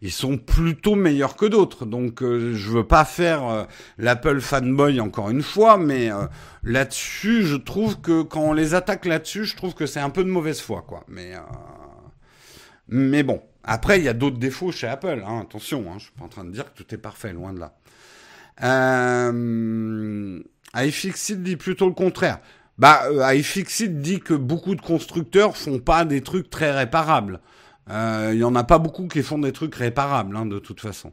ils 0.00 0.12
sont 0.12 0.38
plutôt 0.38 0.94
meilleurs 0.94 1.36
que 1.36 1.44
d'autres. 1.44 1.84
Donc 1.84 2.22
euh, 2.22 2.54
je 2.54 2.70
veux 2.70 2.86
pas 2.86 3.04
faire 3.04 3.66
l'Apple 3.98 4.40
fanboy 4.40 5.00
encore 5.00 5.28
une 5.30 5.42
fois, 5.42 5.76
mais 5.76 6.10
là-dessus, 6.62 7.42
je 7.44 7.56
trouve 7.56 8.00
que 8.00 8.22
quand 8.22 8.40
on 8.40 8.52
les 8.54 8.74
attaque 8.74 9.04
là-dessus, 9.04 9.44
je 9.44 9.56
trouve 9.56 9.74
que 9.74 9.86
c'est 9.86 10.00
un 10.00 10.10
peu 10.10 10.24
de 10.24 10.30
mauvaise 10.30 10.60
foi, 10.60 10.84
quoi. 10.86 11.04
Mais 11.08 11.34
mais 12.88 13.22
bon, 13.22 13.42
après 13.64 13.98
il 13.98 14.04
y 14.04 14.08
a 14.08 14.14
d'autres 14.14 14.38
défauts 14.38 14.72
chez 14.72 14.86
Apple. 14.86 15.22
Hein, 15.26 15.40
attention, 15.42 15.84
hein, 15.90 15.96
je 15.98 16.04
suis 16.04 16.12
pas 16.12 16.24
en 16.24 16.28
train 16.28 16.44
de 16.44 16.50
dire 16.50 16.72
que 16.72 16.82
tout 16.82 16.94
est 16.94 16.98
parfait, 16.98 17.34
loin 17.34 17.52
de 17.52 17.60
là. 17.60 17.74
Euh, 18.62 20.40
iFixit 20.74 21.42
dit 21.42 21.56
plutôt 21.56 21.86
le 21.86 21.94
contraire. 21.94 22.38
Bah, 22.78 23.02
euh, 23.10 23.34
iFixit 23.34 24.00
dit 24.00 24.20
que 24.20 24.34
beaucoup 24.34 24.76
de 24.76 24.80
constructeurs 24.80 25.56
font 25.56 25.80
pas 25.80 26.04
des 26.04 26.22
trucs 26.22 26.48
très 26.48 26.70
réparables. 26.70 27.40
Euh, 27.90 28.30
il 28.32 28.38
y 28.38 28.44
en 28.44 28.54
a 28.54 28.64
pas 28.64 28.78
beaucoup 28.78 29.08
qui 29.08 29.22
font 29.22 29.38
des 29.38 29.52
trucs 29.52 29.74
réparables, 29.74 30.36
hein, 30.36 30.46
de 30.46 30.60
toute 30.60 30.80
façon. 30.80 31.12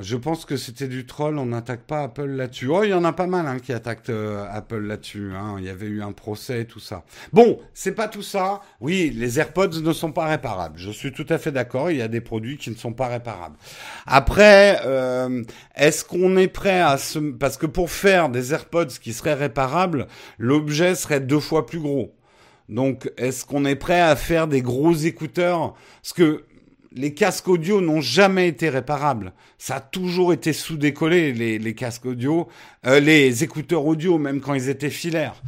Je 0.00 0.16
pense 0.16 0.46
que 0.46 0.56
c'était 0.56 0.88
du 0.88 1.04
troll, 1.04 1.38
on 1.38 1.46
n'attaque 1.46 1.82
pas 1.82 2.04
Apple 2.04 2.26
là-dessus. 2.26 2.68
Oh, 2.68 2.82
il 2.82 2.88
y 2.88 2.94
en 2.94 3.04
a 3.04 3.12
pas 3.12 3.26
mal 3.26 3.46
hein, 3.46 3.58
qui 3.58 3.74
attaquent 3.74 4.08
euh, 4.08 4.46
Apple 4.50 4.80
là-dessus. 4.80 5.32
Hein. 5.36 5.56
Il 5.58 5.64
y 5.64 5.68
avait 5.68 5.88
eu 5.88 6.02
un 6.02 6.12
procès 6.12 6.64
tout 6.64 6.80
ça. 6.80 7.04
Bon, 7.34 7.60
c'est 7.74 7.92
pas 7.92 8.08
tout 8.08 8.22
ça. 8.22 8.62
Oui, 8.80 9.12
les 9.14 9.38
AirPods 9.38 9.80
ne 9.82 9.92
sont 9.92 10.12
pas 10.12 10.26
réparables. 10.26 10.78
Je 10.78 10.90
suis 10.90 11.12
tout 11.12 11.26
à 11.28 11.36
fait 11.36 11.52
d'accord. 11.52 11.90
Il 11.90 11.98
y 11.98 12.02
a 12.02 12.08
des 12.08 12.22
produits 12.22 12.56
qui 12.56 12.70
ne 12.70 12.76
sont 12.76 12.94
pas 12.94 13.08
réparables. 13.08 13.56
Après, 14.06 14.80
euh, 14.86 15.42
est-ce 15.76 16.02
qu'on 16.04 16.38
est 16.38 16.48
prêt 16.48 16.80
à 16.80 16.96
se... 16.96 17.18
Parce 17.18 17.58
que 17.58 17.66
pour 17.66 17.90
faire 17.90 18.30
des 18.30 18.54
AirPods 18.54 18.86
qui 19.02 19.12
seraient 19.12 19.34
réparables, 19.34 20.06
l'objet 20.38 20.94
serait 20.94 21.20
deux 21.20 21.40
fois 21.40 21.66
plus 21.66 21.80
gros. 21.80 22.14
Donc, 22.70 23.10
est-ce 23.16 23.44
qu'on 23.44 23.64
est 23.64 23.76
prêt 23.76 24.00
à 24.00 24.14
faire 24.14 24.46
des 24.46 24.62
gros 24.62 24.94
écouteurs? 24.94 25.74
Parce 26.02 26.12
que 26.12 26.44
les 26.92 27.14
casques 27.14 27.48
audio 27.48 27.80
n'ont 27.80 28.00
jamais 28.00 28.48
été 28.48 28.68
réparables. 28.68 29.32
Ça 29.58 29.76
a 29.76 29.80
toujours 29.80 30.32
été 30.32 30.52
sous-décollé, 30.52 31.32
les, 31.32 31.74
casques 31.74 32.06
audio, 32.06 32.48
euh, 32.86 33.00
les 33.00 33.44
écouteurs 33.44 33.86
audio, 33.86 34.18
même 34.18 34.40
quand 34.40 34.54
ils 34.54 34.68
étaient 34.68 34.90
filaires. 34.90 35.40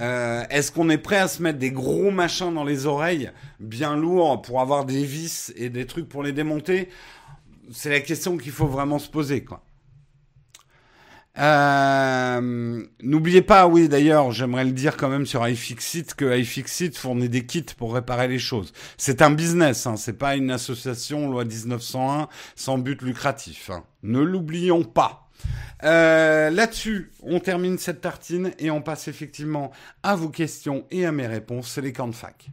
Euh, 0.00 0.44
est-ce 0.50 0.72
qu'on 0.72 0.90
est 0.90 0.98
prêt 0.98 1.18
à 1.18 1.28
se 1.28 1.42
mettre 1.42 1.58
des 1.58 1.70
gros 1.70 2.10
machins 2.10 2.52
dans 2.52 2.64
les 2.64 2.86
oreilles, 2.86 3.30
bien 3.60 3.96
lourds, 3.96 4.42
pour 4.42 4.60
avoir 4.60 4.84
des 4.84 5.04
vis 5.04 5.52
et 5.56 5.68
des 5.68 5.86
trucs 5.86 6.08
pour 6.08 6.22
les 6.22 6.32
démonter? 6.32 6.88
C'est 7.72 7.90
la 7.90 8.00
question 8.00 8.36
qu'il 8.36 8.52
faut 8.52 8.66
vraiment 8.66 8.98
se 8.98 9.08
poser, 9.08 9.44
quoi. 9.44 9.62
Euh, 11.38 12.84
N'oubliez 13.02 13.42
pas, 13.42 13.66
oui 13.66 13.88
d'ailleurs, 13.88 14.30
j'aimerais 14.30 14.64
le 14.64 14.72
dire 14.72 14.96
quand 14.96 15.08
même 15.08 15.26
sur 15.26 15.46
iFixit 15.46 16.14
que 16.14 16.38
iFixit 16.38 16.96
fournit 16.96 17.28
des 17.28 17.44
kits 17.44 17.64
pour 17.76 17.94
réparer 17.94 18.28
les 18.28 18.38
choses. 18.38 18.72
C'est 18.96 19.22
un 19.22 19.30
business, 19.30 19.86
hein, 19.86 19.96
c'est 19.96 20.18
pas 20.18 20.36
une 20.36 20.50
association 20.50 21.28
loi 21.28 21.44
1901 21.44 22.28
sans 22.54 22.78
but 22.78 23.02
lucratif. 23.02 23.70
Hein. 23.70 23.84
Ne 24.02 24.20
l'oublions 24.20 24.84
pas. 24.84 25.28
Euh, 25.82 26.50
Là-dessus, 26.50 27.10
on 27.22 27.40
termine 27.40 27.78
cette 27.78 28.00
tartine 28.00 28.52
et 28.58 28.70
on 28.70 28.80
passe 28.80 29.08
effectivement 29.08 29.72
à 30.02 30.14
vos 30.14 30.28
questions 30.28 30.86
et 30.90 31.04
à 31.04 31.12
mes 31.12 31.26
réponses. 31.26 31.70
C'est 31.72 31.82
les 31.82 31.92
camps 31.92 32.08
de 32.08 32.14
fac. 32.14 32.48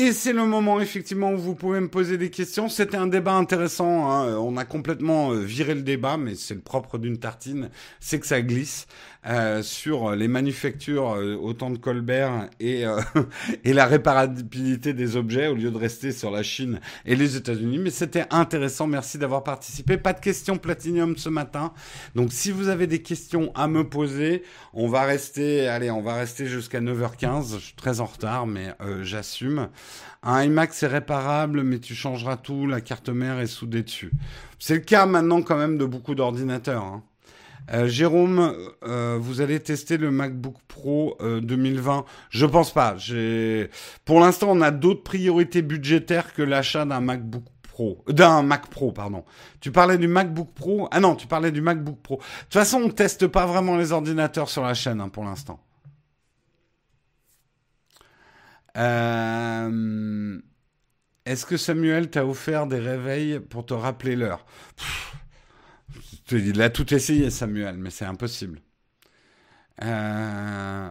Et 0.00 0.12
c'est 0.12 0.32
le 0.32 0.44
moment 0.44 0.78
effectivement 0.80 1.32
où 1.32 1.36
vous 1.36 1.56
pouvez 1.56 1.80
me 1.80 1.88
poser 1.88 2.18
des 2.18 2.30
questions. 2.30 2.68
C'était 2.68 2.96
un 2.96 3.08
débat 3.08 3.34
intéressant. 3.34 4.08
Hein. 4.08 4.36
On 4.36 4.56
a 4.56 4.64
complètement 4.64 5.32
euh, 5.32 5.40
viré 5.40 5.74
le 5.74 5.82
débat, 5.82 6.16
mais 6.16 6.36
c'est 6.36 6.54
le 6.54 6.60
propre 6.60 6.98
d'une 6.98 7.18
tartine, 7.18 7.68
c'est 7.98 8.20
que 8.20 8.26
ça 8.28 8.40
glisse. 8.40 8.86
Euh, 9.28 9.62
sur 9.62 10.12
les 10.12 10.26
manufactures 10.26 11.10
euh, 11.10 11.36
autant 11.36 11.68
de 11.68 11.76
Colbert 11.76 12.48
et, 12.60 12.86
euh, 12.86 12.98
et 13.64 13.74
la 13.74 13.84
réparabilité 13.84 14.94
des 14.94 15.16
objets 15.16 15.48
au 15.48 15.54
lieu 15.54 15.70
de 15.70 15.76
rester 15.76 16.12
sur 16.12 16.30
la 16.30 16.42
Chine 16.42 16.80
et 17.04 17.14
les 17.14 17.36
États-Unis. 17.36 17.76
Mais 17.76 17.90
c'était 17.90 18.24
intéressant. 18.30 18.86
Merci 18.86 19.18
d'avoir 19.18 19.44
participé. 19.44 19.98
Pas 19.98 20.14
de 20.14 20.20
questions 20.20 20.56
Platinium 20.56 21.18
ce 21.18 21.28
matin. 21.28 21.74
Donc 22.14 22.32
si 22.32 22.50
vous 22.50 22.68
avez 22.68 22.86
des 22.86 23.02
questions 23.02 23.52
à 23.54 23.68
me 23.68 23.86
poser, 23.86 24.44
on 24.72 24.88
va 24.88 25.02
rester, 25.02 25.68
allez, 25.68 25.90
on 25.90 26.00
va 26.00 26.14
rester 26.14 26.46
jusqu'à 26.46 26.80
9h15. 26.80 27.56
Je 27.56 27.58
suis 27.58 27.74
très 27.74 28.00
en 28.00 28.06
retard, 28.06 28.46
mais 28.46 28.74
j'assume. 29.02 29.68
Un 30.22 30.44
iMac 30.44 30.72
c'est 30.72 30.86
réparable, 30.86 31.64
mais 31.64 31.80
tu 31.80 31.94
changeras 31.94 32.38
tout. 32.38 32.66
La 32.66 32.80
carte 32.80 33.10
mère 33.10 33.40
est 33.40 33.46
soudée 33.46 33.82
dessus. 33.82 34.10
C'est 34.58 34.74
le 34.74 34.80
cas 34.80 35.04
maintenant 35.04 35.42
quand 35.42 35.58
même 35.58 35.76
de 35.76 35.84
beaucoup 35.84 36.14
d'ordinateurs. 36.14 36.84
Hein. 36.84 37.02
Euh, 37.72 37.86
Jérôme, 37.86 38.54
euh, 38.84 39.18
vous 39.20 39.40
allez 39.40 39.60
tester 39.60 39.98
le 39.98 40.10
MacBook 40.10 40.56
Pro 40.68 41.18
2020 41.20 41.98
euh, 41.98 42.02
Je 42.30 42.46
pense 42.46 42.72
pas. 42.72 42.96
Pour 44.04 44.20
l'instant, 44.20 44.48
on 44.50 44.60
a 44.60 44.70
d'autres 44.70 45.02
priorités 45.02 45.62
budgétaires 45.62 46.32
que 46.32 46.42
l'achat 46.42 46.84
d'un 46.84 47.00
MacBook 47.00 47.44
Pro, 47.62 48.04
d'un 48.08 48.42
Mac 48.42 48.68
Pro, 48.68 48.92
pardon. 48.92 49.24
Tu 49.60 49.70
parlais 49.70 49.98
du 49.98 50.08
MacBook 50.08 50.52
Pro? 50.54 50.88
Ah 50.90 51.00
non, 51.00 51.14
tu 51.14 51.26
parlais 51.26 51.52
du 51.52 51.60
MacBook 51.60 51.98
Pro. 52.02 52.16
De 52.16 52.22
toute 52.44 52.54
façon, 52.54 52.82
on 52.82 52.88
teste 52.90 53.26
pas 53.26 53.46
vraiment 53.46 53.76
les 53.76 53.92
ordinateurs 53.92 54.48
sur 54.48 54.62
la 54.62 54.74
chaîne 54.74 55.00
hein, 55.00 55.08
pour 55.08 55.24
l'instant. 55.24 55.60
Est-ce 61.26 61.44
que 61.44 61.56
Samuel 61.56 62.10
t'a 62.10 62.24
offert 62.24 62.66
des 62.66 62.78
réveils 62.78 63.40
pour 63.40 63.66
te 63.66 63.74
rappeler 63.74 64.14
l'heure? 64.14 64.46
Il 66.32 66.60
a 66.62 66.70
tout 66.70 66.92
essayé, 66.94 67.30
Samuel, 67.30 67.76
mais 67.78 67.90
c'est 67.90 68.04
impossible. 68.04 68.60
Euh, 69.82 70.88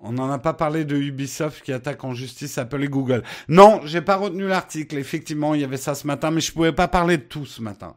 on 0.00 0.12
n'en 0.12 0.30
a 0.30 0.38
pas 0.38 0.52
parlé 0.54 0.84
de 0.84 0.96
Ubisoft 0.96 1.62
qui 1.62 1.72
attaque 1.72 2.04
en 2.04 2.14
justice 2.14 2.58
Apple 2.58 2.88
Google. 2.88 3.22
Non, 3.48 3.80
j'ai 3.84 4.00
pas 4.00 4.16
retenu 4.16 4.46
l'article. 4.46 4.96
Effectivement, 4.98 5.54
il 5.54 5.60
y 5.60 5.64
avait 5.64 5.76
ça 5.76 5.94
ce 5.94 6.06
matin, 6.06 6.30
mais 6.30 6.40
je 6.40 6.52
pouvais 6.52 6.72
pas 6.72 6.88
parler 6.88 7.16
de 7.18 7.22
tout 7.22 7.46
ce 7.46 7.62
matin. 7.62 7.96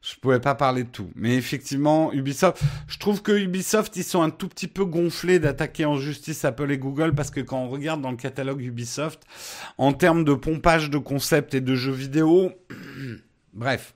Je 0.00 0.14
pouvais 0.14 0.38
pas 0.38 0.54
parler 0.54 0.84
de 0.84 0.88
tout. 0.88 1.10
Mais 1.16 1.36
effectivement, 1.36 2.12
Ubisoft, 2.12 2.62
je 2.86 2.98
trouve 2.98 3.20
que 3.20 3.32
Ubisoft, 3.32 3.96
ils 3.96 4.04
sont 4.04 4.22
un 4.22 4.30
tout 4.30 4.48
petit 4.48 4.68
peu 4.68 4.84
gonflés 4.84 5.40
d'attaquer 5.40 5.84
en 5.84 5.96
justice 5.96 6.44
Apple 6.44 6.74
Google 6.76 7.14
parce 7.14 7.30
que 7.30 7.40
quand 7.40 7.58
on 7.58 7.68
regarde 7.68 8.00
dans 8.00 8.12
le 8.12 8.16
catalogue 8.16 8.62
Ubisoft, 8.62 9.24
en 9.76 9.92
termes 9.92 10.24
de 10.24 10.34
pompage 10.34 10.88
de 10.88 10.98
concepts 10.98 11.54
et 11.54 11.60
de 11.60 11.74
jeux 11.74 11.92
vidéo, 11.92 12.52
bref. 13.52 13.94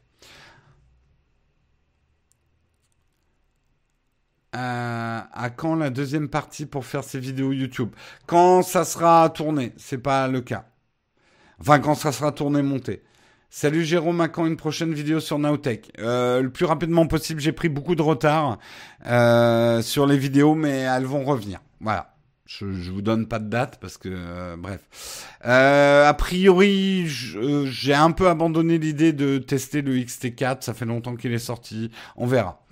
À 4.52 5.50
quand 5.56 5.76
la 5.76 5.90
deuxième 5.90 6.28
partie 6.28 6.66
pour 6.66 6.84
faire 6.84 7.04
ces 7.04 7.18
vidéos 7.20 7.52
YouTube? 7.52 7.90
Quand 8.26 8.62
ça 8.62 8.84
sera 8.84 9.28
tourné, 9.30 9.72
c'est 9.76 9.98
pas 9.98 10.28
le 10.28 10.40
cas. 10.40 10.66
Enfin, 11.60 11.78
quand 11.78 11.94
ça 11.94 12.12
sera 12.12 12.32
tourné, 12.32 12.62
monté. 12.62 13.02
Salut 13.50 13.84
Jérôme, 13.84 14.20
à 14.22 14.28
quand 14.28 14.46
une 14.46 14.56
prochaine 14.56 14.94
vidéo 14.94 15.20
sur 15.20 15.38
Nowtech? 15.38 15.92
Euh, 15.98 16.40
Le 16.40 16.50
plus 16.50 16.64
rapidement 16.64 17.06
possible, 17.06 17.40
j'ai 17.40 17.52
pris 17.52 17.68
beaucoup 17.68 17.94
de 17.94 18.02
retard 18.02 18.58
euh, 19.06 19.82
sur 19.82 20.06
les 20.06 20.16
vidéos, 20.16 20.54
mais 20.54 20.70
elles 20.78 21.04
vont 21.04 21.22
revenir. 21.24 21.60
Voilà. 21.80 22.14
Je, 22.46 22.72
je 22.72 22.90
vous 22.90 23.02
donne 23.02 23.28
pas 23.28 23.38
de 23.38 23.48
date 23.48 23.78
parce 23.80 23.96
que 23.98 24.08
euh, 24.10 24.56
bref. 24.58 24.80
Euh, 25.46 26.08
a 26.08 26.14
priori, 26.14 27.06
j'ai 27.06 27.94
un 27.94 28.10
peu 28.10 28.28
abandonné 28.28 28.78
l'idée 28.78 29.12
de 29.12 29.38
tester 29.38 29.82
le 29.82 29.96
XT4. 29.96 30.62
Ça 30.62 30.74
fait 30.74 30.84
longtemps 30.84 31.14
qu'il 31.16 31.32
est 31.32 31.38
sorti. 31.38 31.90
On 32.16 32.26
verra. 32.26 32.64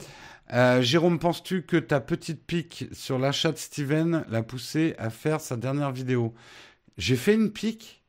Euh, 0.52 0.82
Jérôme, 0.82 1.18
penses-tu 1.18 1.62
que 1.62 1.77
ta 1.77 2.01
petite 2.01 2.44
pique 2.44 2.86
sur 2.93 3.18
l'achat 3.18 3.52
de 3.52 3.59
Steven 3.59 4.24
l'a 4.28 4.43
poussé 4.43 4.94
à 4.98 5.10
faire 5.10 5.40
sa 5.40 5.56
dernière 5.56 5.93
vidéo? 5.93 6.35
J'ai 6.98 7.16
fait 7.16 7.35
une 7.35 7.52
pique? 7.52 8.05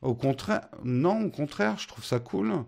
Au 0.00 0.14
contraire, 0.14 0.68
non, 0.82 1.24
au 1.26 1.30
contraire, 1.30 1.76
je 1.78 1.86
trouve 1.86 2.04
ça 2.04 2.18
cool. 2.18 2.64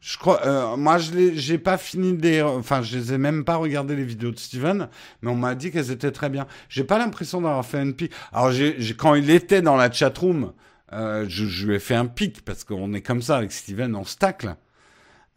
Je 0.00 0.16
crois, 0.16 0.46
euh, 0.46 0.76
moi, 0.76 0.98
je 0.98 1.32
j'ai 1.34 1.58
pas 1.58 1.76
fini 1.76 2.12
des, 2.16 2.40
enfin, 2.40 2.82
je 2.82 2.96
les 2.96 3.12
ai 3.14 3.18
même 3.18 3.44
pas 3.44 3.56
regardé 3.56 3.96
les 3.96 4.04
vidéos 4.04 4.30
de 4.30 4.38
Steven, 4.38 4.88
mais 5.22 5.30
on 5.30 5.34
m'a 5.34 5.56
dit 5.56 5.72
qu'elles 5.72 5.90
étaient 5.90 6.12
très 6.12 6.30
bien. 6.30 6.46
J'ai 6.68 6.84
pas 6.84 6.98
l'impression 6.98 7.40
d'avoir 7.40 7.66
fait 7.66 7.80
un 7.80 7.90
pic. 7.90 8.12
Alors, 8.32 8.52
quand 8.96 9.16
il 9.16 9.28
était 9.30 9.60
dans 9.60 9.76
la 9.76 9.90
chatroom, 9.90 10.52
euh, 10.92 11.26
je, 11.28 11.66
lui 11.66 11.74
ai 11.74 11.80
fait 11.80 11.96
un 11.96 12.06
pic 12.06 12.44
parce 12.44 12.62
qu'on 12.62 12.94
est 12.94 13.02
comme 13.02 13.22
ça 13.22 13.38
avec 13.38 13.50
Steven, 13.50 13.96
on 13.96 14.04
stack 14.04 14.46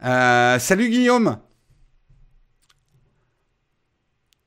Euh, 0.04 0.58
salut 0.58 0.88
Guillaume. 0.90 1.38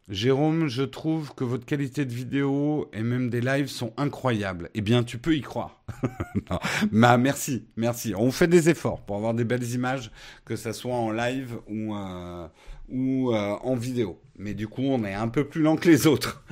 Jérôme, 0.07 0.67
je 0.67 0.83
trouve 0.83 1.33
que 1.33 1.43
votre 1.43 1.65
qualité 1.65 2.05
de 2.05 2.13
vidéo 2.13 2.91
et 2.93 3.01
même 3.01 3.31
des 3.31 3.41
lives 3.41 3.69
sont 3.69 3.91
incroyables. 3.97 4.69
Eh 4.75 4.81
bien, 4.81 5.03
tu 5.03 5.17
peux 5.17 5.35
y 5.35 5.41
croire. 5.41 5.81
Bah, 6.91 7.17
merci, 7.17 7.65
merci. 7.75 8.13
On 8.15 8.31
fait 8.31 8.47
des 8.47 8.69
efforts 8.69 9.01
pour 9.01 9.15
avoir 9.15 9.33
des 9.33 9.45
belles 9.45 9.71
images, 9.71 10.11
que 10.45 10.55
ça 10.55 10.73
soit 10.73 10.93
en 10.93 11.09
live 11.09 11.57
ou, 11.67 11.95
euh, 11.95 12.47
euh, 12.91 13.55
en 13.63 13.75
vidéo. 13.75 14.21
Mais 14.37 14.53
du 14.53 14.67
coup, 14.67 14.83
on 14.83 15.03
est 15.03 15.13
un 15.15 15.27
peu 15.27 15.43
plus 15.43 15.63
lent 15.63 15.75
que 15.75 15.89
les 15.89 16.05
autres. 16.05 16.43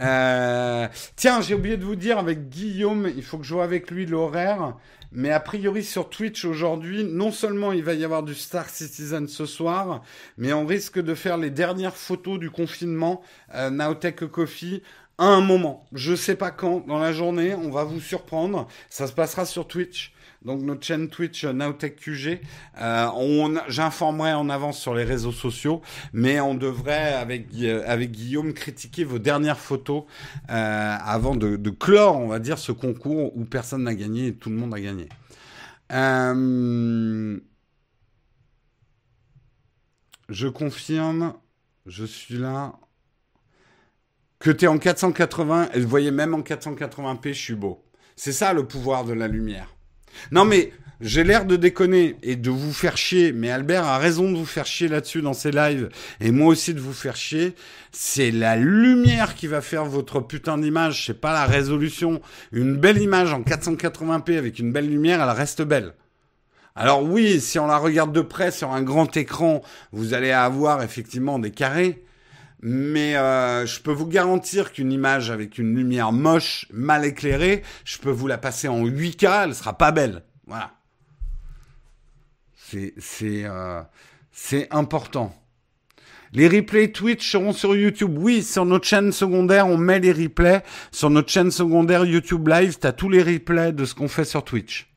Euh, 0.00 0.88
tiens, 1.14 1.40
j'ai 1.42 1.54
oublié 1.54 1.76
de 1.76 1.84
vous 1.84 1.96
dire 1.96 2.18
avec 2.18 2.48
Guillaume, 2.48 3.08
il 3.14 3.22
faut 3.22 3.38
que 3.38 3.44
je 3.44 3.50
joue 3.50 3.60
avec 3.60 3.90
lui 3.90 4.04
l'horaire. 4.06 4.76
Mais 5.12 5.30
a 5.30 5.40
priori 5.40 5.82
sur 5.82 6.08
Twitch 6.08 6.44
aujourd'hui, 6.44 7.02
non 7.04 7.32
seulement 7.32 7.72
il 7.72 7.82
va 7.82 7.94
y 7.94 8.04
avoir 8.04 8.22
du 8.22 8.34
Star 8.34 8.68
Citizen 8.68 9.26
ce 9.26 9.44
soir, 9.44 10.02
mais 10.38 10.52
on 10.52 10.66
risque 10.66 11.00
de 11.00 11.14
faire 11.14 11.36
les 11.36 11.50
dernières 11.50 11.96
photos 11.96 12.38
du 12.38 12.50
confinement 12.50 13.20
euh, 13.54 13.70
Nowtech 13.70 14.26
Coffee 14.26 14.82
à 15.18 15.26
un 15.26 15.40
moment. 15.40 15.86
Je 15.92 16.14
sais 16.14 16.36
pas 16.36 16.52
quand, 16.52 16.86
dans 16.86 16.98
la 16.98 17.12
journée, 17.12 17.54
on 17.54 17.70
va 17.70 17.82
vous 17.82 18.00
surprendre. 18.00 18.68
Ça 18.88 19.08
se 19.08 19.12
passera 19.12 19.44
sur 19.44 19.66
Twitch 19.66 20.14
donc 20.42 20.62
notre 20.62 20.84
chaîne 20.84 21.08
Twitch 21.08 21.44
euh, 21.44 21.52
NowTechQG. 21.52 22.40
Euh, 22.80 23.58
J'informerai 23.68 24.32
en 24.32 24.48
avance 24.48 24.78
sur 24.80 24.94
les 24.94 25.04
réseaux 25.04 25.32
sociaux, 25.32 25.82
mais 26.12 26.40
on 26.40 26.54
devrait 26.54 27.14
avec 27.14 27.48
euh, 27.60 28.04
Guillaume 28.04 28.54
critiquer 28.54 29.04
vos 29.04 29.18
dernières 29.18 29.58
photos 29.58 30.04
avant 30.48 31.36
de, 31.36 31.70
clore, 31.70 32.16
on 32.16 32.28
va 32.28 32.38
dire, 32.38 32.58
ce 32.58 32.72
concours 32.72 33.36
où 33.36 33.44
personne 33.44 33.84
n'a 33.84 33.94
gagné 33.94 34.28
et 34.28 34.34
tout 34.34 34.48
le 34.50 34.56
monde 34.56 34.74
a 34.74 34.80
gagné. 34.80 35.08
Je 40.28 40.48
confirme, 40.48 41.34
je 41.86 42.04
suis 42.04 42.38
là. 42.38 42.74
Que 44.38 44.50
tu 44.50 44.64
es 44.64 44.68
en 44.68 44.78
480, 44.78 45.70
et 45.74 45.80
vous 45.80 45.88
voyez 45.88 46.10
même 46.10 46.32
en 46.32 46.40
480p, 46.40 47.28
je 47.28 47.32
suis 47.32 47.54
beau. 47.54 47.84
C'est 48.16 48.32
ça 48.32 48.54
le 48.54 48.66
pouvoir 48.66 49.04
de 49.04 49.12
la 49.12 49.28
lumière. 49.28 49.68
Non 50.30 50.44
mais 50.44 50.72
j'ai 51.00 51.24
l'air 51.24 51.46
de 51.46 51.56
déconner 51.56 52.16
et 52.22 52.36
de 52.36 52.50
vous 52.50 52.74
faire 52.74 52.98
chier, 52.98 53.32
mais 53.32 53.50
Albert 53.50 53.84
a 53.84 53.96
raison 53.96 54.30
de 54.30 54.36
vous 54.36 54.44
faire 54.44 54.66
chier 54.66 54.86
là-dessus 54.86 55.22
dans 55.22 55.32
ses 55.32 55.50
lives, 55.50 55.88
et 56.20 56.30
moi 56.30 56.48
aussi 56.48 56.74
de 56.74 56.80
vous 56.80 56.92
faire 56.92 57.16
chier. 57.16 57.54
C'est 57.90 58.30
la 58.30 58.56
lumière 58.56 59.34
qui 59.34 59.46
va 59.46 59.62
faire 59.62 59.86
votre 59.86 60.20
putain 60.20 60.58
d'image, 60.58 61.06
c'est 61.06 61.18
pas 61.18 61.32
la 61.32 61.46
résolution. 61.46 62.20
Une 62.52 62.76
belle 62.76 63.00
image 63.00 63.32
en 63.32 63.40
480p 63.40 64.36
avec 64.36 64.58
une 64.58 64.72
belle 64.72 64.90
lumière, 64.90 65.22
elle 65.22 65.30
reste 65.30 65.62
belle. 65.62 65.94
Alors 66.76 67.02
oui, 67.02 67.40
si 67.40 67.58
on 67.58 67.66
la 67.66 67.78
regarde 67.78 68.12
de 68.12 68.20
près 68.20 68.50
sur 68.50 68.70
un 68.70 68.82
grand 68.82 69.16
écran, 69.16 69.62
vous 69.92 70.12
allez 70.12 70.32
avoir 70.32 70.82
effectivement 70.82 71.38
des 71.38 71.50
carrés, 71.50 72.04
mais 72.62 73.16
euh, 73.16 73.66
je 73.66 73.80
peux 73.80 73.92
vous 73.92 74.06
garantir 74.06 74.72
qu'une 74.72 74.92
image 74.92 75.30
avec 75.30 75.58
une 75.58 75.74
lumière 75.74 76.12
moche, 76.12 76.66
mal 76.72 77.04
éclairée, 77.04 77.62
je 77.84 77.98
peux 77.98 78.10
vous 78.10 78.26
la 78.26 78.38
passer 78.38 78.68
en 78.68 78.84
8K, 78.84 79.44
elle 79.44 79.54
sera 79.54 79.76
pas 79.76 79.92
belle. 79.92 80.22
Voilà. 80.46 80.72
C'est 82.56 82.94
c'est 82.98 83.44
euh, 83.44 83.82
c'est 84.30 84.68
important. 84.70 85.34
Les 86.32 86.46
replays 86.46 86.92
Twitch 86.92 87.28
seront 87.28 87.52
sur 87.52 87.74
YouTube. 87.74 88.16
Oui, 88.16 88.42
sur 88.44 88.64
notre 88.64 88.86
chaîne 88.86 89.10
secondaire, 89.10 89.66
on 89.66 89.76
met 89.76 89.98
les 89.98 90.12
replays. 90.12 90.62
Sur 90.92 91.10
notre 91.10 91.30
chaîne 91.30 91.50
secondaire 91.50 92.04
YouTube 92.04 92.46
Live, 92.46 92.78
tu 92.78 92.86
as 92.86 92.92
tous 92.92 93.08
les 93.08 93.22
replays 93.22 93.72
de 93.72 93.84
ce 93.84 93.94
qu'on 93.94 94.06
fait 94.06 94.24
sur 94.24 94.44
Twitch. 94.44 94.89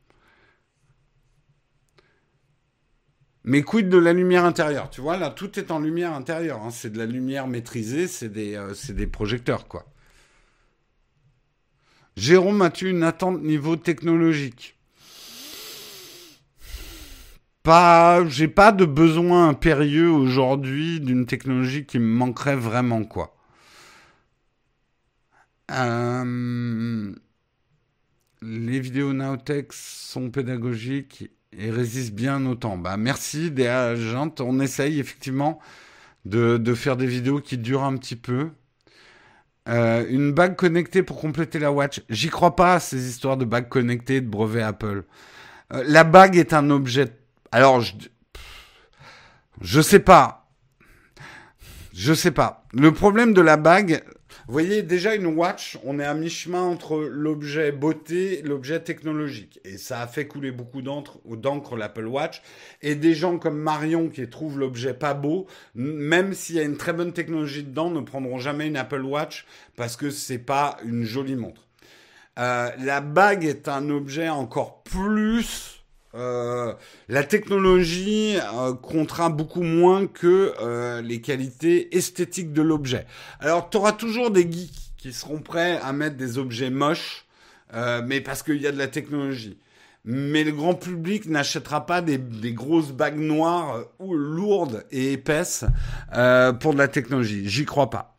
Mais 3.46 3.62
quid 3.62 3.90
de 3.90 3.98
la 3.98 4.14
lumière 4.14 4.46
intérieure? 4.46 4.90
Tu 4.90 5.02
vois, 5.02 5.18
là, 5.18 5.30
tout 5.30 5.60
est 5.60 5.72
en 5.72 5.80
lumière 5.80 6.14
intérieure. 6.14 6.62
Hein. 6.64 6.72
C'est 6.72 6.92
de 6.92 6.98
la 6.98 7.06
lumière 7.06 7.48
maîtrisée, 7.48 8.08
c'est 8.08 8.30
des, 8.30 8.56
euh, 8.56 9.08
projecteurs, 9.12 9.68
quoi. 9.68 9.86
Jérôme, 12.16 12.62
as-tu 12.62 12.90
une 12.90 13.04
attente 13.04 13.42
niveau 13.42 13.76
technologique? 13.76 14.78
Pas, 17.64 18.26
j'ai 18.28 18.48
pas 18.48 18.72
de 18.72 18.86
besoin 18.86 19.50
impérieux 19.50 20.10
aujourd'hui 20.10 21.00
d'une 21.00 21.26
technologie 21.26 21.86
qui 21.86 21.98
me 21.98 22.06
manquerait 22.06 22.56
vraiment, 22.56 23.04
quoi. 23.04 23.36
Euh, 25.72 27.14
les 28.42 28.80
vidéos 28.80 29.14
Nowtech 29.14 29.72
sont 29.72 30.30
pédagogiques 30.30 31.32
et 31.58 31.70
résiste 31.70 32.14
bien 32.14 32.46
au 32.46 32.56
temps. 32.56 32.78
Bah, 32.78 32.98
merci 32.98 33.52
des 33.52 33.68
agents. 33.68 34.34
On 34.40 34.60
essaye 34.60 35.00
effectivement 35.00 35.60
de, 36.26 36.74
faire 36.74 36.98
des 36.98 37.08
vidéos 37.08 37.40
qui 37.40 37.58
durent 37.58 37.84
un 37.84 37.98
petit 37.98 38.16
peu. 38.16 38.50
Euh, 39.70 40.06
une 40.10 40.34
bague 40.34 40.56
connectée 40.56 41.04
pour 41.04 41.20
compléter 41.20 41.60
la 41.60 41.72
watch. 41.72 42.02
J'y 42.10 42.30
crois 42.30 42.56
pas 42.56 42.80
ces 42.80 43.08
histoires 43.08 43.38
de 43.38 43.46
bague 43.46 43.70
connectée, 43.70 44.20
de 44.22 44.28
brevet 44.28 44.62
Apple. 44.62 45.04
Euh, 45.74 45.84
la 45.88 46.04
bague 46.04 46.36
est 46.36 46.54
un 46.54 46.70
objet. 46.70 47.08
Alors, 47.52 47.80
je, 47.82 47.94
je 49.62 49.82
sais 49.82 50.00
pas. 50.00 50.48
Je 51.94 52.14
sais 52.14 52.32
pas. 52.32 52.66
Le 52.74 52.92
problème 52.92 53.34
de 53.34 53.42
la 53.42 53.56
bague, 53.56 54.04
vous 54.48 54.52
voyez, 54.52 54.84
déjà 54.84 55.16
une 55.16 55.28
watch, 55.28 55.78
on 55.86 56.00
est 56.00 56.06
à 56.06 56.14
mi-chemin 56.14 56.62
entre 56.62 56.98
l'objet 56.98 57.72
beauté 57.72 58.40
et 58.40 58.42
l'objet 58.42 58.82
technologique. 58.82 59.62
Et 59.64 59.78
ça 59.78 60.02
a 60.02 60.08
fait 60.08 60.28
couler 60.28 60.52
beaucoup 60.52 60.82
d'encre 60.82 61.78
l'Apple 61.78 62.08
Watch. 62.08 62.42
Et 62.82 62.96
des 62.96 63.14
gens 63.14 63.38
comme 63.38 63.58
Marion 63.58 64.10
qui 64.10 64.28
trouvent 64.30 64.60
l'objet 64.60 64.94
pas 64.94 65.14
beau, 65.14 65.48
même 65.76 66.34
s'il 66.34 66.56
y 66.56 66.60
a 66.60 66.64
une 66.64 66.76
très 66.76 66.92
bonne 66.92 67.14
technologie 67.14 67.64
dedans, 67.64 67.90
ne 67.90 68.02
prendront 68.02 68.38
jamais 68.38 68.68
une 68.68 68.76
Apple 68.76 69.04
Watch 69.04 69.46
parce 69.78 69.96
que 69.96 70.10
c'est 70.10 70.40
pas 70.40 70.78
une 70.84 71.04
jolie 71.04 71.36
montre. 71.36 71.66
Euh, 72.38 72.70
la 72.80 73.00
bague 73.00 73.46
est 73.46 73.70
un 73.70 73.90
objet 73.90 74.28
encore 74.28 74.84
plus 74.84 75.83
euh, 76.16 76.74
la 77.08 77.24
technologie 77.24 78.38
euh, 78.38 78.74
comptera 78.74 79.30
beaucoup 79.30 79.64
moins 79.64 80.06
que 80.06 80.54
euh, 80.62 81.02
les 81.02 81.22
qualités 81.22 81.96
esthétiques 81.98 82.54
de 82.54 82.62
l'objet. 82.62 83.08
Alors, 83.40 83.70
tu 83.70 83.78
auras 83.78 83.94
toujours 83.94 84.30
des 84.30 84.44
geeks 84.50 84.94
qui 84.98 85.12
seront 85.12 85.40
prêts 85.40 85.80
à 85.82 85.92
mettre 85.92 86.16
des 86.16 86.38
objets 86.38 86.70
moches, 86.70 87.26
mais 88.06 88.22
parce 88.22 88.44
qu'il 88.44 88.62
y 88.62 88.68
a 88.68 88.72
de 88.72 88.78
la 88.78 88.88
technologie. 88.88 89.58
Mais 90.06 90.44
le 90.44 90.52
grand 90.52 90.76
public 90.76 91.26
n'achètera 91.26 91.86
pas 91.86 92.02
des, 92.02 92.18
des, 92.18 92.54
grosses 92.54 92.92
bagues 92.92 93.20
noires 93.20 93.86
ou 94.00 94.14
lourdes 94.14 94.86
et 94.92 95.14
épaisses 95.14 95.66
pour 96.62 96.74
de 96.74 96.78
la 96.78 96.88
technologie. 96.88 97.50
J'y 97.50 97.66
crois 97.66 97.90
pas. 97.90 98.13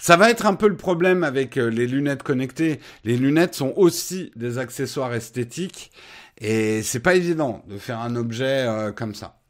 Ça 0.00 0.16
va 0.16 0.30
être 0.30 0.46
un 0.46 0.54
peu 0.54 0.66
le 0.66 0.78
problème 0.78 1.22
avec 1.24 1.58
euh, 1.58 1.68
les 1.68 1.86
lunettes 1.86 2.22
connectées. 2.22 2.80
Les 3.04 3.18
lunettes 3.18 3.54
sont 3.54 3.74
aussi 3.76 4.32
des 4.34 4.56
accessoires 4.56 5.12
esthétiques 5.12 5.92
et 6.38 6.82
c'est 6.82 7.00
pas 7.00 7.14
évident 7.16 7.62
de 7.68 7.76
faire 7.76 8.00
un 8.00 8.16
objet 8.16 8.66
euh, 8.66 8.92
comme 8.92 9.14
ça. 9.14 9.40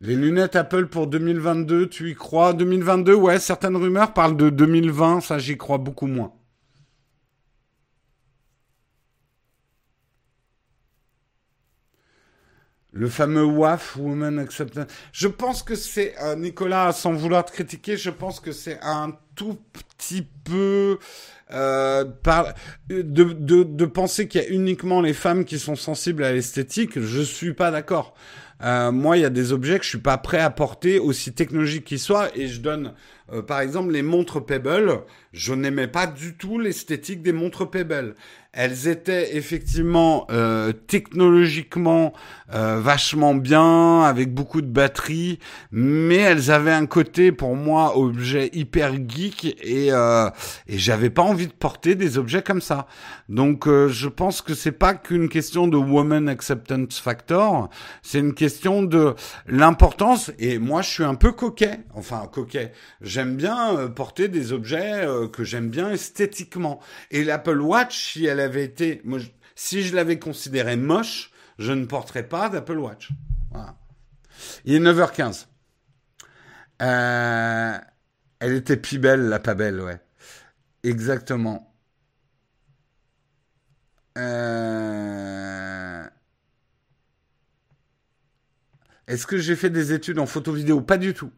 Les 0.00 0.14
lunettes 0.14 0.54
Apple 0.54 0.86
pour 0.86 1.08
2022, 1.08 1.88
tu 1.88 2.10
y 2.10 2.14
crois? 2.14 2.52
2022, 2.52 3.14
ouais, 3.14 3.40
certaines 3.40 3.76
rumeurs 3.76 4.14
parlent 4.14 4.36
de 4.36 4.50
2020, 4.50 5.20
ça 5.22 5.40
j'y 5.40 5.56
crois 5.56 5.78
beaucoup 5.78 6.06
moins. 6.06 6.37
Le 12.92 13.08
fameux 13.08 13.44
WAF, 13.44 13.96
Woman 13.96 14.38
Acceptance. 14.38 14.86
Je 15.12 15.28
pense 15.28 15.62
que 15.62 15.74
c'est, 15.74 16.14
euh, 16.22 16.36
Nicolas, 16.36 16.92
sans 16.92 17.12
vouloir 17.12 17.44
te 17.44 17.52
critiquer, 17.52 17.96
je 17.96 18.10
pense 18.10 18.40
que 18.40 18.50
c'est 18.50 18.78
un 18.82 19.12
tout 19.34 19.58
petit 19.72 20.26
peu 20.44 20.98
euh, 21.52 22.04
par, 22.04 22.54
de, 22.88 23.02
de, 23.02 23.62
de 23.62 23.84
penser 23.84 24.26
qu'il 24.26 24.40
y 24.40 24.44
a 24.44 24.48
uniquement 24.48 25.00
les 25.02 25.12
femmes 25.12 25.44
qui 25.44 25.58
sont 25.58 25.76
sensibles 25.76 26.24
à 26.24 26.32
l'esthétique. 26.32 26.98
Je 26.98 27.20
suis 27.20 27.52
pas 27.52 27.70
d'accord. 27.70 28.14
Euh, 28.62 28.90
moi, 28.90 29.16
il 29.16 29.20
y 29.20 29.24
a 29.24 29.30
des 29.30 29.52
objets 29.52 29.78
que 29.78 29.84
je 29.84 29.90
suis 29.90 29.98
pas 29.98 30.18
prêt 30.18 30.40
à 30.40 30.50
porter, 30.50 30.98
aussi 30.98 31.32
technologiques 31.32 31.84
qu'ils 31.84 32.00
soient, 32.00 32.36
et 32.36 32.48
je 32.48 32.60
donne, 32.60 32.92
euh, 33.32 33.40
par 33.40 33.60
exemple, 33.60 33.92
les 33.92 34.02
montres 34.02 34.44
Pebble. 34.44 35.02
Je 35.32 35.54
n'aimais 35.54 35.86
pas 35.86 36.06
du 36.06 36.34
tout 36.34 36.58
l'esthétique 36.58 37.22
des 37.22 37.32
montres 37.32 37.70
Pebble. 37.70 38.16
Elles 38.52 38.88
étaient 38.88 39.36
effectivement 39.36 40.26
euh, 40.30 40.72
technologiquement 40.72 42.12
euh, 42.54 42.80
vachement 42.80 43.34
bien, 43.34 44.02
avec 44.02 44.32
beaucoup 44.32 44.62
de 44.62 44.66
batterie, 44.66 45.38
mais 45.70 46.16
elles 46.16 46.50
avaient 46.50 46.72
un 46.72 46.86
côté 46.86 47.32
pour 47.32 47.56
moi 47.56 47.98
objet 47.98 48.50
hyper 48.52 48.94
geek 48.94 49.56
et 49.62 49.92
euh, 49.92 50.30
et 50.66 50.78
j'avais 50.78 51.10
pas 51.10 51.22
envie 51.22 51.46
de 51.46 51.52
porter 51.52 51.94
des 51.94 52.18
objets 52.18 52.42
comme 52.42 52.60
ça. 52.60 52.86
Donc 53.28 53.66
euh, 53.66 53.88
je 53.88 54.08
pense 54.08 54.42
que 54.42 54.54
c'est 54.54 54.72
pas 54.72 54.94
qu'une 54.94 55.28
question 55.28 55.68
de 55.68 55.76
woman 55.76 56.28
acceptance 56.28 56.98
factor, 56.98 57.68
c'est 58.02 58.18
une 58.18 58.34
question 58.34 58.82
de 58.82 59.14
l'importance. 59.46 60.30
Et 60.38 60.58
moi 60.58 60.82
je 60.82 60.90
suis 60.90 61.04
un 61.04 61.14
peu 61.14 61.32
coquet, 61.32 61.80
enfin 61.94 62.28
coquet. 62.32 62.72
J'aime 63.00 63.36
bien 63.36 63.76
euh, 63.76 63.88
porter 63.88 64.28
des 64.28 64.52
objets 64.52 65.06
que 65.32 65.44
j'aime 65.44 65.68
bien 65.68 65.90
esthétiquement. 65.90 66.80
Et 67.10 67.24
l'Apple 67.24 67.60
Watch, 67.60 68.12
si 68.12 68.26
elle 68.26 68.40
avait 68.40 68.64
été, 68.64 69.00
moi, 69.04 69.18
si 69.54 69.82
je 69.82 69.94
l'avais 69.94 70.18
considéré 70.18 70.76
moche, 70.76 71.30
je 71.58 71.72
ne 71.72 71.84
porterais 71.84 72.28
pas 72.28 72.48
d'Apple 72.48 72.78
Watch. 72.78 73.10
Il 74.64 74.74
est 74.74 74.80
9h15. 74.80 75.46
Euh, 76.80 77.78
elle 78.38 78.52
était 78.52 78.76
plus 78.76 78.98
belle, 78.98 79.28
la 79.28 79.40
pas 79.40 79.54
belle, 79.54 79.80
ouais. 79.80 80.00
Exactement. 80.84 81.74
Euh... 84.16 86.04
Est-ce 89.08 89.26
que 89.26 89.38
j'ai 89.38 89.56
fait 89.56 89.70
des 89.70 89.92
études 89.92 90.18
en 90.18 90.26
photo 90.26 90.52
vidéo? 90.52 90.80
Pas 90.80 90.98
du 90.98 91.14
tout. 91.14 91.32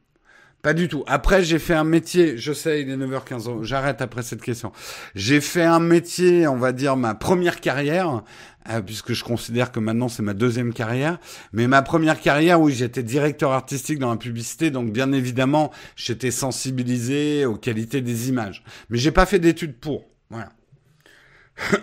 Pas 0.62 0.74
du 0.74 0.88
tout. 0.88 1.04
Après, 1.06 1.42
j'ai 1.42 1.58
fait 1.58 1.74
un 1.74 1.84
métier, 1.84 2.36
je 2.36 2.52
sais, 2.52 2.82
il 2.82 2.90
est 2.90 2.96
9h15, 2.96 3.62
j'arrête 3.62 4.02
après 4.02 4.22
cette 4.22 4.42
question. 4.42 4.72
J'ai 5.14 5.40
fait 5.40 5.64
un 5.64 5.80
métier, 5.80 6.46
on 6.46 6.56
va 6.56 6.72
dire, 6.72 6.96
ma 6.96 7.14
première 7.14 7.60
carrière, 7.60 8.22
euh, 8.68 8.82
puisque 8.82 9.14
je 9.14 9.24
considère 9.24 9.72
que 9.72 9.80
maintenant 9.80 10.10
c'est 10.10 10.22
ma 10.22 10.34
deuxième 10.34 10.74
carrière. 10.74 11.18
Mais 11.54 11.66
ma 11.66 11.80
première 11.80 12.20
carrière, 12.20 12.60
oui, 12.60 12.74
j'étais 12.74 13.02
directeur 13.02 13.52
artistique 13.52 13.98
dans 13.98 14.10
la 14.10 14.18
publicité, 14.18 14.70
donc 14.70 14.92
bien 14.92 15.12
évidemment, 15.12 15.70
j'étais 15.96 16.30
sensibilisé 16.30 17.46
aux 17.46 17.56
qualités 17.56 18.02
des 18.02 18.28
images. 18.28 18.62
Mais 18.90 18.98
j'ai 18.98 19.12
pas 19.12 19.24
fait 19.24 19.38
d'études 19.38 19.78
pour. 19.78 20.04
Voilà. 20.28 20.50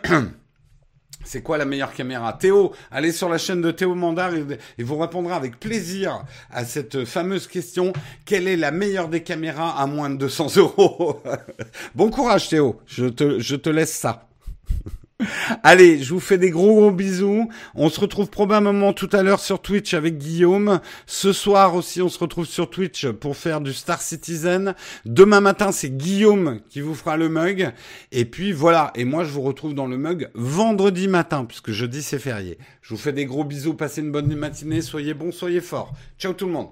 C'est 1.28 1.42
quoi 1.42 1.58
la 1.58 1.66
meilleure 1.66 1.94
caméra? 1.94 2.32
Théo, 2.32 2.72
allez 2.90 3.12
sur 3.12 3.28
la 3.28 3.38
chaîne 3.38 3.62
de 3.62 3.70
Théo 3.72 3.96
Mandar 3.96 4.32
et, 4.34 4.84
vous 4.84 4.98
répondra 4.98 5.36
avec 5.36 5.60
plaisir 5.60 6.24
à 6.50 6.64
cette 6.64 7.04
fameuse 7.04 7.48
question. 7.48 7.92
Quelle 8.24 8.48
est 8.48 8.56
la 8.56 8.72
meilleure 8.72 9.10
des 9.10 9.24
caméras 9.24 9.78
à 9.78 9.86
moins 9.88 10.10
de 10.10 10.16
200 10.16 10.56
euros? 10.56 11.22
Bon 11.96 12.10
courage 12.10 12.48
Théo, 12.48 12.80
je 12.86 13.08
te, 13.08 13.40
je 13.40 13.58
te 13.58 13.70
laisse 13.70 13.92
ça. 13.94 14.30
Allez, 15.64 16.04
je 16.04 16.14
vous 16.14 16.20
fais 16.20 16.38
des 16.38 16.52
gros 16.52 16.76
gros 16.76 16.92
bisous. 16.92 17.50
On 17.74 17.90
se 17.90 18.00
retrouve 18.00 18.30
probablement 18.30 18.94
tout 18.94 19.10
à 19.14 19.24
l'heure 19.24 19.40
sur 19.40 19.62
Twitch 19.62 19.94
avec 19.94 20.18
Guillaume. 20.18 20.80
Ce 21.08 21.34
soir 21.34 21.74
aussi, 21.74 22.02
on 22.02 22.10
se 22.10 22.20
retrouve 22.20 22.46
sur 22.46 22.70
Twitch 22.70 23.08
pour 23.08 23.36
faire 23.36 23.62
du 23.62 23.74
Star 23.74 24.02
Citizen. 24.02 24.76
Demain 25.06 25.42
matin, 25.42 25.72
c'est 25.72 25.90
Guillaume 25.90 26.60
qui 26.70 26.82
vous 26.82 26.94
fera 26.94 27.18
le 27.18 27.30
mug. 27.30 27.72
Et 28.12 28.26
puis 28.26 28.52
voilà. 28.52 28.92
Et 28.96 29.06
moi, 29.06 29.24
je 29.24 29.32
vous 29.32 29.42
retrouve 29.42 29.74
dans 29.74 29.88
le 29.88 29.98
mug 29.98 30.30
vendredi 30.36 31.08
matin, 31.08 31.46
puisque 31.46 31.72
jeudi 31.72 32.04
c'est 32.04 32.20
férié. 32.20 32.60
Je 32.82 32.94
vous 32.94 33.00
fais 33.00 33.14
des 33.14 33.26
gros 33.26 33.44
bisous. 33.44 33.74
Passez 33.74 34.02
une 34.02 34.12
bonne 34.12 34.34
matinée. 34.36 34.82
Soyez 34.82 35.16
bons, 35.16 35.32
soyez 35.32 35.62
forts. 35.62 35.94
Ciao 36.20 36.34
tout 36.34 36.46
le 36.46 36.52
monde. 36.52 36.70